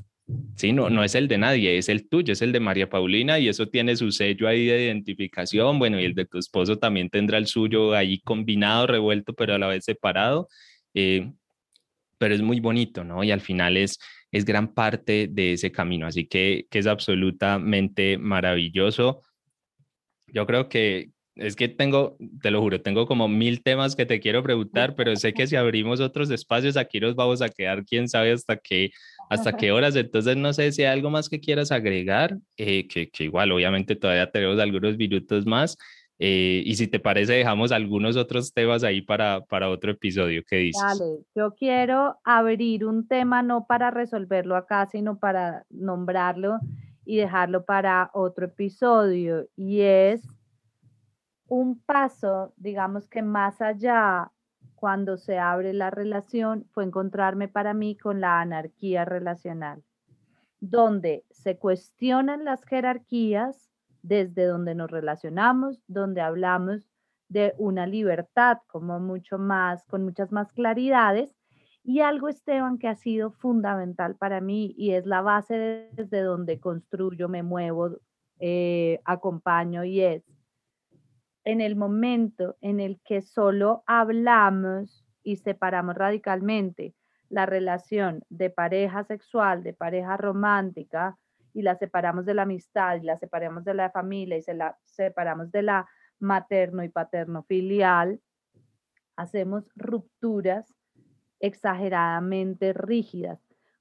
Sí, 0.55 0.73
no, 0.73 0.89
no 0.89 1.03
es 1.03 1.13
el 1.13 1.27
de 1.27 1.37
nadie, 1.37 1.77
es 1.77 1.87
el 1.89 2.09
tuyo, 2.09 2.33
es 2.33 2.41
el 2.41 2.51
de 2.51 2.59
María 2.59 2.89
Paulina 2.89 3.37
y 3.37 3.47
eso 3.47 3.67
tiene 3.67 3.95
su 3.95 4.11
sello 4.11 4.47
ahí 4.47 4.65
de 4.65 4.85
identificación, 4.85 5.77
bueno, 5.77 5.99
y 5.99 6.05
el 6.05 6.15
de 6.15 6.25
tu 6.25 6.39
esposo 6.39 6.79
también 6.79 7.11
tendrá 7.11 7.37
el 7.37 7.45
suyo 7.45 7.93
ahí 7.93 8.19
combinado, 8.21 8.87
revuelto, 8.87 9.35
pero 9.35 9.53
a 9.53 9.59
la 9.59 9.67
vez 9.67 9.85
separado. 9.85 10.47
Eh, 10.95 11.29
pero 12.21 12.35
es 12.35 12.41
muy 12.43 12.59
bonito, 12.59 13.03
¿no? 13.03 13.23
Y 13.23 13.31
al 13.31 13.41
final 13.41 13.77
es, 13.77 13.97
es 14.31 14.45
gran 14.45 14.73
parte 14.73 15.27
de 15.29 15.53
ese 15.53 15.71
camino, 15.71 16.07
así 16.07 16.25
que, 16.25 16.67
que 16.69 16.79
es 16.79 16.87
absolutamente 16.87 18.17
maravilloso. 18.17 19.21
Yo 20.27 20.45
creo 20.45 20.69
que 20.69 21.11
es 21.35 21.55
que 21.55 21.69
tengo, 21.69 22.17
te 22.41 22.51
lo 22.51 22.61
juro, 22.61 22.81
tengo 22.81 23.05
como 23.07 23.27
mil 23.27 23.63
temas 23.63 23.95
que 23.95 24.05
te 24.05 24.19
quiero 24.19 24.43
preguntar, 24.43 24.95
pero 24.95 25.15
sé 25.15 25.33
que 25.33 25.47
si 25.47 25.55
abrimos 25.55 25.99
otros 25.99 26.29
espacios 26.29 26.77
aquí 26.77 26.99
nos 26.99 27.15
vamos 27.15 27.41
a 27.41 27.49
quedar, 27.49 27.85
quién 27.85 28.09
sabe 28.09 28.31
hasta 28.31 28.57
qué, 28.57 28.91
hasta 29.29 29.55
qué 29.55 29.71
horas. 29.71 29.95
Entonces, 29.95 30.35
no 30.35 30.51
sé 30.53 30.71
si 30.71 30.83
hay 30.83 30.93
algo 30.93 31.09
más 31.09 31.29
que 31.29 31.39
quieras 31.39 31.71
agregar, 31.71 32.37
eh, 32.57 32.87
que, 32.87 33.09
que, 33.09 33.23
igual, 33.25 33.51
obviamente, 33.51 33.95
todavía 33.95 34.29
tenemos 34.29 34.59
algunos 34.59 34.97
minutos 34.97 35.45
más. 35.45 35.77
Eh, 36.23 36.61
y 36.67 36.75
si 36.75 36.87
te 36.87 36.99
parece, 36.99 37.33
dejamos 37.33 37.71
algunos 37.71 38.15
otros 38.15 38.53
temas 38.53 38.83
ahí 38.83 39.01
para, 39.01 39.41
para 39.45 39.71
otro 39.71 39.93
episodio. 39.93 40.43
¿Qué 40.47 40.57
dices? 40.57 40.99
Dale, 40.99 41.23
yo 41.33 41.55
quiero 41.55 42.19
abrir 42.23 42.85
un 42.85 43.07
tema 43.07 43.41
no 43.41 43.65
para 43.65 43.89
resolverlo 43.89 44.55
acá, 44.55 44.85
sino 44.85 45.17
para 45.17 45.65
nombrarlo 45.71 46.59
y 47.05 47.17
dejarlo 47.17 47.65
para 47.65 48.11
otro 48.13 48.45
episodio. 48.45 49.47
Y 49.55 49.81
es 49.81 50.21
un 51.47 51.79
paso, 51.79 52.53
digamos 52.55 53.07
que 53.07 53.23
más 53.23 53.59
allá, 53.59 54.31
cuando 54.75 55.17
se 55.17 55.39
abre 55.39 55.73
la 55.73 55.89
relación, 55.89 56.67
fue 56.69 56.83
encontrarme 56.83 57.47
para 57.47 57.73
mí 57.73 57.97
con 57.97 58.21
la 58.21 58.41
anarquía 58.41 59.05
relacional, 59.05 59.81
donde 60.59 61.25
se 61.31 61.57
cuestionan 61.57 62.45
las 62.45 62.63
jerarquías 62.63 63.70
desde 64.01 64.45
donde 64.45 64.75
nos 64.75 64.89
relacionamos, 64.89 65.81
donde 65.87 66.21
hablamos 66.21 66.89
de 67.29 67.53
una 67.57 67.87
libertad 67.87 68.57
como 68.67 68.99
mucho 68.99 69.37
más, 69.37 69.85
con 69.85 70.03
muchas 70.03 70.31
más 70.31 70.51
claridades. 70.51 71.35
Y 71.83 72.01
algo, 72.01 72.27
Esteban, 72.27 72.77
que 72.77 72.87
ha 72.87 72.95
sido 72.95 73.31
fundamental 73.31 74.15
para 74.15 74.41
mí 74.41 74.73
y 74.77 74.91
es 74.91 75.05
la 75.05 75.21
base 75.21 75.89
desde 75.93 76.21
donde 76.21 76.59
construyo, 76.59 77.29
me 77.29 77.43
muevo, 77.43 77.97
eh, 78.39 78.99
acompaño 79.05 79.83
y 79.83 80.01
es 80.01 80.23
en 81.43 81.61
el 81.61 81.75
momento 81.75 82.57
en 82.61 82.79
el 82.79 82.99
que 83.03 83.21
solo 83.21 83.83
hablamos 83.85 85.05
y 85.23 85.37
separamos 85.37 85.95
radicalmente 85.95 86.95
la 87.29 87.45
relación 87.45 88.23
de 88.29 88.49
pareja 88.49 89.03
sexual, 89.03 89.63
de 89.63 89.73
pareja 89.73 90.17
romántica, 90.17 91.17
y 91.53 91.61
la 91.61 91.75
separamos 91.75 92.25
de 92.25 92.33
la 92.33 92.43
amistad 92.43 92.97
y 92.97 93.05
la 93.05 93.17
separamos 93.17 93.63
de 93.63 93.73
la 93.73 93.89
familia 93.89 94.37
y 94.37 94.41
se 94.41 94.53
la 94.53 94.77
separamos 94.85 95.51
de 95.51 95.61
la 95.63 95.89
materno 96.19 96.83
y 96.83 96.89
paterno 96.89 97.43
filial, 97.43 98.21
hacemos 99.15 99.69
rupturas 99.75 100.73
exageradamente 101.39 102.73
rígidas 102.73 103.39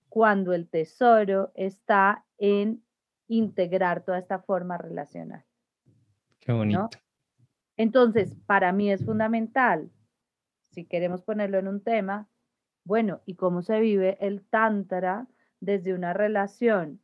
cuando 0.08 0.52
el 0.54 0.68
tesoro 0.68 1.52
está 1.54 2.24
en 2.38 2.82
integrar 3.28 4.04
toda 4.04 4.18
esta 4.18 4.40
forma 4.40 4.76
relacional. 4.76 5.44
Qué 6.40 6.52
bonito. 6.52 6.88
Entonces, 7.76 8.34
para 8.46 8.72
mí 8.72 8.90
es 8.90 9.04
fundamental, 9.04 9.90
si 10.70 10.84
queremos 10.84 11.22
ponerlo 11.22 11.58
en 11.58 11.68
un 11.68 11.82
tema, 11.82 12.28
bueno, 12.84 13.20
¿y 13.24 13.36
cómo 13.36 13.62
se 13.62 13.78
vive 13.80 14.18
el 14.20 14.42
tantra 14.42 15.28
desde 15.60 15.94
una 15.94 16.12
relación 16.12 17.00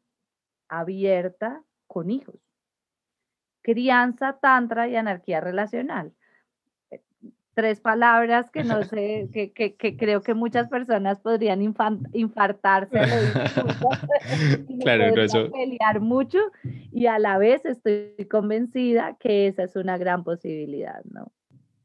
abierta 0.68 1.62
con 1.86 2.10
hijos. 2.10 2.36
Crianza, 3.62 4.38
tantra 4.40 4.88
y 4.88 4.96
anarquía 4.96 5.40
relacional. 5.40 6.12
Eh, 6.90 7.02
tres 7.54 7.80
palabras 7.80 8.50
que 8.50 8.64
no 8.64 8.82
sé, 8.84 9.28
que, 9.32 9.52
que, 9.52 9.74
que 9.76 9.96
creo 9.96 10.22
que 10.22 10.34
muchas 10.34 10.68
personas 10.68 11.20
podrían 11.20 11.62
infartarse. 11.62 12.98
claro, 14.80 15.20
eso. 15.20 15.50
Pelear 15.50 16.00
mucho 16.00 16.38
y 16.92 17.06
a 17.06 17.18
la 17.18 17.38
vez 17.38 17.64
estoy 17.64 18.28
convencida 18.30 19.16
que 19.18 19.48
esa 19.48 19.64
es 19.64 19.74
una 19.74 19.98
gran 19.98 20.22
posibilidad, 20.22 21.02
¿no? 21.04 21.32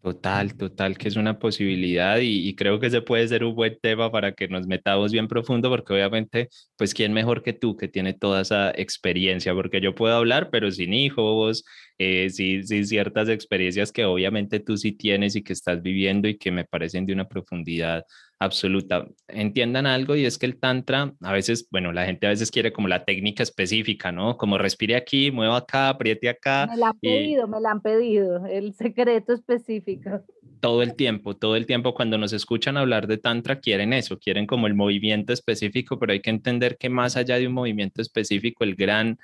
Total, 0.01 0.57
total, 0.57 0.97
que 0.97 1.09
es 1.09 1.15
una 1.15 1.37
posibilidad 1.37 2.17
y, 2.19 2.55
creo 2.55 2.79
que 2.79 2.87
ese 2.87 3.03
puede 3.03 3.27
ser 3.27 3.43
un 3.43 3.53
buen 3.53 3.77
tema 3.79 4.11
para 4.11 4.31
que 4.31 4.47
nos 4.47 4.65
metamos 4.65 5.11
bien 5.11 5.27
profundo, 5.27 5.69
porque 5.69 5.93
obviamente, 5.93 6.49
pues, 6.75 6.95
¿quién 6.95 7.13
mejor 7.13 7.43
que 7.43 7.53
tú 7.53 7.77
que 7.77 7.87
tiene 7.87 8.15
toda 8.15 8.41
esa 8.41 8.71
experiencia? 8.71 9.53
Porque 9.53 9.79
yo 9.79 9.93
puedo 9.93 10.15
hablar, 10.15 10.49
pero 10.51 10.71
sin 10.71 10.95
hijos, 10.95 11.63
eh, 11.99 12.31
sin, 12.31 12.65
sin 12.65 12.87
ciertas 12.87 13.29
experiencias 13.29 13.91
que 13.91 14.03
obviamente 14.05 14.59
tú 14.59 14.75
sí 14.75 14.91
tienes 14.91 15.35
y 15.35 15.43
que 15.43 15.53
estás 15.53 15.83
viviendo 15.83 16.27
y 16.27 16.35
que 16.35 16.49
me 16.49 16.65
parecen 16.65 17.05
de 17.05 17.13
una 17.13 17.27
profundidad 17.27 18.03
absoluta. 18.41 19.07
Entiendan 19.27 19.85
algo 19.85 20.15
y 20.15 20.25
es 20.25 20.39
que 20.39 20.47
el 20.47 20.59
tantra, 20.59 21.13
a 21.21 21.31
veces, 21.31 21.67
bueno, 21.69 21.93
la 21.93 22.05
gente 22.05 22.25
a 22.25 22.31
veces 22.31 22.49
quiere 22.49 22.73
como 22.73 22.87
la 22.87 23.05
técnica 23.05 23.43
específica, 23.43 24.11
¿no? 24.11 24.35
Como 24.35 24.57
respire 24.57 24.95
aquí, 24.95 25.29
mueva 25.29 25.57
acá, 25.57 25.89
apriete 25.89 26.27
acá. 26.27 26.67
Me 26.67 26.77
la 26.77 26.87
han 26.89 26.99
pedido, 26.99 27.47
me 27.47 27.61
la 27.61 27.71
han 27.71 27.81
pedido, 27.81 28.47
el 28.47 28.73
secreto 28.73 29.33
específico. 29.33 30.23
Todo 30.59 30.81
el 30.81 30.95
tiempo, 30.95 31.35
todo 31.35 31.55
el 31.55 31.67
tiempo 31.67 31.93
cuando 31.93 32.17
nos 32.17 32.33
escuchan 32.33 32.77
hablar 32.77 33.05
de 33.05 33.19
tantra 33.19 33.59
quieren 33.59 33.93
eso, 33.93 34.17
quieren 34.17 34.47
como 34.47 34.65
el 34.65 34.73
movimiento 34.73 35.33
específico, 35.33 35.99
pero 35.99 36.13
hay 36.13 36.21
que 36.21 36.31
entender 36.31 36.77
que 36.77 36.89
más 36.89 37.17
allá 37.17 37.37
de 37.37 37.47
un 37.47 37.53
movimiento 37.53 38.01
específico, 38.01 38.63
el 38.63 38.73
gran 38.73 39.19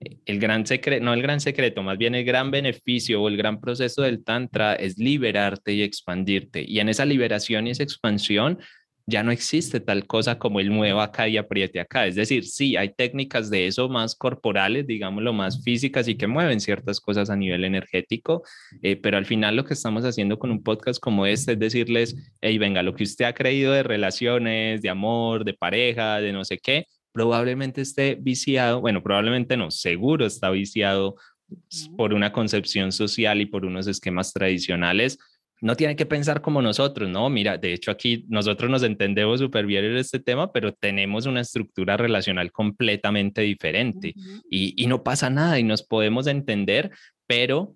el 0.00 0.38
gran 0.38 0.66
secreto, 0.66 1.04
no 1.04 1.12
el 1.12 1.22
gran 1.22 1.40
secreto, 1.40 1.82
más 1.82 1.98
bien 1.98 2.14
el 2.14 2.24
gran 2.24 2.50
beneficio 2.50 3.20
o 3.22 3.28
el 3.28 3.36
gran 3.36 3.60
proceso 3.60 4.02
del 4.02 4.22
Tantra 4.22 4.74
es 4.74 4.98
liberarte 4.98 5.72
y 5.72 5.82
expandirte. 5.82 6.64
Y 6.66 6.80
en 6.80 6.88
esa 6.88 7.04
liberación 7.04 7.66
y 7.66 7.70
esa 7.70 7.82
expansión 7.82 8.58
ya 9.08 9.22
no 9.22 9.32
existe 9.32 9.80
tal 9.80 10.06
cosa 10.06 10.38
como 10.38 10.60
el 10.60 10.70
mueva 10.70 11.04
acá 11.04 11.26
y 11.28 11.38
apriete 11.38 11.80
acá. 11.80 12.06
Es 12.06 12.14
decir, 12.14 12.44
sí, 12.44 12.76
hay 12.76 12.90
técnicas 12.90 13.48
de 13.48 13.66
eso 13.66 13.88
más 13.88 14.14
corporales, 14.14 14.86
digámoslo, 14.86 15.32
más 15.32 15.62
físicas 15.64 16.08
y 16.08 16.16
que 16.16 16.26
mueven 16.26 16.60
ciertas 16.60 17.00
cosas 17.00 17.30
a 17.30 17.36
nivel 17.36 17.64
energético, 17.64 18.42
eh, 18.82 18.96
pero 18.96 19.16
al 19.16 19.24
final 19.24 19.56
lo 19.56 19.64
que 19.64 19.72
estamos 19.72 20.04
haciendo 20.04 20.38
con 20.38 20.50
un 20.50 20.62
podcast 20.62 21.00
como 21.00 21.24
este 21.24 21.52
es 21.52 21.58
decirles, 21.58 22.16
hey, 22.42 22.58
venga, 22.58 22.82
lo 22.82 22.94
que 22.94 23.04
usted 23.04 23.24
ha 23.24 23.32
creído 23.32 23.72
de 23.72 23.82
relaciones, 23.82 24.82
de 24.82 24.90
amor, 24.90 25.44
de 25.44 25.54
pareja, 25.54 26.20
de 26.20 26.32
no 26.32 26.44
sé 26.44 26.58
qué, 26.58 26.84
probablemente 27.12 27.80
esté 27.80 28.16
viciado, 28.20 28.80
bueno, 28.80 29.02
probablemente 29.02 29.56
no, 29.56 29.70
seguro 29.70 30.26
está 30.26 30.50
viciado 30.50 31.16
por 31.96 32.12
una 32.14 32.32
concepción 32.32 32.92
social 32.92 33.40
y 33.40 33.46
por 33.46 33.64
unos 33.64 33.86
esquemas 33.86 34.32
tradicionales 34.32 35.18
no 35.60 35.74
tiene 35.74 35.96
que 35.96 36.06
pensar 36.06 36.40
como 36.40 36.62
nosotros, 36.62 37.08
¿no? 37.08 37.28
Mira, 37.30 37.58
de 37.58 37.72
hecho 37.72 37.90
aquí 37.90 38.24
nosotros 38.28 38.70
nos 38.70 38.82
entendemos 38.82 39.40
súper 39.40 39.66
bien 39.66 39.84
en 39.84 39.96
este 39.96 40.20
tema, 40.20 40.52
pero 40.52 40.72
tenemos 40.72 41.26
una 41.26 41.40
estructura 41.40 41.96
relacional 41.96 42.52
completamente 42.52 43.42
diferente 43.42 44.14
y, 44.48 44.80
y 44.82 44.86
no 44.86 45.02
pasa 45.02 45.30
nada 45.30 45.58
y 45.58 45.64
nos 45.64 45.82
podemos 45.82 46.26
entender, 46.26 46.90
pero 47.26 47.74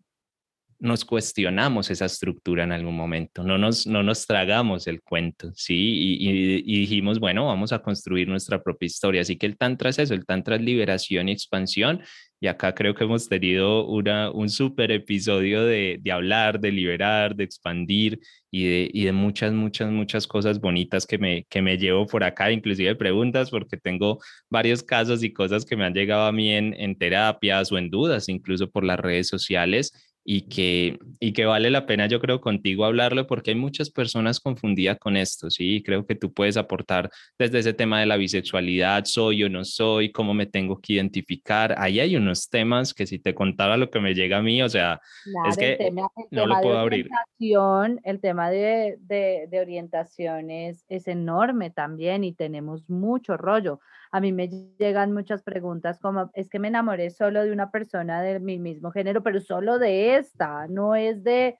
nos 0.83 1.05
cuestionamos 1.05 1.91
esa 1.91 2.07
estructura 2.07 2.65
en 2.65 2.73
algún 2.73 2.97
momento, 2.97 3.45
no 3.45 3.57
nos, 3.57 3.87
no 3.87 4.03
nos 4.03 4.27
tragamos 4.27 4.89
el 4.89 5.01
cuento, 5.01 5.53
¿sí? 5.55 6.19
Y, 6.19 6.29
y, 6.29 6.81
dijimos, 6.81 7.21
bueno, 7.21 7.47
vamos 7.47 7.73
a 7.73 7.79
construir 7.79 8.27
nuestra 8.27 8.61
propia 8.63 8.87
historia. 8.87 9.21
Así 9.21 9.37
que 9.37 9.47
el 9.47 9.57
Tantra 9.57 9.91
es 9.91 10.01
eso, 10.01 10.13
el 10.13 10.27
Tantra 10.27 10.57
es 10.57 10.63
liberación 10.63 11.29
y 11.29 11.33
expansión 11.33 12.03
y 12.43 12.49
acá 12.49 12.75
creo 12.75 12.97
que 12.97 13.05
hemos 13.05 13.29
tenido 13.29 13.87
una, 13.87 14.33
un 14.33 14.51
súper 14.51 14.91
episodio 14.91 15.63
de, 15.63 15.99
de, 16.03 16.11
hablar, 16.11 16.59
de 16.59 16.73
liberar, 16.73 17.37
de 17.37 17.45
expandir 17.45 18.19
y 18.51 18.65
de, 18.65 18.91
y 18.93 19.05
de, 19.05 19.13
muchas, 19.13 19.53
muchas, 19.53 19.93
muchas 19.93 20.27
cosas 20.27 20.61
bonitas 20.61 21.07
que 21.07 21.19
me, 21.19 21.47
que 21.49 21.63
me 21.63 21.79
llevo 21.79 22.05
por 22.09 22.25
acá, 22.25 22.51
inclusive 22.51 22.97
preguntas, 22.97 23.49
porque 23.49 23.77
tengo 23.77 24.19
varios 24.51 24.83
casos 24.83 25.23
y 25.23 25.33
cosas 25.33 25.65
que 25.65 25.77
me 25.77 25.85
han 25.85 25.95
llegado 25.95 26.27
a 26.27 26.33
mí 26.33 26.51
en, 26.53 26.75
en 26.75 26.99
terapias 26.99 27.71
o 27.71 27.79
en 27.79 27.91
dudas, 27.91 28.29
incluso 28.29 28.69
por 28.69 28.83
las 28.83 28.99
redes 28.99 29.29
sociales 29.29 29.93
y 30.25 30.43
que, 30.43 30.99
y 31.19 31.33
que 31.33 31.47
vale 31.47 31.71
la 31.71 31.87
pena, 31.87 32.07
yo 32.07 32.21
creo, 32.21 32.41
contigo 32.41 32.85
hablarlo 32.85 33.27
porque 33.27 33.51
hay 33.51 33.57
muchas 33.57 33.91
personas 33.91 34.39
confundidas 34.41 34.99
con 34.99 35.17
esto, 35.17 35.51
¿sí? 35.51 35.83
Creo 35.85 36.07
que 36.07 36.15
tú 36.15 36.33
puedes 36.33 36.57
aportar 36.57 37.11
desde 37.39 37.59
ese 37.59 37.75
tema 37.75 38.01
de 38.01 38.07
la 38.07 38.17
bisexualidad, 38.17 39.05
soy 39.05 39.45
o 39.45 39.49
no 39.49 39.65
soy, 39.65 40.13
cómo 40.13 40.33
me 40.33 40.47
tengo 40.47 40.81
que 40.81 40.95
identificar. 40.95 41.75
Ahí 41.79 41.99
hay 41.99 42.17
unos 42.17 42.49
temas 42.49 42.95
que 42.95 43.07
si 43.07 43.19
te 43.19 43.35
contara 43.35 43.77
lo 43.77 43.91
que 43.91 44.01
me 44.01 44.15
llega 44.15 44.39
a 44.39 44.43
mí, 44.43 44.63
o 44.63 44.69
sea, 44.69 45.01
es 45.49 45.57
que 45.57 45.93
no 46.31 46.47
lo 46.47 46.61
puedo 46.61 46.79
abrir. 46.79 47.09
El 48.05 48.21
tema 48.21 48.51
de, 48.51 48.99
de, 49.01 49.49
de 49.51 49.61
orientación 49.61 50.51
es, 50.51 50.85
es 50.89 51.09
enorme 51.09 51.71
también 51.71 52.23
y 52.23 52.33
tenemos 52.33 52.89
mucho 52.89 53.37
rollo 53.37 53.81
a 54.13 54.21
mí 54.21 54.31
me 54.31 54.49
llegan 54.79 55.13
muchas 55.13 55.43
preguntas 55.43 55.99
como, 55.99 56.31
es 56.35 56.51
que 56.51 56.59
me 56.59 56.69
enamoré 56.69 57.11
solo 57.11 57.43
de 57.43 57.51
una 57.51 57.71
persona 57.71 58.21
de 58.21 58.41
mi 58.41 58.59
mismo 58.59 58.93
género, 58.93 59.23
pero 59.23 59.41
solo 59.41 59.79
de 59.79 60.17
esta, 60.17 60.69
no 60.69 60.95
es 60.95 61.25
de 61.25 61.59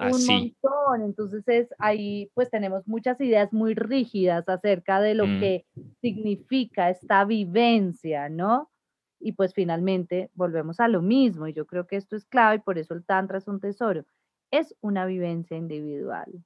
un 0.00 0.26
montón. 0.26 1.02
Entonces 1.02 1.44
es 1.46 1.68
ahí 1.78 2.32
pues 2.34 2.50
tenemos 2.50 2.88
muchas 2.88 3.20
ideas 3.20 3.52
muy 3.52 3.74
rígidas 3.74 4.48
acerca 4.48 5.00
de 5.00 5.14
lo 5.14 5.28
mm. 5.28 5.40
que 5.40 5.66
significa 6.00 6.90
esta 6.90 7.24
vivencia, 7.24 8.28
¿no? 8.28 8.72
Y 9.20 9.32
pues 9.32 9.54
finalmente 9.54 10.30
volvemos 10.34 10.80
a 10.80 10.88
lo 10.88 11.00
mismo 11.00 11.46
y 11.46 11.52
yo 11.52 11.64
creo 11.64 11.86
que 11.86 11.94
esto 11.94 12.16
es 12.16 12.24
clave 12.24 12.56
y 12.56 12.58
por 12.58 12.76
eso 12.76 12.92
el 12.94 13.04
tantra 13.04 13.38
es 13.38 13.46
un 13.46 13.60
tesoro. 13.60 14.04
Es 14.50 14.74
una 14.80 15.06
vivencia 15.06 15.56
individual 15.56 16.44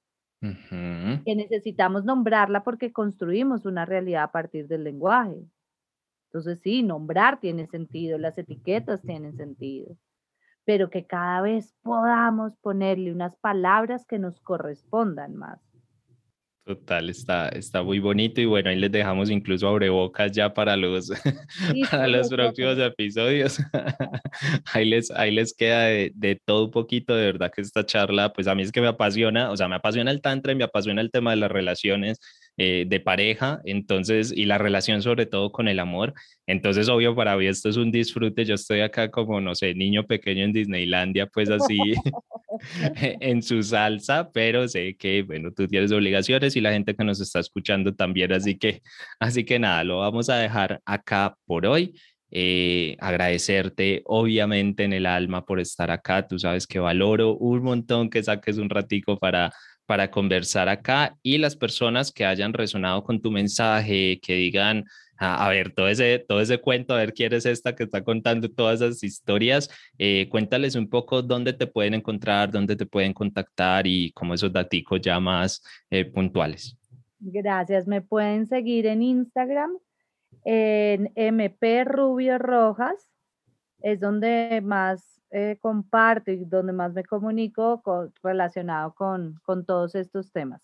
que 1.24 1.36
necesitamos 1.36 2.04
nombrarla 2.04 2.64
porque 2.64 2.92
construimos 2.92 3.66
una 3.66 3.84
realidad 3.84 4.24
a 4.24 4.32
partir 4.32 4.66
del 4.68 4.84
lenguaje. 4.84 5.36
Entonces 6.28 6.60
sí, 6.62 6.82
nombrar 6.82 7.40
tiene 7.40 7.66
sentido, 7.66 8.18
las 8.18 8.38
etiquetas 8.38 9.02
tienen 9.02 9.36
sentido, 9.36 9.96
pero 10.64 10.90
que 10.90 11.06
cada 11.06 11.42
vez 11.42 11.74
podamos 11.82 12.56
ponerle 12.58 13.12
unas 13.12 13.36
palabras 13.36 14.06
que 14.06 14.18
nos 14.18 14.40
correspondan 14.40 15.36
más. 15.36 15.60
Total, 16.68 17.08
está, 17.08 17.48
está 17.48 17.82
muy 17.82 17.98
bonito 17.98 18.42
y 18.42 18.44
bueno, 18.44 18.68
ahí 18.68 18.76
les 18.76 18.92
dejamos 18.92 19.30
incluso 19.30 19.66
abrebocas 19.66 20.30
ya 20.32 20.52
para 20.52 20.76
los, 20.76 21.08
para 21.90 22.06
los 22.06 22.28
próximos 22.28 22.78
episodios. 22.78 23.58
ahí, 24.74 24.84
les, 24.84 25.10
ahí 25.12 25.30
les 25.30 25.54
queda 25.54 25.84
de, 25.84 26.12
de, 26.14 26.36
todo 26.36 26.66
un 26.66 26.70
poquito, 26.70 27.16
de 27.16 27.24
verdad 27.24 27.50
que 27.50 27.62
esta 27.62 27.86
charla, 27.86 28.34
pues 28.34 28.48
a 28.48 28.54
mí 28.54 28.64
es 28.64 28.70
que 28.70 28.82
me 28.82 28.88
apasiona, 28.88 29.50
o 29.50 29.56
sea, 29.56 29.66
me 29.66 29.76
apasiona 29.76 30.10
el 30.10 30.20
tantra 30.20 30.52
y 30.52 30.56
me 30.56 30.64
apasiona 30.64 31.00
el 31.00 31.10
tema 31.10 31.30
de 31.30 31.36
las 31.38 31.50
relaciones 31.50 32.20
eh, 32.58 32.84
de 32.88 33.00
pareja, 33.00 33.60
entonces, 33.64 34.32
y 34.34 34.44
la 34.44 34.58
relación 34.58 35.00
sobre 35.00 35.26
todo 35.26 35.52
con 35.52 35.68
el 35.68 35.78
amor. 35.78 36.12
Entonces, 36.46 36.88
obvio, 36.88 37.14
para 37.14 37.36
mí 37.36 37.46
esto 37.46 37.68
es 37.68 37.76
un 37.76 37.92
disfrute. 37.92 38.44
Yo 38.44 38.54
estoy 38.54 38.80
acá 38.80 39.10
como, 39.10 39.40
no 39.40 39.54
sé, 39.54 39.74
niño 39.74 40.04
pequeño 40.04 40.44
en 40.44 40.52
Disneylandia, 40.52 41.26
pues 41.26 41.50
así, 41.50 41.78
en 43.20 43.42
su 43.42 43.62
salsa, 43.62 44.30
pero 44.32 44.68
sé 44.68 44.96
que, 44.96 45.22
bueno, 45.22 45.52
tú 45.52 45.66
tienes 45.68 45.92
obligaciones 45.92 46.56
y 46.56 46.60
la 46.60 46.72
gente 46.72 46.94
que 46.94 47.04
nos 47.04 47.20
está 47.20 47.40
escuchando 47.40 47.94
también, 47.94 48.32
así 48.32 48.58
que, 48.58 48.82
así 49.20 49.44
que 49.44 49.58
nada, 49.58 49.84
lo 49.84 49.98
vamos 49.98 50.28
a 50.28 50.36
dejar 50.36 50.80
acá 50.84 51.36
por 51.46 51.66
hoy. 51.66 51.94
Eh, 52.30 52.94
agradecerte 53.00 54.02
obviamente 54.04 54.84
en 54.84 54.92
el 54.92 55.06
alma 55.06 55.46
por 55.46 55.60
estar 55.60 55.90
acá. 55.90 56.26
Tú 56.26 56.38
sabes 56.38 56.66
que 56.66 56.78
valoro 56.78 57.34
un 57.36 57.62
montón 57.62 58.10
que 58.10 58.22
saques 58.22 58.58
un 58.58 58.68
ratico 58.68 59.18
para 59.18 59.50
para 59.88 60.10
conversar 60.10 60.68
acá 60.68 61.16
y 61.22 61.38
las 61.38 61.56
personas 61.56 62.12
que 62.12 62.26
hayan 62.26 62.52
resonado 62.52 63.02
con 63.04 63.22
tu 63.22 63.30
mensaje, 63.30 64.20
que 64.20 64.34
digan, 64.34 64.84
ah, 65.16 65.46
a, 65.46 65.48
ver, 65.48 65.72
todo 65.72 65.88
ese, 65.88 66.18
todo 66.18 66.42
ese 66.42 66.58
cuento, 66.58 66.92
a 66.92 66.98
ver 66.98 67.14
quién 67.14 67.32
es 67.32 67.46
esta 67.46 67.74
que 67.74 67.84
está 67.84 68.04
contando 68.04 68.50
todas 68.50 68.82
esas 68.82 69.02
historias, 69.02 69.70
eh, 69.96 70.28
cuéntales 70.28 70.74
un 70.74 70.90
poco 70.90 71.22
dónde 71.22 71.54
te 71.54 71.66
pueden 71.66 71.94
encontrar, 71.94 72.50
dónde 72.50 72.76
te 72.76 72.84
pueden 72.84 73.14
contactar 73.14 73.86
y 73.86 74.12
como 74.12 74.34
esos 74.34 74.52
daticos 74.52 75.00
ya 75.00 75.18
más 75.20 75.62
eh, 75.88 76.04
puntuales. 76.04 76.76
Gracias, 77.18 77.86
me 77.86 78.02
pueden 78.02 78.46
seguir 78.46 78.84
en 78.84 79.00
Instagram 79.00 79.70
en 80.44 81.10
MP 81.14 81.84
Rubio 81.84 82.36
Rojas, 82.36 83.10
es 83.82 84.00
donde 84.00 84.60
más 84.62 85.20
eh, 85.30 85.58
comparto 85.60 86.30
y 86.30 86.44
donde 86.44 86.72
más 86.72 86.92
me 86.92 87.04
comunico 87.04 87.82
relacionado 88.22 88.94
con, 88.94 89.38
con 89.44 89.64
todos 89.64 89.94
estos 89.94 90.32
temas. 90.32 90.62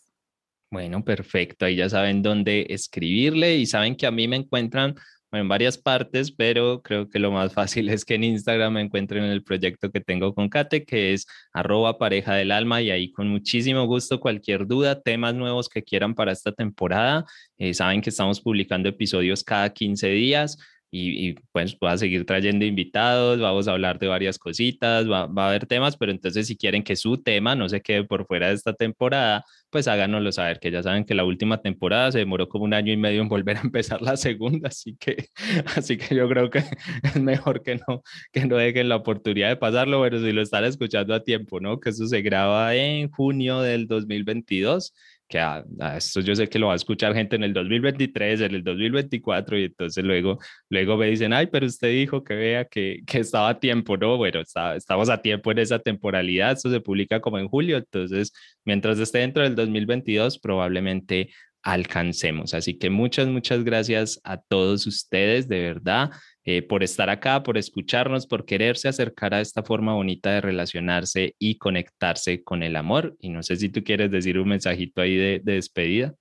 Bueno, 0.70 1.04
perfecto. 1.04 1.66
Ahí 1.66 1.76
ya 1.76 1.88
saben 1.88 2.22
dónde 2.22 2.66
escribirle 2.70 3.56
y 3.56 3.66
saben 3.66 3.94
que 3.94 4.06
a 4.06 4.10
mí 4.10 4.26
me 4.26 4.36
encuentran 4.36 4.96
en 5.38 5.48
varias 5.48 5.78
partes, 5.78 6.32
pero 6.32 6.82
creo 6.82 7.08
que 7.08 7.18
lo 7.18 7.30
más 7.30 7.52
fácil 7.54 7.88
es 7.90 8.04
que 8.04 8.14
en 8.14 8.24
Instagram 8.24 8.74
me 8.74 8.80
encuentren 8.80 9.24
en 9.24 9.30
el 9.30 9.44
proyecto 9.44 9.90
que 9.90 10.00
tengo 10.00 10.34
con 10.34 10.48
Kate, 10.48 10.84
que 10.84 11.12
es 11.12 11.26
arroba 11.52 11.98
pareja 11.98 12.34
del 12.34 12.50
alma 12.50 12.82
y 12.82 12.90
ahí 12.90 13.12
con 13.12 13.28
muchísimo 13.28 13.86
gusto 13.86 14.20
cualquier 14.20 14.66
duda, 14.66 15.00
temas 15.00 15.34
nuevos 15.34 15.68
que 15.68 15.82
quieran 15.82 16.14
para 16.14 16.32
esta 16.32 16.52
temporada. 16.52 17.24
Eh, 17.58 17.74
saben 17.74 18.00
que 18.00 18.10
estamos 18.10 18.40
publicando 18.40 18.88
episodios 18.88 19.44
cada 19.44 19.70
15 19.70 20.08
días 20.08 20.58
y, 20.96 21.34
pues 21.50 21.76
voy 21.78 21.90
a 21.90 21.98
seguir 21.98 22.24
trayendo 22.24 22.64
invitados, 22.64 23.40
vamos 23.40 23.66
a 23.66 23.72
hablar 23.72 23.98
de 23.98 24.06
varias 24.06 24.38
cositas, 24.38 25.10
va, 25.10 25.26
va, 25.26 25.46
a 25.46 25.48
haber 25.48 25.66
temas, 25.66 25.96
pero 25.96 26.12
entonces 26.12 26.46
si 26.46 26.56
quieren 26.56 26.84
que 26.84 26.94
su 26.94 27.20
tema 27.20 27.56
no 27.56 27.68
se 27.68 27.80
quede 27.80 28.04
por 28.04 28.26
fuera 28.26 28.48
de 28.48 28.54
esta 28.54 28.74
temporada, 28.74 29.44
pues 29.70 29.88
háganoslo 29.88 30.30
saber, 30.30 30.60
que 30.60 30.70
ya 30.70 30.84
saben 30.84 31.04
que 31.04 31.14
la 31.14 31.24
última 31.24 31.60
temporada 31.60 32.12
se 32.12 32.18
demoró 32.18 32.48
como 32.48 32.64
un 32.64 32.74
año 32.74 32.92
y 32.92 32.96
medio 32.96 33.22
en 33.22 33.28
volver 33.28 33.56
a 33.56 33.62
empezar 33.62 34.02
la 34.02 34.16
segunda, 34.16 34.68
así 34.68 34.96
que, 34.96 35.26
así 35.76 35.96
que 35.96 36.14
yo 36.14 36.28
creo 36.28 36.48
que 36.48 36.58
es 37.02 37.20
mejor 37.20 37.62
que 37.64 37.80
no, 37.88 38.02
que 38.32 38.46
no 38.46 38.56
dejen 38.56 38.88
la 38.88 38.96
oportunidad 38.96 39.48
de 39.48 39.56
pasarlo, 39.56 40.00
pero 40.02 40.20
si 40.20 40.30
lo 40.30 40.42
están 40.42 40.64
escuchando 40.64 41.12
a 41.12 41.24
tiempo, 41.24 41.58
¿no? 41.58 41.80
Que 41.80 41.90
eso 41.90 42.06
se 42.06 42.22
graba 42.22 42.74
en 42.76 43.10
junio 43.10 43.62
del 43.62 43.88
2022 43.88 44.94
que 45.28 45.38
a, 45.38 45.64
esto 45.96 46.20
yo 46.20 46.34
sé 46.34 46.48
que 46.48 46.58
lo 46.58 46.68
va 46.68 46.74
a 46.74 46.76
escuchar 46.76 47.14
gente 47.14 47.36
en 47.36 47.44
el 47.44 47.52
2023, 47.52 48.40
en 48.42 48.54
el 48.54 48.64
2024, 48.64 49.58
y 49.58 49.64
entonces 49.64 50.04
luego, 50.04 50.38
luego 50.68 50.96
me 50.96 51.06
dicen, 51.06 51.32
ay, 51.32 51.46
pero 51.48 51.66
usted 51.66 51.88
dijo 51.90 52.22
que 52.24 52.34
vea 52.34 52.64
que, 52.66 53.00
que 53.06 53.18
estaba 53.18 53.48
a 53.50 53.60
tiempo, 53.60 53.96
¿no? 53.96 54.16
Bueno, 54.16 54.40
está, 54.40 54.76
estamos 54.76 55.08
a 55.08 55.22
tiempo 55.22 55.50
en 55.52 55.58
esa 55.58 55.78
temporalidad, 55.78 56.52
esto 56.52 56.70
se 56.70 56.80
publica 56.80 57.20
como 57.20 57.38
en 57.38 57.48
julio, 57.48 57.78
entonces 57.78 58.32
mientras 58.64 58.98
esté 58.98 59.18
dentro 59.18 59.42
del 59.42 59.54
2022, 59.54 60.38
probablemente 60.38 61.30
alcancemos. 61.64 62.54
Así 62.54 62.78
que 62.78 62.90
muchas, 62.90 63.26
muchas 63.26 63.64
gracias 63.64 64.20
a 64.22 64.36
todos 64.36 64.86
ustedes, 64.86 65.48
de 65.48 65.60
verdad. 65.60 66.10
Eh, 66.44 66.62
por 66.62 66.82
estar 66.82 67.08
acá, 67.08 67.42
por 67.42 67.56
escucharnos, 67.56 68.26
por 68.26 68.44
quererse 68.44 68.86
acercar 68.86 69.32
a 69.32 69.40
esta 69.40 69.62
forma 69.62 69.94
bonita 69.94 70.30
de 70.30 70.42
relacionarse 70.42 71.34
y 71.38 71.56
conectarse 71.56 72.44
con 72.44 72.62
el 72.62 72.76
amor. 72.76 73.16
Y 73.18 73.30
no 73.30 73.42
sé 73.42 73.56
si 73.56 73.70
tú 73.70 73.82
quieres 73.82 74.10
decir 74.10 74.38
un 74.38 74.48
mensajito 74.48 75.00
ahí 75.00 75.16
de, 75.16 75.40
de 75.42 75.54
despedida. 75.54 76.14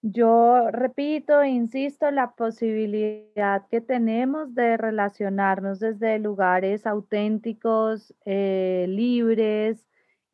Yo 0.00 0.70
repito, 0.70 1.44
insisto, 1.44 2.10
la 2.10 2.32
posibilidad 2.36 3.66
que 3.68 3.80
tenemos 3.80 4.54
de 4.54 4.76
relacionarnos 4.76 5.80
desde 5.80 6.18
lugares 6.18 6.86
auténticos, 6.86 8.14
eh, 8.24 8.86
libres 8.88 9.84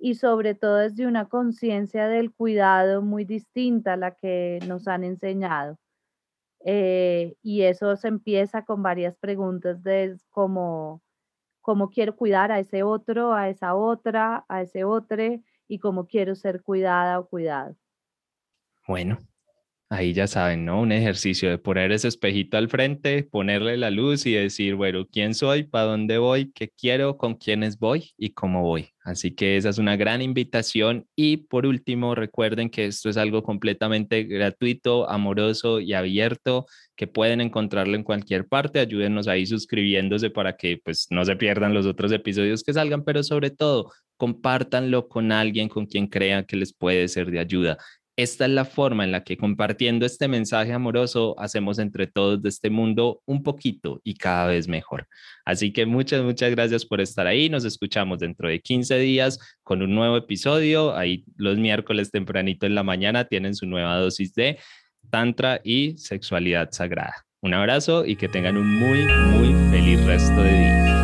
y 0.05 0.17
sobre 0.17 0.57
todo 0.57 0.79
desde 0.79 1.07
una 1.07 1.29
conciencia 1.29 2.09
del 2.09 2.33
cuidado 2.33 3.03
muy 3.03 3.25
distinta 3.25 3.93
a 3.93 3.97
la 3.97 4.11
que 4.17 4.59
nos 4.67 4.89
han 4.89 5.05
enseñado. 5.05 5.79
Eh, 6.65 7.37
y 7.41 7.63
eso 7.63 7.95
se 7.95 8.09
empieza 8.09 8.65
con 8.65 8.83
varias 8.83 9.17
preguntas 9.17 9.81
de 9.85 10.17
cómo, 10.31 11.03
cómo 11.61 11.89
quiero 11.89 12.17
cuidar 12.17 12.51
a 12.51 12.59
ese 12.59 12.83
otro, 12.83 13.33
a 13.33 13.49
esa 13.49 13.77
otra, 13.77 14.45
a 14.49 14.63
ese 14.63 14.83
otro 14.83 15.23
y 15.69 15.79
cómo 15.79 16.09
quiero 16.09 16.35
ser 16.35 16.63
cuidada 16.63 17.21
o 17.21 17.29
cuidado. 17.29 17.77
Bueno, 18.89 19.21
ahí 19.93 20.15
ya 20.15 20.27
saben, 20.27 20.65
¿no? 20.65 20.81
Un 20.81 20.91
ejercicio 20.91 21.51
de 21.51 21.59
poner 21.59 21.93
ese 21.93 22.09
espejito 22.09 22.57
al 22.57 22.71
frente, 22.71 23.25
ponerle 23.25 23.77
la 23.77 23.91
luz 23.91 24.25
y 24.25 24.33
decir, 24.33 24.75
bueno, 24.75 25.07
¿quién 25.07 25.35
soy? 25.35 25.65
¿Para 25.65 25.85
dónde 25.85 26.17
voy? 26.17 26.51
¿Qué 26.55 26.71
quiero? 26.71 27.19
¿Con 27.19 27.35
quiénes 27.35 27.79
voy? 27.79 28.13
¿Y 28.17 28.31
cómo 28.31 28.63
voy? 28.63 28.89
Así 29.05 29.35
que 29.35 29.59
esa 29.59 29.69
es 29.69 29.77
una 29.77 29.97
gran 29.97 30.23
invitación. 30.23 31.07
Y 31.15 31.39
por 31.39 31.67
último, 31.67 32.15
recuerden 32.15 32.71
que 32.71 32.87
esto 32.87 33.11
es 33.11 33.19
algo 33.19 33.43
completamente 33.43 34.25
gratuito, 34.25 35.11
amoroso 35.11 35.79
y 35.79 35.93
abierto, 35.93 36.67
que 36.97 37.07
pueden 37.07 37.43
encontrarlo 37.43 37.95
en 37.95 38.03
cualquier 38.03 38.49
parte. 38.49 38.79
Ayúdenos 38.81 39.29
ahí 39.29 39.45
suscribiéndose 39.45 40.31
para 40.31 40.57
que 40.57 40.81
pues 40.83 41.07
no 41.11 41.25
se 41.27 41.37
pierdan 41.37 41.75
los 41.75 41.85
otros 41.85 42.13
episodios 42.13 42.63
que 42.63 42.73
salgan, 42.73 43.05
pero 43.05 43.23
sobre 43.23 43.51
todo, 43.51 43.93
compártanlo 44.17 45.09
con 45.09 45.33
alguien 45.33 45.69
con 45.69 45.85
quien 45.85 46.07
crean 46.07 46.45
que 46.47 46.57
les 46.57 46.73
puede 46.73 47.09
ser 47.09 47.31
de 47.31 47.41
ayuda. 47.41 47.77
Esta 48.17 48.45
es 48.45 48.51
la 48.51 48.67
forma 48.67 49.05
en 49.05 49.13
la 49.13 49.25
que 49.25 49.39
compartiendo 49.39 50.05
este 50.05 50.29
mensaje 50.29 50.73
amoroso 50.73 51.35
hacemos 51.39 51.79
entre 51.79 52.07
todos 52.07 52.43
de 52.43 52.51
este 52.51 52.69
mundo 52.69 53.23
un 53.25 53.43
poquito 53.43 54.03
y 54.05 54.15
cada 54.15 54.49
vez 54.49 54.69
mejor. 54.69 55.09
Así 55.47 55.73
que 55.73 55.87
muchas, 55.87 56.23
muchas 56.23 56.51
gracias 56.51 56.85
por 56.85 57.01
estar 57.01 57.27
ahí. 57.27 57.49
Nos 57.49 57.65
escuchamos 57.65 58.19
dentro 58.19 58.51
de 58.51 58.61
15 58.61 58.99
días 58.99 59.39
con 59.63 59.81
un 59.81 59.95
nuevo 59.95 60.19
episodio. 60.19 60.95
Ahí 60.95 61.25
los 61.37 61.57
miércoles 61.57 62.11
tempranito 62.11 62.67
en 62.67 62.75
la 62.75 62.83
mañana 62.83 63.25
tienen 63.25 63.55
su 63.55 63.67
nueva 63.67 63.97
dosis 63.97 64.35
de 64.35 64.59
Tantra 65.11 65.61
y 65.65 65.97
sexualidad 65.97 66.71
sagrada. 66.71 67.15
Un 67.41 67.55
abrazo 67.55 68.05
y 68.07 68.17
que 68.17 68.29
tengan 68.29 68.57
un 68.57 68.79
muy, 68.79 69.05
muy 69.05 69.71
feliz 69.71 70.05
resto 70.05 70.43
de 70.43 70.53
día. 70.53 71.02